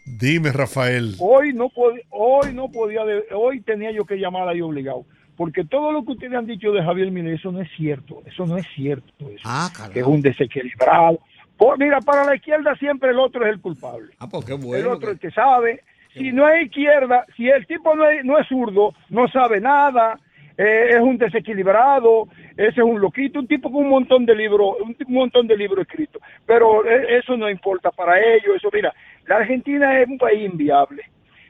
[0.05, 1.15] Dime, Rafael.
[1.19, 3.01] Hoy no podía, hoy no podía,
[3.35, 5.05] hoy tenía yo que llamar ahí obligado,
[5.37, 8.45] porque todo lo que ustedes han dicho de Javier Milei, eso no es cierto, eso
[8.45, 11.19] no es cierto, eso, Ah, que es un desequilibrado.
[11.57, 14.13] Pues mira, para la izquierda siempre el otro es el culpable.
[14.19, 14.91] Ah, pues qué el bueno.
[14.91, 15.81] otro es que- el que sabe.
[16.13, 20.19] Si no es izquierda, si el tipo no es, no es zurdo, no sabe nada,
[20.57, 24.75] eh, es un desequilibrado, ese es un loquito, un tipo con un montón de libros,
[24.81, 26.21] un montón de libros escritos.
[26.45, 28.55] Pero eh, eso no importa para ellos.
[28.57, 28.93] Eso, mira,
[29.25, 31.03] la Argentina es un país inviable.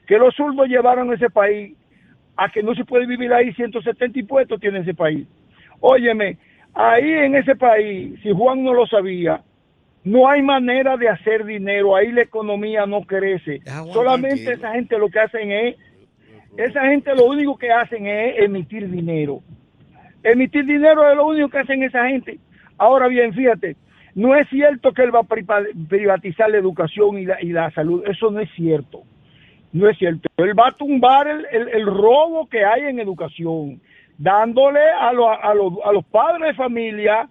[0.08, 1.76] Que los zurdos llevaron ese país
[2.36, 5.28] a que no se puede vivir ahí, 170 impuestos tiene ese país.
[5.80, 6.38] Óyeme,
[6.74, 9.42] ahí en ese país, si Juan no lo sabía,
[10.04, 13.62] no hay manera de hacer dinero, ahí la economía no crece.
[13.92, 15.76] Solamente esa gente lo que hacen es,
[16.58, 19.42] esa gente lo único que hacen es emitir dinero.
[20.24, 22.40] Emitir dinero es lo único que hacen esa gente.
[22.78, 23.76] Ahora bien, fíjate,
[24.16, 28.04] no es cierto que él va a privatizar la educación y la, y la salud,
[28.08, 29.04] eso no es cierto.
[29.74, 30.30] No es cierto.
[30.38, 33.82] Él va a tumbar el, el, robo que hay en educación,
[34.18, 37.28] dándole a, a, a los padres de familia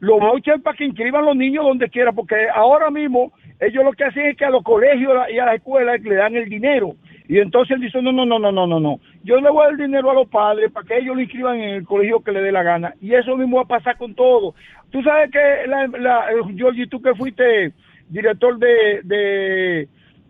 [0.00, 4.04] los vouchers para que inscriban los niños donde quiera, porque ahora mismo ellos lo que
[4.04, 6.94] hacen es que a los colegios y a las escuelas le dan el dinero.
[7.26, 9.00] Y entonces él dice, no, no, no, no, no, no, no.
[9.22, 11.60] Yo le voy a dar el dinero a los padres para que ellos lo inscriban
[11.60, 12.94] en el colegio que le dé la gana.
[13.00, 14.54] Y eso mismo va a pasar con todo.
[14.90, 16.26] Tú sabes que, la, la,
[16.56, 17.72] Georgie, tú que fuiste
[18.08, 19.88] director de, de,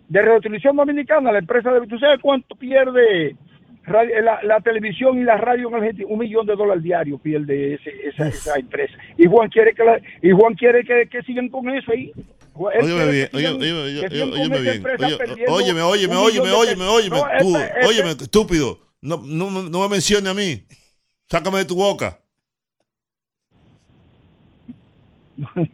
[0.09, 1.87] de Reutilización Dominicana, la empresa de...
[1.87, 3.37] ¿Tú sabes cuánto pierde
[4.43, 8.29] la, televisión y la radio en Argentina, un millón de dólares diarios pierde ese, esa,
[8.29, 8.95] esa, empresa.
[9.17, 12.13] Y Juan quiere que la, y Juan quiere que, que sigan con eso ahí.
[12.55, 14.85] Óyeme bien, óyeme, óyeme bien.
[15.49, 17.57] Óyeme, óyeme, óyeme, óyeme, óyeme, tú,
[17.87, 18.79] óyeme, estúpido.
[19.01, 20.65] No, no, no me mencione a mí.
[21.31, 22.19] Sácame de tu boca.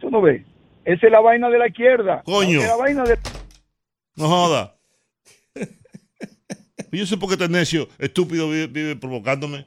[0.00, 0.42] Tú no ves.
[0.84, 2.22] Esa es la vaina de la izquierda.
[2.24, 2.60] Coño.
[2.60, 3.18] la vaina de...
[4.18, 4.74] No joda.
[6.92, 9.64] Yo sé por qué este necio, estúpido, vive, provocándome.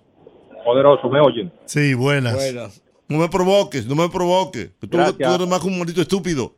[0.65, 1.51] Poderoso, ¿me oyen?
[1.65, 2.81] Sí, buenas.
[3.07, 4.71] No me provoques, no me provoques.
[4.79, 6.53] Tú, tú, eres más que un maldito estúpido.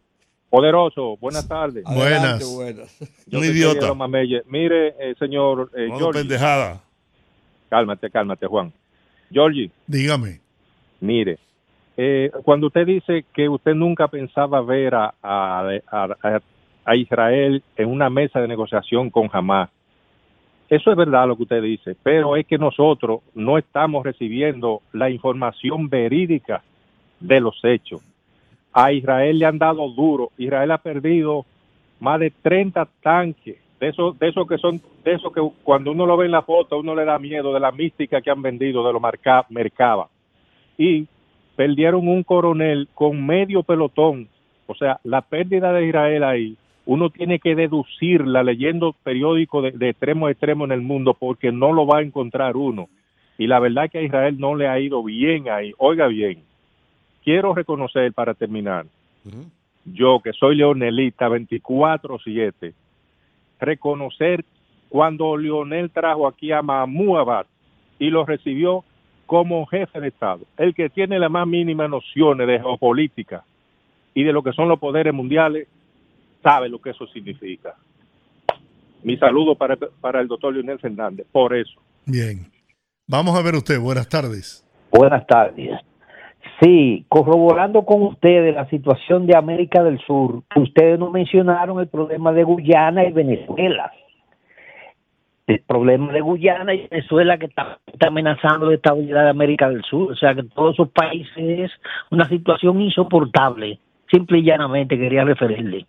[0.50, 1.84] Poderoso, buenas tardes.
[1.84, 2.44] buenas.
[3.32, 3.94] un idiota.
[4.48, 6.82] Mire, eh, señor eh, pendejada.
[7.70, 8.74] Cálmate, cálmate, Juan.
[9.32, 9.72] Georgie.
[9.88, 10.40] Dígame.
[11.00, 11.40] Mire,
[11.98, 16.42] eh, cuando usted dice que usted nunca pensaba ver a, a, a,
[16.96, 19.70] Israel en una mesa de negociación con Hamas,
[20.70, 25.10] eso es verdad lo que usted dice, pero es que nosotros no estamos recibiendo la
[25.10, 26.64] información verídica
[27.20, 28.02] de los hechos.
[28.74, 30.32] A Israel le han dado duro.
[30.38, 31.46] Israel ha perdido
[32.00, 33.58] más de 30 tanques.
[33.80, 36.42] De esos de eso que son, de eso que cuando uno lo ve en la
[36.42, 39.02] foto, uno le da miedo de la mística que han vendido de los
[39.50, 40.10] Mercaba.
[40.78, 41.06] Y
[41.56, 44.28] perdieron un coronel con medio pelotón.
[44.66, 50.28] O sea, la pérdida de Israel ahí uno tiene que deducirla leyendo periódicos de, extremo
[50.28, 52.90] a extremo en el mundo porque no lo va a encontrar uno.
[53.38, 55.74] Y la verdad que a Israel no le ha ido bien ahí.
[55.78, 56.40] Oiga bien,
[57.24, 58.86] quiero reconocer para terminar,
[59.86, 62.74] yo que soy leonelista 24-7,
[63.60, 64.44] reconocer
[64.90, 67.48] cuando Leonel trajo aquí a Mahmoud Abbas
[67.98, 68.84] y lo recibió
[69.26, 73.44] como jefe de Estado, el que tiene la más mínima nociones de geopolítica
[74.14, 75.68] y de lo que son los poderes mundiales,
[76.44, 77.74] sabe lo que eso significa.
[79.02, 81.82] Mi saludo para, para el doctor Leonel Fernández, por eso.
[82.06, 82.46] Bien.
[83.08, 84.66] Vamos a ver usted, buenas tardes.
[84.92, 85.80] Buenas tardes.
[86.62, 92.32] Sí, corroborando con ustedes la situación de América del Sur, ustedes no mencionaron el problema
[92.32, 93.92] de Guyana y Venezuela.
[95.48, 99.84] El problema de Guyana y Venezuela que está, está amenazando la estabilidad de América del
[99.84, 100.14] Sur.
[100.14, 101.72] O sea que todos esos países es
[102.12, 103.80] una situación insoportable.
[104.10, 105.86] Simple y llanamente quería referirle.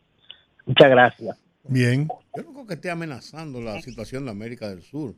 [0.67, 1.37] Muchas gracias.
[1.65, 2.09] Bien.
[2.37, 5.15] Yo no creo que esté amenazando la situación de América del Sur.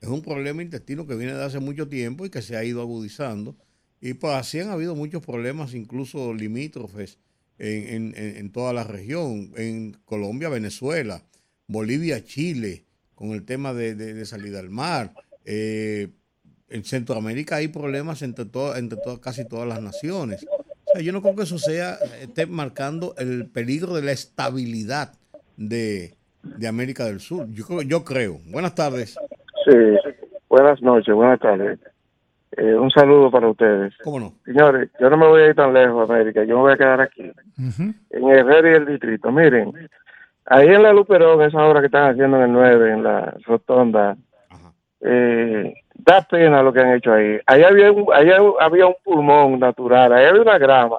[0.00, 2.80] Es un problema intestino que viene de hace mucho tiempo y que se ha ido
[2.80, 3.56] agudizando.
[4.00, 7.18] Y pues así han habido muchos problemas, incluso limítrofes,
[7.58, 9.52] en, en, toda la región.
[9.56, 11.22] En Colombia, Venezuela,
[11.66, 15.12] Bolivia, Chile, con el tema de, salida al mar.
[15.44, 16.08] Eh,
[16.70, 18.46] en Centroamérica hay problemas entre,
[18.76, 20.46] entre casi todas las naciones
[21.02, 25.12] yo no creo que eso sea, esté marcando el peligro de la estabilidad
[25.56, 26.14] de,
[26.68, 27.46] América del Sur.
[27.50, 28.38] Yo, yo creo.
[28.46, 29.18] Buenas tardes.
[29.64, 29.76] Sí,
[30.48, 31.78] buenas noches, buenas tardes.
[32.56, 33.94] Eh, un saludo para ustedes.
[34.02, 34.34] ¿Cómo no?
[34.44, 37.00] Señores, yo no me voy a ir tan lejos, América, yo me voy a quedar
[37.00, 39.30] aquí, en el red y el distrito.
[39.30, 39.72] Miren,
[40.46, 44.16] ahí en la Luperón, esa obra que están haciendo en el 9, en la rotonda,
[45.00, 45.72] eh,
[46.04, 47.38] da pena lo que han hecho ahí.
[47.46, 50.98] Ahí había un, ahí había un pulmón natural, ahí había una grama.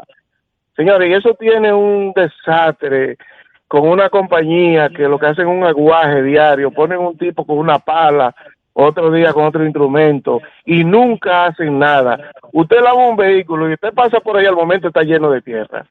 [0.75, 3.17] Señores, y eso tiene un desastre
[3.67, 7.57] con una compañía que lo que hacen es un aguaje diario, ponen un tipo con
[7.57, 8.33] una pala,
[8.73, 12.31] otro día con otro instrumento y nunca hacen nada.
[12.53, 15.85] Usted lava un vehículo y usted pasa por ahí al momento está lleno de tierra.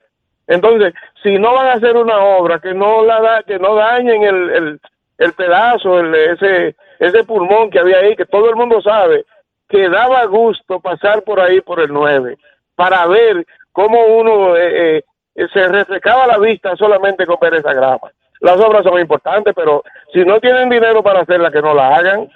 [0.46, 4.24] Entonces, si no van a hacer una obra que no la da, que no dañen
[4.24, 4.80] el, el,
[5.18, 9.24] el pedazo, el, ese ese pulmón que había ahí, que todo el mundo sabe,
[9.68, 12.36] que daba gusto pasar por ahí por el 9,
[12.76, 14.98] para ver cómo uno eh,
[15.34, 18.12] eh, se refrescaba la vista solamente con ver esa grama.
[18.40, 19.82] Las obras son importantes, pero
[20.12, 22.28] si no tienen dinero para hacerlas, que no la hagan.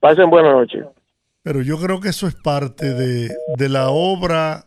[0.00, 0.84] Pasen buenas noches.
[1.42, 4.64] Pero yo creo que eso es parte de, de la obra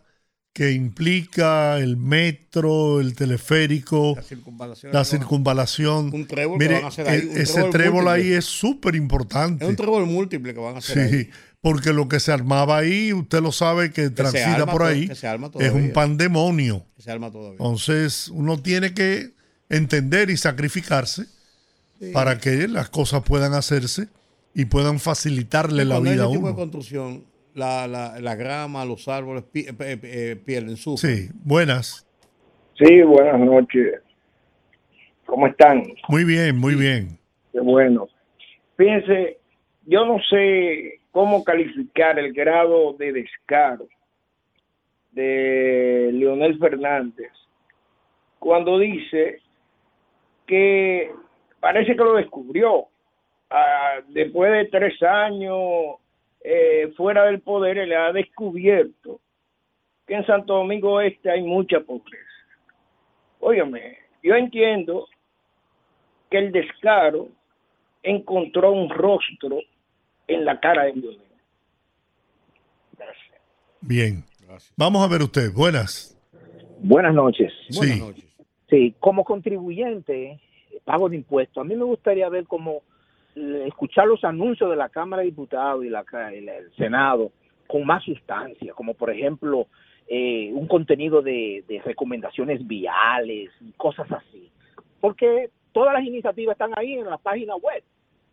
[0.56, 4.90] que implica el metro, el teleférico, La circunvalación.
[4.90, 6.14] la circunvalación.
[6.14, 9.62] Un trébol que van a hacer ahí, e- un ese trébol ahí es súper importante.
[9.62, 11.10] Es un trébol múltiple que van a hacer ahí.
[11.24, 11.30] Sí,
[11.60, 15.14] porque lo que se armaba ahí, usted lo sabe que se transita por ahí, que
[15.14, 16.86] se arma es un pandemonio.
[16.96, 17.52] Que se arma todavía.
[17.58, 19.32] Entonces, uno tiene que
[19.68, 21.26] entender y sacrificarse
[22.00, 22.12] Sí.
[22.14, 24.08] para que las cosas puedan hacerse
[24.54, 26.56] y puedan facilitarle la vida a ese tipo de uno.
[26.56, 27.24] construcción,
[27.56, 30.96] la, la, la grama, los árboles pi- eh, eh, eh, pierden su.
[30.96, 32.06] Sí, buenas.
[32.78, 34.02] Sí, buenas noches.
[35.24, 35.82] ¿Cómo están?
[36.08, 37.18] Muy bien, muy bien.
[37.52, 38.08] Qué bueno.
[38.76, 39.38] Fíjense,
[39.86, 43.88] yo no sé cómo calificar el grado de descaro
[45.12, 47.32] de Leonel Fernández
[48.38, 49.40] cuando dice
[50.46, 51.10] que
[51.58, 52.84] parece que lo descubrió.
[53.48, 55.96] Ah, después de tres años
[56.48, 59.20] eh, fuera del poder, él ha descubierto
[60.06, 62.22] que en Santo Domingo Este hay mucha pobreza.
[63.40, 65.08] Óyeme, yo entiendo
[66.30, 67.28] que el descaro
[68.00, 69.58] encontró un rostro
[70.28, 71.20] en la cara de Leonel.
[73.80, 74.22] Bien.
[74.76, 75.52] Vamos a ver usted.
[75.52, 76.16] Buenas.
[76.78, 77.52] Buenas noches.
[77.70, 78.00] Sí.
[78.70, 80.40] Sí, como contribuyente,
[80.84, 82.82] pago de impuestos, a mí me gustaría ver cómo
[83.66, 87.32] escuchar los anuncios de la Cámara de Diputados y la, ca- el, el Senado
[87.66, 89.66] con más sustancia, como por ejemplo
[90.08, 94.50] eh, un contenido de, de recomendaciones viales y cosas así.
[95.00, 97.82] Porque todas las iniciativas están ahí en la página web.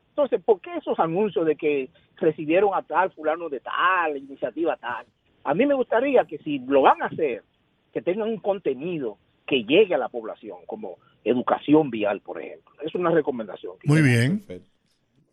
[0.09, 5.05] Entonces, ¿por qué esos anuncios de que recibieron a tal, fulano de tal, iniciativa tal?
[5.43, 7.43] A mí me gustaría que si lo van a hacer,
[7.91, 12.73] que tengan un contenido que llegue a la población, como educación vial, por ejemplo.
[12.85, 13.73] Es una recomendación.
[13.85, 14.41] Muy bien.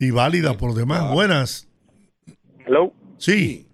[0.00, 1.12] Y válida por demás.
[1.12, 1.68] Buenas.
[2.66, 2.92] Hello.
[3.18, 3.66] Sí.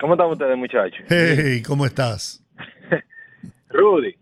[0.00, 0.98] ¿Cómo están ustedes, muchachos?
[1.08, 2.42] Hey, ¿cómo estás?
[3.68, 4.14] Rudy.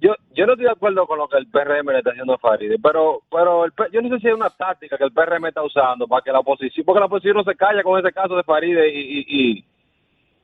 [0.00, 2.38] Yo, yo no estoy de acuerdo con lo que el PRM le está haciendo a
[2.38, 5.46] Faride, pero, pero el P- yo no sé si es una táctica que el PRM
[5.46, 8.36] está usando para que la oposición, porque la oposición no se calla con ese caso
[8.36, 9.64] de Faride y, y, y,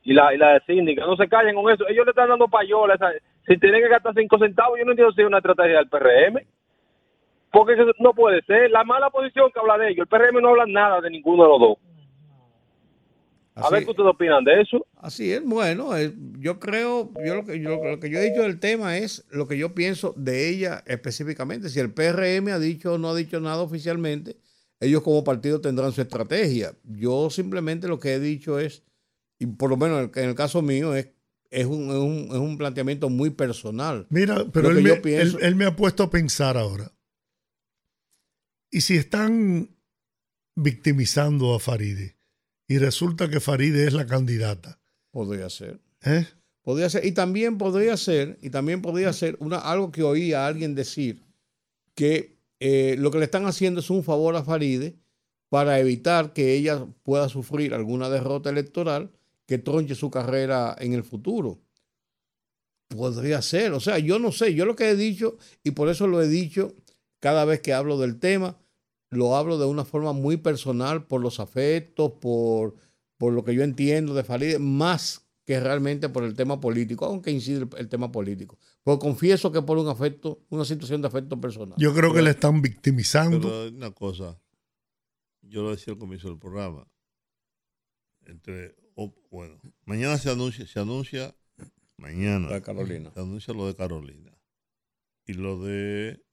[0.04, 1.86] y la, y la de síndica, no se callen con eso.
[1.86, 2.94] Ellos le están dando payola.
[2.94, 3.12] esa-
[3.46, 6.38] Si tienen que gastar cinco centavos, yo no entiendo si es una estrategia del PRM.
[7.52, 8.70] Porque eso no puede ser.
[8.70, 11.48] La mala posición que habla de ellos, el PRM no habla nada de ninguno de
[11.48, 11.78] los dos.
[13.54, 14.86] A ver qué ustedes opinan de eso.
[14.96, 18.42] Así es, bueno, eh, yo creo, yo lo, que, yo lo que yo he dicho
[18.42, 21.68] del tema es lo que yo pienso de ella específicamente.
[21.68, 24.36] Si el PRM ha dicho o no ha dicho nada oficialmente,
[24.80, 26.72] ellos como partido tendrán su estrategia.
[26.84, 28.84] Yo simplemente lo que he dicho es,
[29.38, 31.10] y por lo menos en el caso mío, es,
[31.50, 34.06] es, un, es, un, es un planteamiento muy personal.
[34.08, 36.90] Mira, pero me, él me ha puesto a pensar ahora.
[38.74, 39.76] Y si están
[40.56, 42.16] victimizando a Faride
[42.66, 44.80] y resulta que Faride es la candidata.
[45.10, 45.78] Podría ser.
[46.02, 46.26] ¿eh?
[46.62, 50.46] Podría ser, y también podría ser, y también podría ser una, algo que oí a
[50.46, 51.22] alguien decir,
[51.94, 54.96] que eh, lo que le están haciendo es un favor a Faride
[55.50, 59.12] para evitar que ella pueda sufrir alguna derrota electoral
[59.46, 61.60] que tronche su carrera en el futuro.
[62.88, 66.06] Podría ser, o sea, yo no sé, yo lo que he dicho, y por eso
[66.06, 66.74] lo he dicho
[67.20, 68.61] cada vez que hablo del tema,
[69.12, 72.76] lo hablo de una forma muy personal, por los afectos, por,
[73.18, 77.30] por lo que yo entiendo de Faride, más que realmente por el tema político, aunque
[77.30, 78.58] incide el, el tema político.
[78.82, 81.74] Pero confieso que por un afecto, una situación de afecto personal.
[81.76, 83.40] Yo creo que le están victimizando.
[83.40, 84.40] Pero una cosa,
[85.42, 86.88] yo lo decía al comienzo del programa.
[88.24, 88.74] Entre,
[89.30, 91.34] bueno, mañana se anuncia, se anuncia,
[91.98, 93.10] mañana Lo de Carolina.
[93.12, 94.32] se anuncia lo de Carolina.
[95.26, 96.24] Y lo de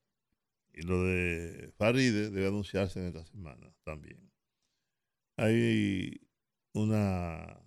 [0.80, 4.32] y lo de Faride debe anunciarse en esta semana también.
[5.36, 6.22] Hay
[6.72, 7.62] una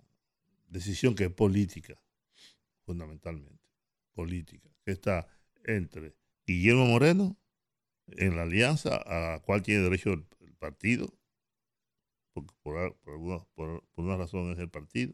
[0.67, 2.01] decisión que es política,
[2.87, 3.69] fundamentalmente,
[4.15, 5.27] política, que está
[5.63, 6.15] entre
[6.47, 7.37] Guillermo Moreno,
[8.07, 10.25] en la alianza a la cual tiene derecho el,
[10.57, 11.13] partido,
[12.33, 15.13] porque por, por alguna, por- por una razón es el partido,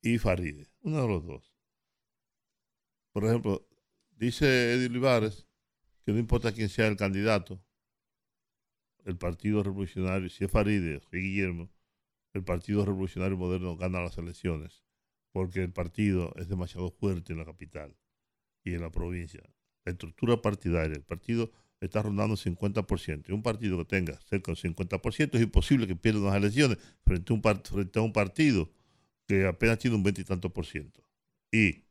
[0.00, 1.54] y Faride, uno de los dos.
[3.12, 3.68] Por ejemplo,
[4.16, 5.46] dice Eddie Olivares
[6.04, 7.62] que no importa quién sea el candidato,
[9.04, 11.70] el Partido Revolucionario, si es Faride o si es Guillermo,
[12.34, 14.82] el Partido Revolucionario Moderno gana las elecciones,
[15.32, 17.96] porque el partido es demasiado fuerte en la capital
[18.64, 19.42] y en la provincia.
[19.84, 21.50] La estructura partidaria, el partido
[21.80, 23.28] está rondando el 50%.
[23.28, 27.32] Y un partido que tenga cerca del 50% es imposible que pierda unas elecciones frente
[27.32, 28.70] a un, frente a un partido
[29.26, 31.02] que apenas tiene un 20 y tanto por ciento.
[31.50, 31.84] Y,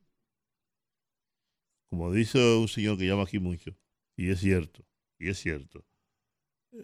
[1.89, 3.75] como dice un señor que llama aquí mucho,
[4.21, 4.85] y es cierto,
[5.17, 5.83] y es cierto,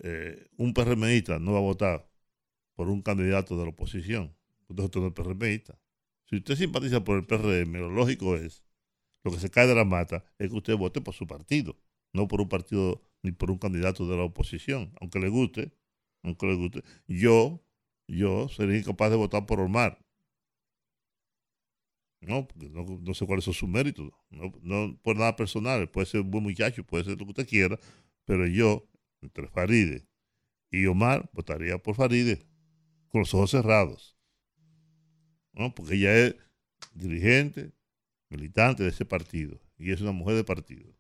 [0.03, 2.09] eh, un PRMista no va a votar
[2.73, 4.35] por un candidato de la oposición.
[4.69, 5.79] Entonces no es PRMista.
[6.25, 8.63] Si usted simpatiza por el PRM, lo lógico es,
[9.23, 11.77] lo que se cae de la mata, es que usted vote por su partido,
[12.11, 15.71] no por un partido ni por un candidato de la oposición, aunque le guste,
[16.23, 16.83] aunque le guste.
[17.07, 17.63] Yo,
[18.07, 20.03] yo sería incapaz de votar por Omar.
[22.19, 24.11] No, no, no sé cuáles son sus méritos.
[24.29, 25.89] No, no por nada personal.
[25.89, 27.79] Puede ser un buen muchacho, puede ser lo que usted quiera,
[28.25, 28.89] pero yo,
[29.21, 30.07] entre Faride
[30.71, 32.45] y Omar, votaría por Faride
[33.09, 34.17] con los ojos cerrados.
[35.57, 35.73] ¿no?
[35.73, 36.35] Porque ella es
[36.93, 37.73] dirigente,
[38.29, 40.93] militante de ese partido y es una mujer de partido.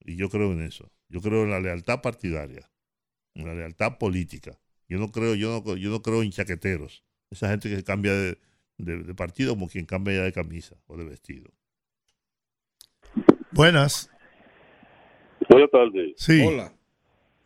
[0.00, 0.90] Y yo creo en eso.
[1.08, 2.70] Yo creo en la lealtad partidaria,
[3.34, 4.58] en la lealtad política.
[4.88, 7.04] Yo no creo, yo no, yo no creo en chaqueteros.
[7.30, 8.38] Esa gente que cambia de,
[8.78, 11.50] de, de partido como quien cambia ya de camisa o de vestido.
[13.52, 14.10] Buenas.
[15.48, 16.14] Buenas tardes.
[16.16, 16.44] Sí.
[16.46, 16.72] Hola.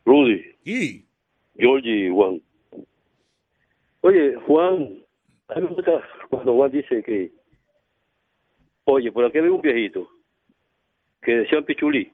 [0.05, 0.43] Rudy.
[0.65, 1.05] Y.
[1.57, 2.43] Georgie y Juan.
[4.01, 5.03] Oye, Juan,
[5.49, 7.31] a mí me gusta cuando Juan dice que,
[8.85, 10.09] oye, por aquí hay un viejito
[11.21, 12.11] que decía Pichulí.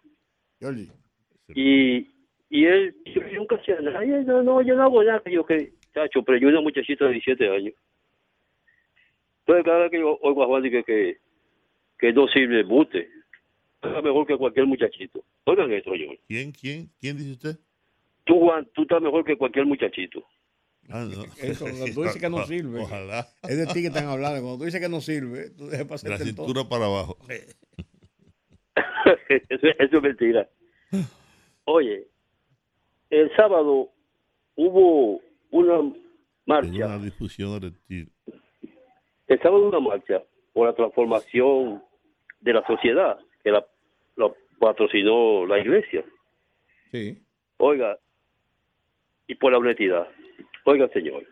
[1.55, 2.07] Y,
[2.51, 4.05] y él, yo nunca hacía nada.
[4.05, 5.23] Y él, no, no, yo no hago nada.
[5.25, 7.75] que Yo que, chacho, pero yo una muchachita de 17 años.
[9.49, 11.17] Entonces, cada vez que yo oigo a Juan dice que,
[11.99, 13.09] que no sirve mute,
[13.81, 15.25] es mejor que cualquier muchachito.
[15.45, 16.09] Oigan esto, yo.
[16.27, 17.57] ¿Quién, quién, quién dice usted?
[18.25, 20.23] Tú, Juan, tú estás mejor que cualquier muchachito.
[20.91, 21.25] Ah, no.
[21.43, 22.81] Eso, cuando tú dices que no sirve.
[22.81, 23.27] Ojalá.
[23.43, 24.39] Es de ti que están hablando.
[24.43, 26.47] Cuando tú dices que no sirve, tú dejas pasar De la todo.
[26.47, 27.17] cintura para abajo.
[29.29, 30.47] eso, eso es mentira.
[31.65, 32.07] Oye,
[33.09, 33.91] el sábado
[34.57, 35.91] hubo una
[36.45, 37.75] marcha, una difusión.
[39.29, 40.23] El sábado hubo una marcha
[40.53, 41.83] por la transformación
[42.41, 43.65] de la sociedad, que la,
[44.17, 46.05] la patrocinó la iglesia.
[46.91, 47.23] Sí.
[47.59, 47.99] Oiga,
[49.27, 50.09] y por la honestidad.
[50.65, 51.25] Oiga, señor,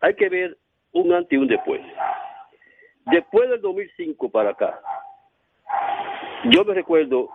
[0.00, 0.56] hay que ver
[0.92, 1.80] un antes y un después.
[3.06, 4.80] Después del 2005 para acá,
[6.50, 7.30] yo me recuerdo,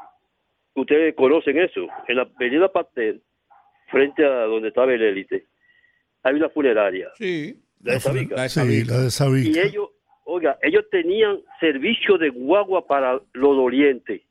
[0.75, 3.21] ustedes conocen eso, en la avenida Pastel,
[3.87, 5.45] frente a donde estaba el élite,
[6.23, 7.09] hay una funeraria.
[7.15, 7.61] Sí.
[7.85, 8.35] La de Sabica.
[8.49, 9.59] Sí, la de Sabica.
[9.59, 9.89] Y ellos,
[10.25, 14.21] oiga, ellos tenían servicio de guagua para los dolientes.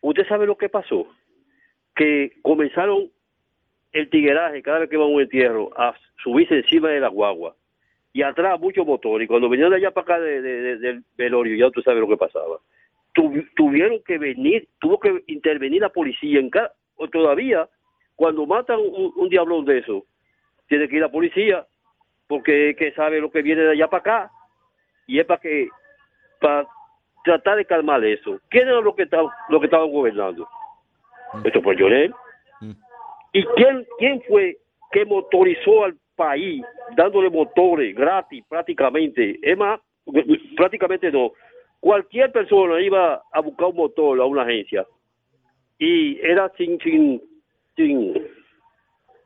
[0.00, 1.06] ¿Usted sabe lo que pasó?
[1.94, 3.10] Que comenzaron
[3.92, 7.54] el tigueraje cada vez que iba a un entierro a subirse encima de la guagua.
[8.12, 9.24] Y atrás muchos motores.
[9.24, 12.00] Y cuando venían de allá para acá de- de- de- del velorio, ya tú sabes
[12.00, 12.58] lo que pasaba.
[13.14, 17.68] Tuvi- tuvieron que venir, tuvo que intervenir la policía en cada, o todavía,
[18.16, 20.04] cuando matan un, un diablón de eso,
[20.68, 21.66] tiene que ir la policía,
[22.32, 24.30] porque que sabe lo que viene de allá para acá,
[25.06, 25.68] y es para que,
[26.40, 26.66] para
[27.24, 28.40] tratar de calmar eso.
[28.48, 30.48] ¿Quién era lo que, estaban- lo que estaban gobernando?
[31.44, 32.14] Esto fue Llorel.
[33.34, 34.56] ¿Y quién, quién fue
[34.92, 36.64] que motorizó al país
[36.96, 39.38] dándole motores gratis prácticamente?
[39.42, 39.78] Es más,
[40.56, 41.32] prácticamente no.
[41.80, 44.86] Cualquier persona iba a buscar un motor a una agencia
[45.78, 47.20] y era sin, sin,
[47.76, 48.14] sin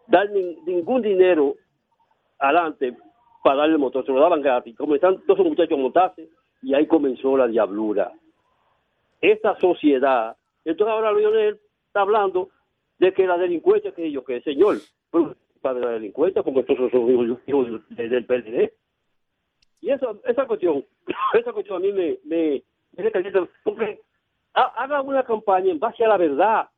[0.09, 1.55] dar ni- ningún dinero
[2.38, 2.96] adelante
[3.42, 4.76] para darle el motor, se lo daban gratis.
[4.76, 6.28] Comenzaron todos esos muchachos a montarse
[6.62, 8.12] y ahí comenzó la diablura.
[9.20, 12.50] Esta sociedad, entonces ahora Lionel está hablando
[12.98, 14.76] de que la delincuencia, que yo, que señor,
[15.62, 18.72] para la delincuencia, porque estos son hijos, hijos de- del PLD.
[19.80, 20.84] Y eso, esa cuestión,
[21.34, 23.98] esa cuestión a mí me, me, me
[24.54, 26.68] haga una campaña en base a la verdad,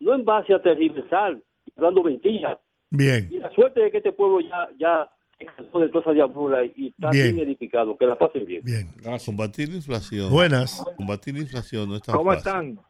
[0.00, 1.38] no en base a tergiversar,
[1.76, 2.58] dando mentiras.
[2.90, 3.28] Bien.
[3.30, 7.10] Y la suerte es que este pueblo ya, ya de toda esa diablura y está
[7.10, 7.34] Bien.
[7.34, 8.62] bien, edificado, que la pasen bien.
[8.64, 8.88] Bien.
[9.24, 10.30] Combatir la inflación.
[10.30, 10.84] Buenas.
[10.96, 12.48] Combatir la inflación no es tan ¿Cómo fácil.
[12.48, 12.80] están?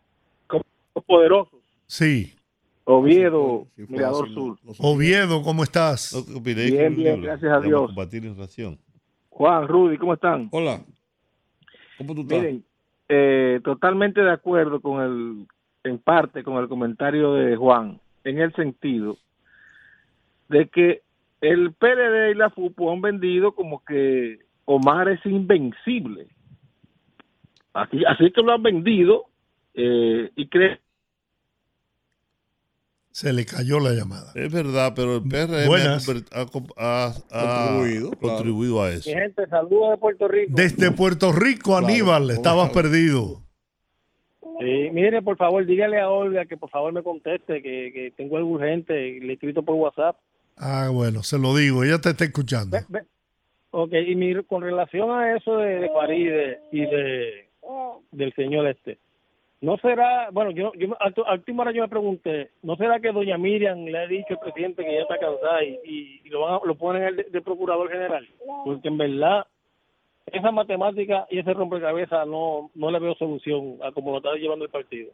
[0.46, 0.64] ¿Cómo
[1.06, 1.60] poderosos?
[1.86, 2.34] Sí.
[2.84, 4.58] Oviedo, Mirador Sur.
[4.78, 6.24] Oviedo, ¿cómo estás?
[6.42, 7.86] Bien, bien, gracias a Dios.
[7.86, 8.78] Combatir la inflación.
[9.28, 10.48] Juan, Rudy, ¿cómo están?
[10.50, 10.82] Hola.
[11.98, 12.38] ¿Cómo tú estás?
[12.38, 12.64] Miren,
[13.08, 15.46] eh, totalmente de acuerdo con el,
[15.84, 19.18] en parte con el comentario de Juan, en el sentido
[20.50, 21.02] de que
[21.40, 26.28] el PLD y la FUPO han vendido como que Omar es invencible.
[27.72, 29.26] Así, así que lo han vendido
[29.74, 30.80] eh, y creen
[33.12, 34.32] Se le cayó la llamada.
[34.34, 36.08] Es verdad, pero el PRM Buenas.
[36.32, 38.36] ha, Contribuido, claro.
[38.36, 39.08] contribuido a eso.
[39.08, 40.52] Mi gente, saludos de Puerto Rico.
[40.54, 43.42] Desde Puerto Rico, Aníbal, estabas perdido.
[44.58, 48.36] Sí, mire, por favor, dígale a Olga que por favor me conteste, que, que tengo
[48.36, 50.18] algo urgente y le he escrito por WhatsApp.
[50.60, 52.76] Ah, bueno, se lo digo, ella te está escuchando.
[53.72, 57.48] Ok, y mi, con relación a eso de, de Faride y de
[58.12, 58.98] del señor este,
[59.60, 63.12] No será, bueno, yo, yo a, a última hora yo me pregunté, ¿no será que
[63.12, 65.78] doña Miriam le ha dicho al presidente que ella está cansada y,
[66.24, 68.26] y- lo, van a- lo ponen de, de procurador general?
[68.64, 69.46] Porque en verdad,
[70.26, 74.64] esa matemática y ese rompecabezas no, no le veo solución a como lo está llevando
[74.64, 75.12] el partido.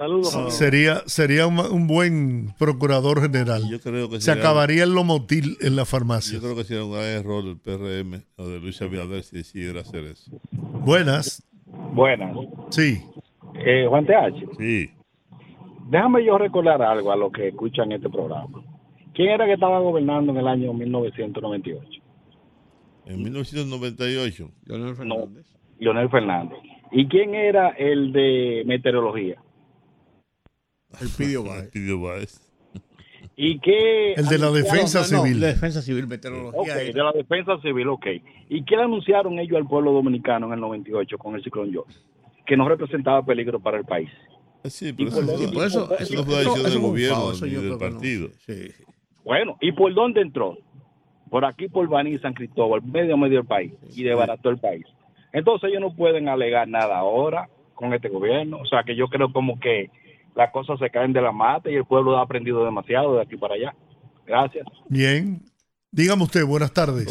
[0.00, 0.54] Saludos.
[0.54, 3.62] Sería, sería un, un buen procurador general.
[3.70, 6.38] Yo creo que Se sería- acabaría el lomotil en la farmacia.
[6.38, 9.80] Yo creo que sería un gran error del PRM o de Luis Abinader si decidiera
[9.82, 10.30] hacer eso.
[10.52, 11.46] Buenas.
[11.92, 12.34] Buenas.
[12.70, 13.02] Sí.
[13.62, 14.56] Eh, Juan TH.
[14.58, 14.90] Sí.
[15.90, 18.62] Déjame yo recordar algo a los que escuchan este programa.
[19.12, 22.00] ¿Quién era que estaba gobernando en el año 1998?
[23.04, 24.50] En 1998.
[24.64, 25.46] Leonel Fernández.
[25.78, 26.58] Leonel Fernández.
[26.90, 29.36] ¿Y quién era el de meteorología?
[31.00, 31.44] El Pidio
[32.00, 32.40] Báez.
[33.36, 34.12] ¿Y qué?
[34.14, 35.40] El de la defensa No, no, civil.
[35.40, 36.60] la defensa civil, meteorología.
[36.60, 38.06] Ok, era- de la defensa civil, ok.
[38.48, 41.94] ¿Y qué le anunciaron ellos al pueblo dominicano en el 98 con el ciclón George?
[42.46, 44.10] Que no representaba peligro para el país.
[44.64, 47.48] Sí, pero eso- y por eso- eso no fue decisión del es un gobierno ni
[47.50, 47.78] del no.
[47.78, 48.28] partido.
[49.24, 50.58] Bueno, ¿y por dónde entró?
[51.30, 54.84] Por aquí, por Baní, San Cristóbal, medio medio del país, y desbarató el país.
[55.32, 58.58] Entonces ellos no pueden alegar nada ahora con este gobierno.
[58.58, 59.90] O sea que yo creo como que
[60.34, 63.36] las cosas se caen de la mata y el pueblo ha aprendido demasiado de aquí
[63.36, 63.74] para allá.
[64.26, 64.66] Gracias.
[64.88, 65.40] Bien.
[65.90, 67.08] Dígame usted, buenas tardes.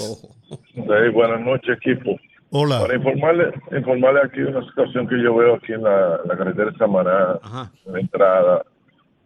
[0.73, 2.15] Sí, buenas noches, equipo.
[2.51, 2.79] Hola.
[2.79, 6.71] Para informarle, informarle aquí de una situación que yo veo aquí en la, la carretera
[6.71, 7.39] de Samaná,
[7.85, 8.65] en la entrada.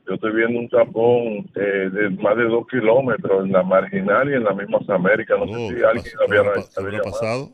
[0.08, 4.34] Yo estoy viendo un tapón eh, de más de dos kilómetros en la marginal y
[4.34, 5.36] en la misma América.
[5.38, 6.42] No sé si alguien había,
[6.78, 7.52] había pasado?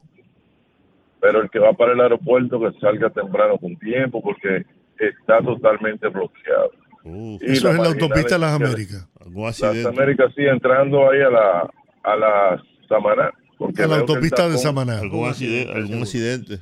[1.21, 4.65] Pero el que va para el aeropuerto que salga temprano con tiempo porque
[4.99, 6.71] está totalmente bloqueado.
[7.03, 8.53] Y Eso es en la autopista de las.
[8.53, 9.07] Américas.
[9.35, 11.69] Las Américas sí, entrando ahí a la,
[12.03, 13.31] a la Samaná.
[13.57, 14.99] Porque A la autopista de Samaná.
[14.99, 15.71] ¿Algún accidente?
[15.73, 16.57] ¿Algún accidente?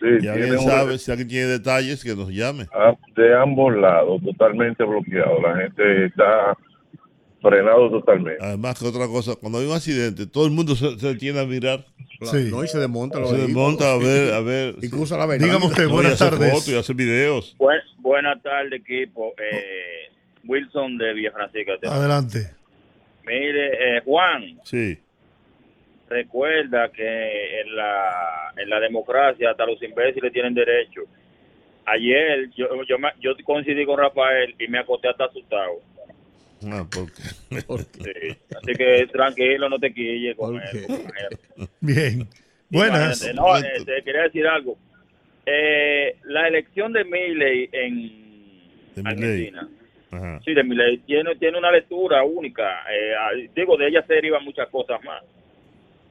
[0.00, 2.66] Sí, si alguien tiene un- sabe, si alguien tiene detalles, que nos llame.
[2.74, 5.40] Ah, de ambos lados, totalmente bloqueado.
[5.40, 6.56] La gente está
[7.48, 8.42] frenado totalmente.
[8.44, 11.44] Además, que otra cosa, cuando hay un accidente, todo el mundo se, se detiene a
[11.44, 11.84] mirar.
[12.18, 13.76] Claro, No, y se desmonta los Se vehículos.
[13.78, 14.74] desmonta a ver, a ver.
[14.82, 15.46] Y cruza la avenida.
[15.46, 16.50] Dígame usted, buenas hace tardes.
[16.50, 17.54] fotos y hace videos.
[17.58, 19.32] Buen- buenas tardes, equipo.
[19.38, 20.10] Eh,
[20.46, 21.72] Wilson de Villa Francisca.
[21.84, 22.50] Adelante.
[23.26, 24.98] Mire, eh, Juan, Sí.
[26.08, 31.02] recuerda que en la, en la democracia hasta los imbéciles tienen derecho.
[31.86, 35.80] Ayer yo, yo, me- yo coincidí con Rafael y me acosté hasta asustado.
[36.70, 37.22] Ah, ¿por qué?
[37.60, 38.36] Sí.
[38.56, 40.86] Así que tranquilo, no te quilles con él.
[41.80, 42.28] Bien.
[42.70, 43.34] Buenas.
[43.34, 44.76] No, eh, te quería decir algo.
[45.46, 49.68] Eh, la elección de Milley en Argentina.
[50.10, 50.40] Ajá.
[50.44, 52.82] Sí, de Milei tiene, tiene una lectura única.
[52.90, 55.22] Eh, ah, digo, de ella se derivan muchas cosas más.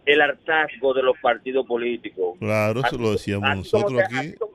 [0.06, 2.38] El hartazgo de los partidos políticos.
[2.40, 4.16] Claro, eso lo decíamos Así nosotros se- aquí.
[4.28, 4.52] Así como,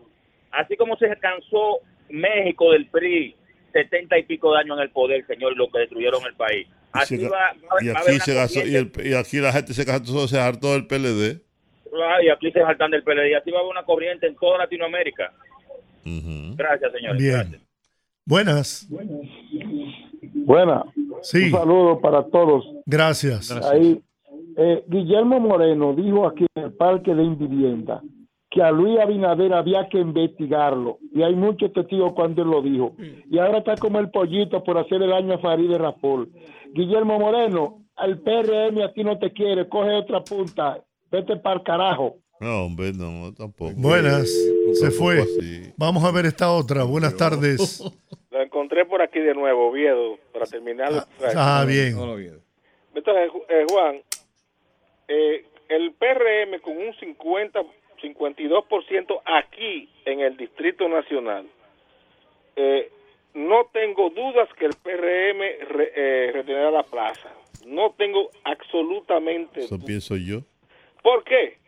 [0.50, 1.78] así como se cansó
[2.10, 3.34] México del PRI,
[3.72, 6.66] setenta y pico de años en el poder, señor, lo que destruyeron el país.
[6.68, 9.14] Y, Así se- va, va- y va a haber aquí se y, corriente- el- y
[9.14, 11.40] aquí la gente se gastó, se hartó del PLD.
[12.02, 13.30] Ah, y aquí se saltan del PLD.
[13.30, 15.32] Y así va a haber una corriente en toda Latinoamérica.
[16.04, 17.16] Gracias, señor.
[17.18, 17.60] Bien.
[18.24, 18.86] Buenas.
[20.34, 20.84] Buena.
[21.22, 21.44] Sí.
[21.44, 22.64] Un saludo para todos.
[22.86, 23.50] Gracias.
[23.66, 24.00] Ahí,
[24.56, 28.02] eh, Guillermo Moreno dijo aquí en el Parque de Invivienda
[28.50, 30.98] que a Luis Abinader había que investigarlo.
[31.14, 32.94] Y hay muchos testigos cuando él lo dijo.
[33.30, 36.30] Y ahora está como el pollito por hacer el daño a Farideh Rapol.
[36.72, 41.62] Guillermo Moreno, el PRM a ti no te quiere, coge otra punta, vete para el
[41.62, 42.16] carajo.
[42.40, 43.72] No, hombre, no, tampoco.
[43.76, 44.30] Buenas.
[44.74, 45.18] Se Tampoco fue.
[45.22, 45.72] así.
[45.76, 46.84] Vamos a ver esta otra.
[46.84, 47.82] Buenas tardes.
[48.30, 51.04] Lo encontré por aquí de nuevo, Oviedo, para terminar.
[51.34, 51.96] Ah, bien.
[52.94, 53.96] Entonces, eh, Juan,
[55.08, 57.60] eh, el PRM con un 50,
[58.00, 61.46] 52% aquí en el Distrito Nacional,
[62.56, 62.90] eh,
[63.34, 67.32] no tengo dudas que el PRM re- eh, retendrá la plaza.
[67.66, 70.40] No tengo absolutamente Eso pienso yo.
[71.02, 71.58] ¿Por qué?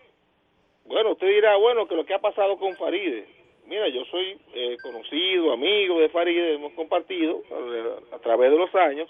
[0.87, 3.27] Bueno, usted dirá, bueno, que lo que ha pasado con Faride.
[3.67, 8.75] Mira, yo soy eh, conocido, amigo de Faride, hemos compartido eh, a través de los
[8.75, 9.09] años.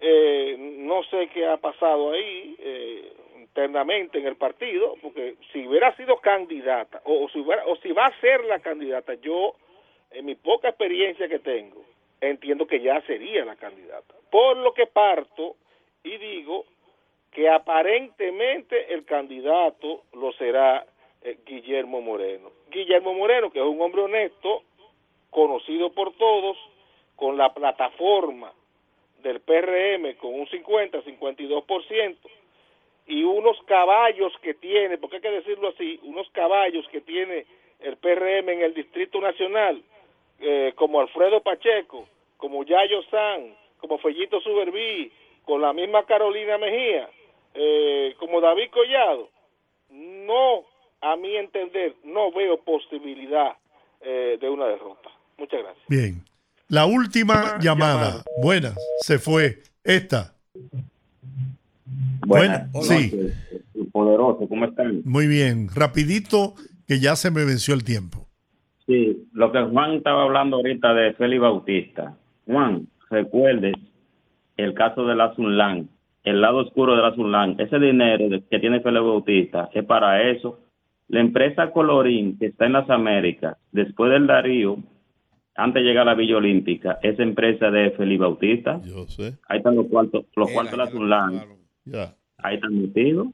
[0.00, 3.12] Eh, no sé qué ha pasado ahí eh,
[3.54, 8.06] internamente en el partido, porque si hubiera sido candidata, o, si hubiera, o si va
[8.06, 9.54] a ser la candidata, yo,
[10.10, 11.84] en mi poca experiencia que tengo,
[12.20, 14.14] entiendo que ya sería la candidata.
[14.30, 15.56] Por lo que parto
[16.02, 16.64] y digo
[17.30, 20.86] que aparentemente el candidato lo será
[21.22, 22.50] eh, Guillermo Moreno.
[22.70, 24.62] Guillermo Moreno, que es un hombre honesto,
[25.30, 26.56] conocido por todos,
[27.16, 28.52] con la plataforma
[29.22, 32.16] del PRM con un 50-52%
[33.06, 37.46] y unos caballos que tiene, porque hay que decirlo así, unos caballos que tiene
[37.80, 39.82] el PRM en el Distrito Nacional,
[40.40, 42.06] eh, como Alfredo Pacheco,
[42.36, 45.12] como Yayo San, como Fellito Suberví,
[45.44, 47.08] con la misma Carolina Mejía,
[47.54, 49.28] eh, como David Collado,
[49.90, 50.64] no,
[51.00, 53.56] a mi entender, no veo posibilidad
[54.00, 55.10] eh, de una derrota.
[55.36, 55.84] Muchas gracias.
[55.88, 56.24] Bien.
[56.68, 58.22] La última llamada.
[58.40, 58.74] Buenas.
[59.00, 59.58] Se fue.
[59.84, 60.34] Esta.
[62.38, 62.72] Buenas.
[62.72, 63.12] Buena- sí.
[63.92, 65.02] Poderoso, ¿cómo están?
[65.04, 65.68] Muy bien.
[65.74, 66.54] Rapidito,
[66.86, 68.26] que ya se me venció el tiempo.
[68.86, 72.16] Sí, lo que Juan estaba hablando ahorita de Félix Bautista.
[72.46, 73.72] Juan, recuerde
[74.56, 75.88] el caso de la Sunlan,
[76.24, 77.56] el lado oscuro de la Sunlan.
[77.58, 80.58] Ese dinero que tiene Félix Bautista es para eso.
[81.08, 84.78] La empresa Colorín, que está en las Américas, después del Darío,
[85.54, 88.80] antes de llegar a la Villa Olímpica, es empresa de Félix Bautista.
[88.84, 89.34] Yo sé.
[89.48, 91.42] Ahí están los cuartos, los cuartos de la Sunlan.
[91.84, 92.14] Ya.
[92.42, 93.28] Ahí están metidos.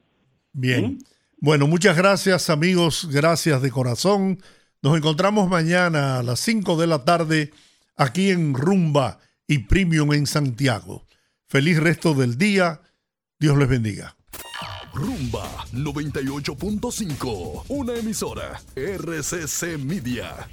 [0.53, 0.99] Bien.
[1.39, 4.39] Bueno, muchas gracias amigos, gracias de corazón.
[4.81, 7.51] Nos encontramos mañana a las 5 de la tarde
[7.95, 11.05] aquí en Rumba y Premium en Santiago.
[11.47, 12.81] Feliz resto del día.
[13.39, 14.15] Dios les bendiga.
[14.93, 20.47] Rumba 98.5, una emisora RCC Media.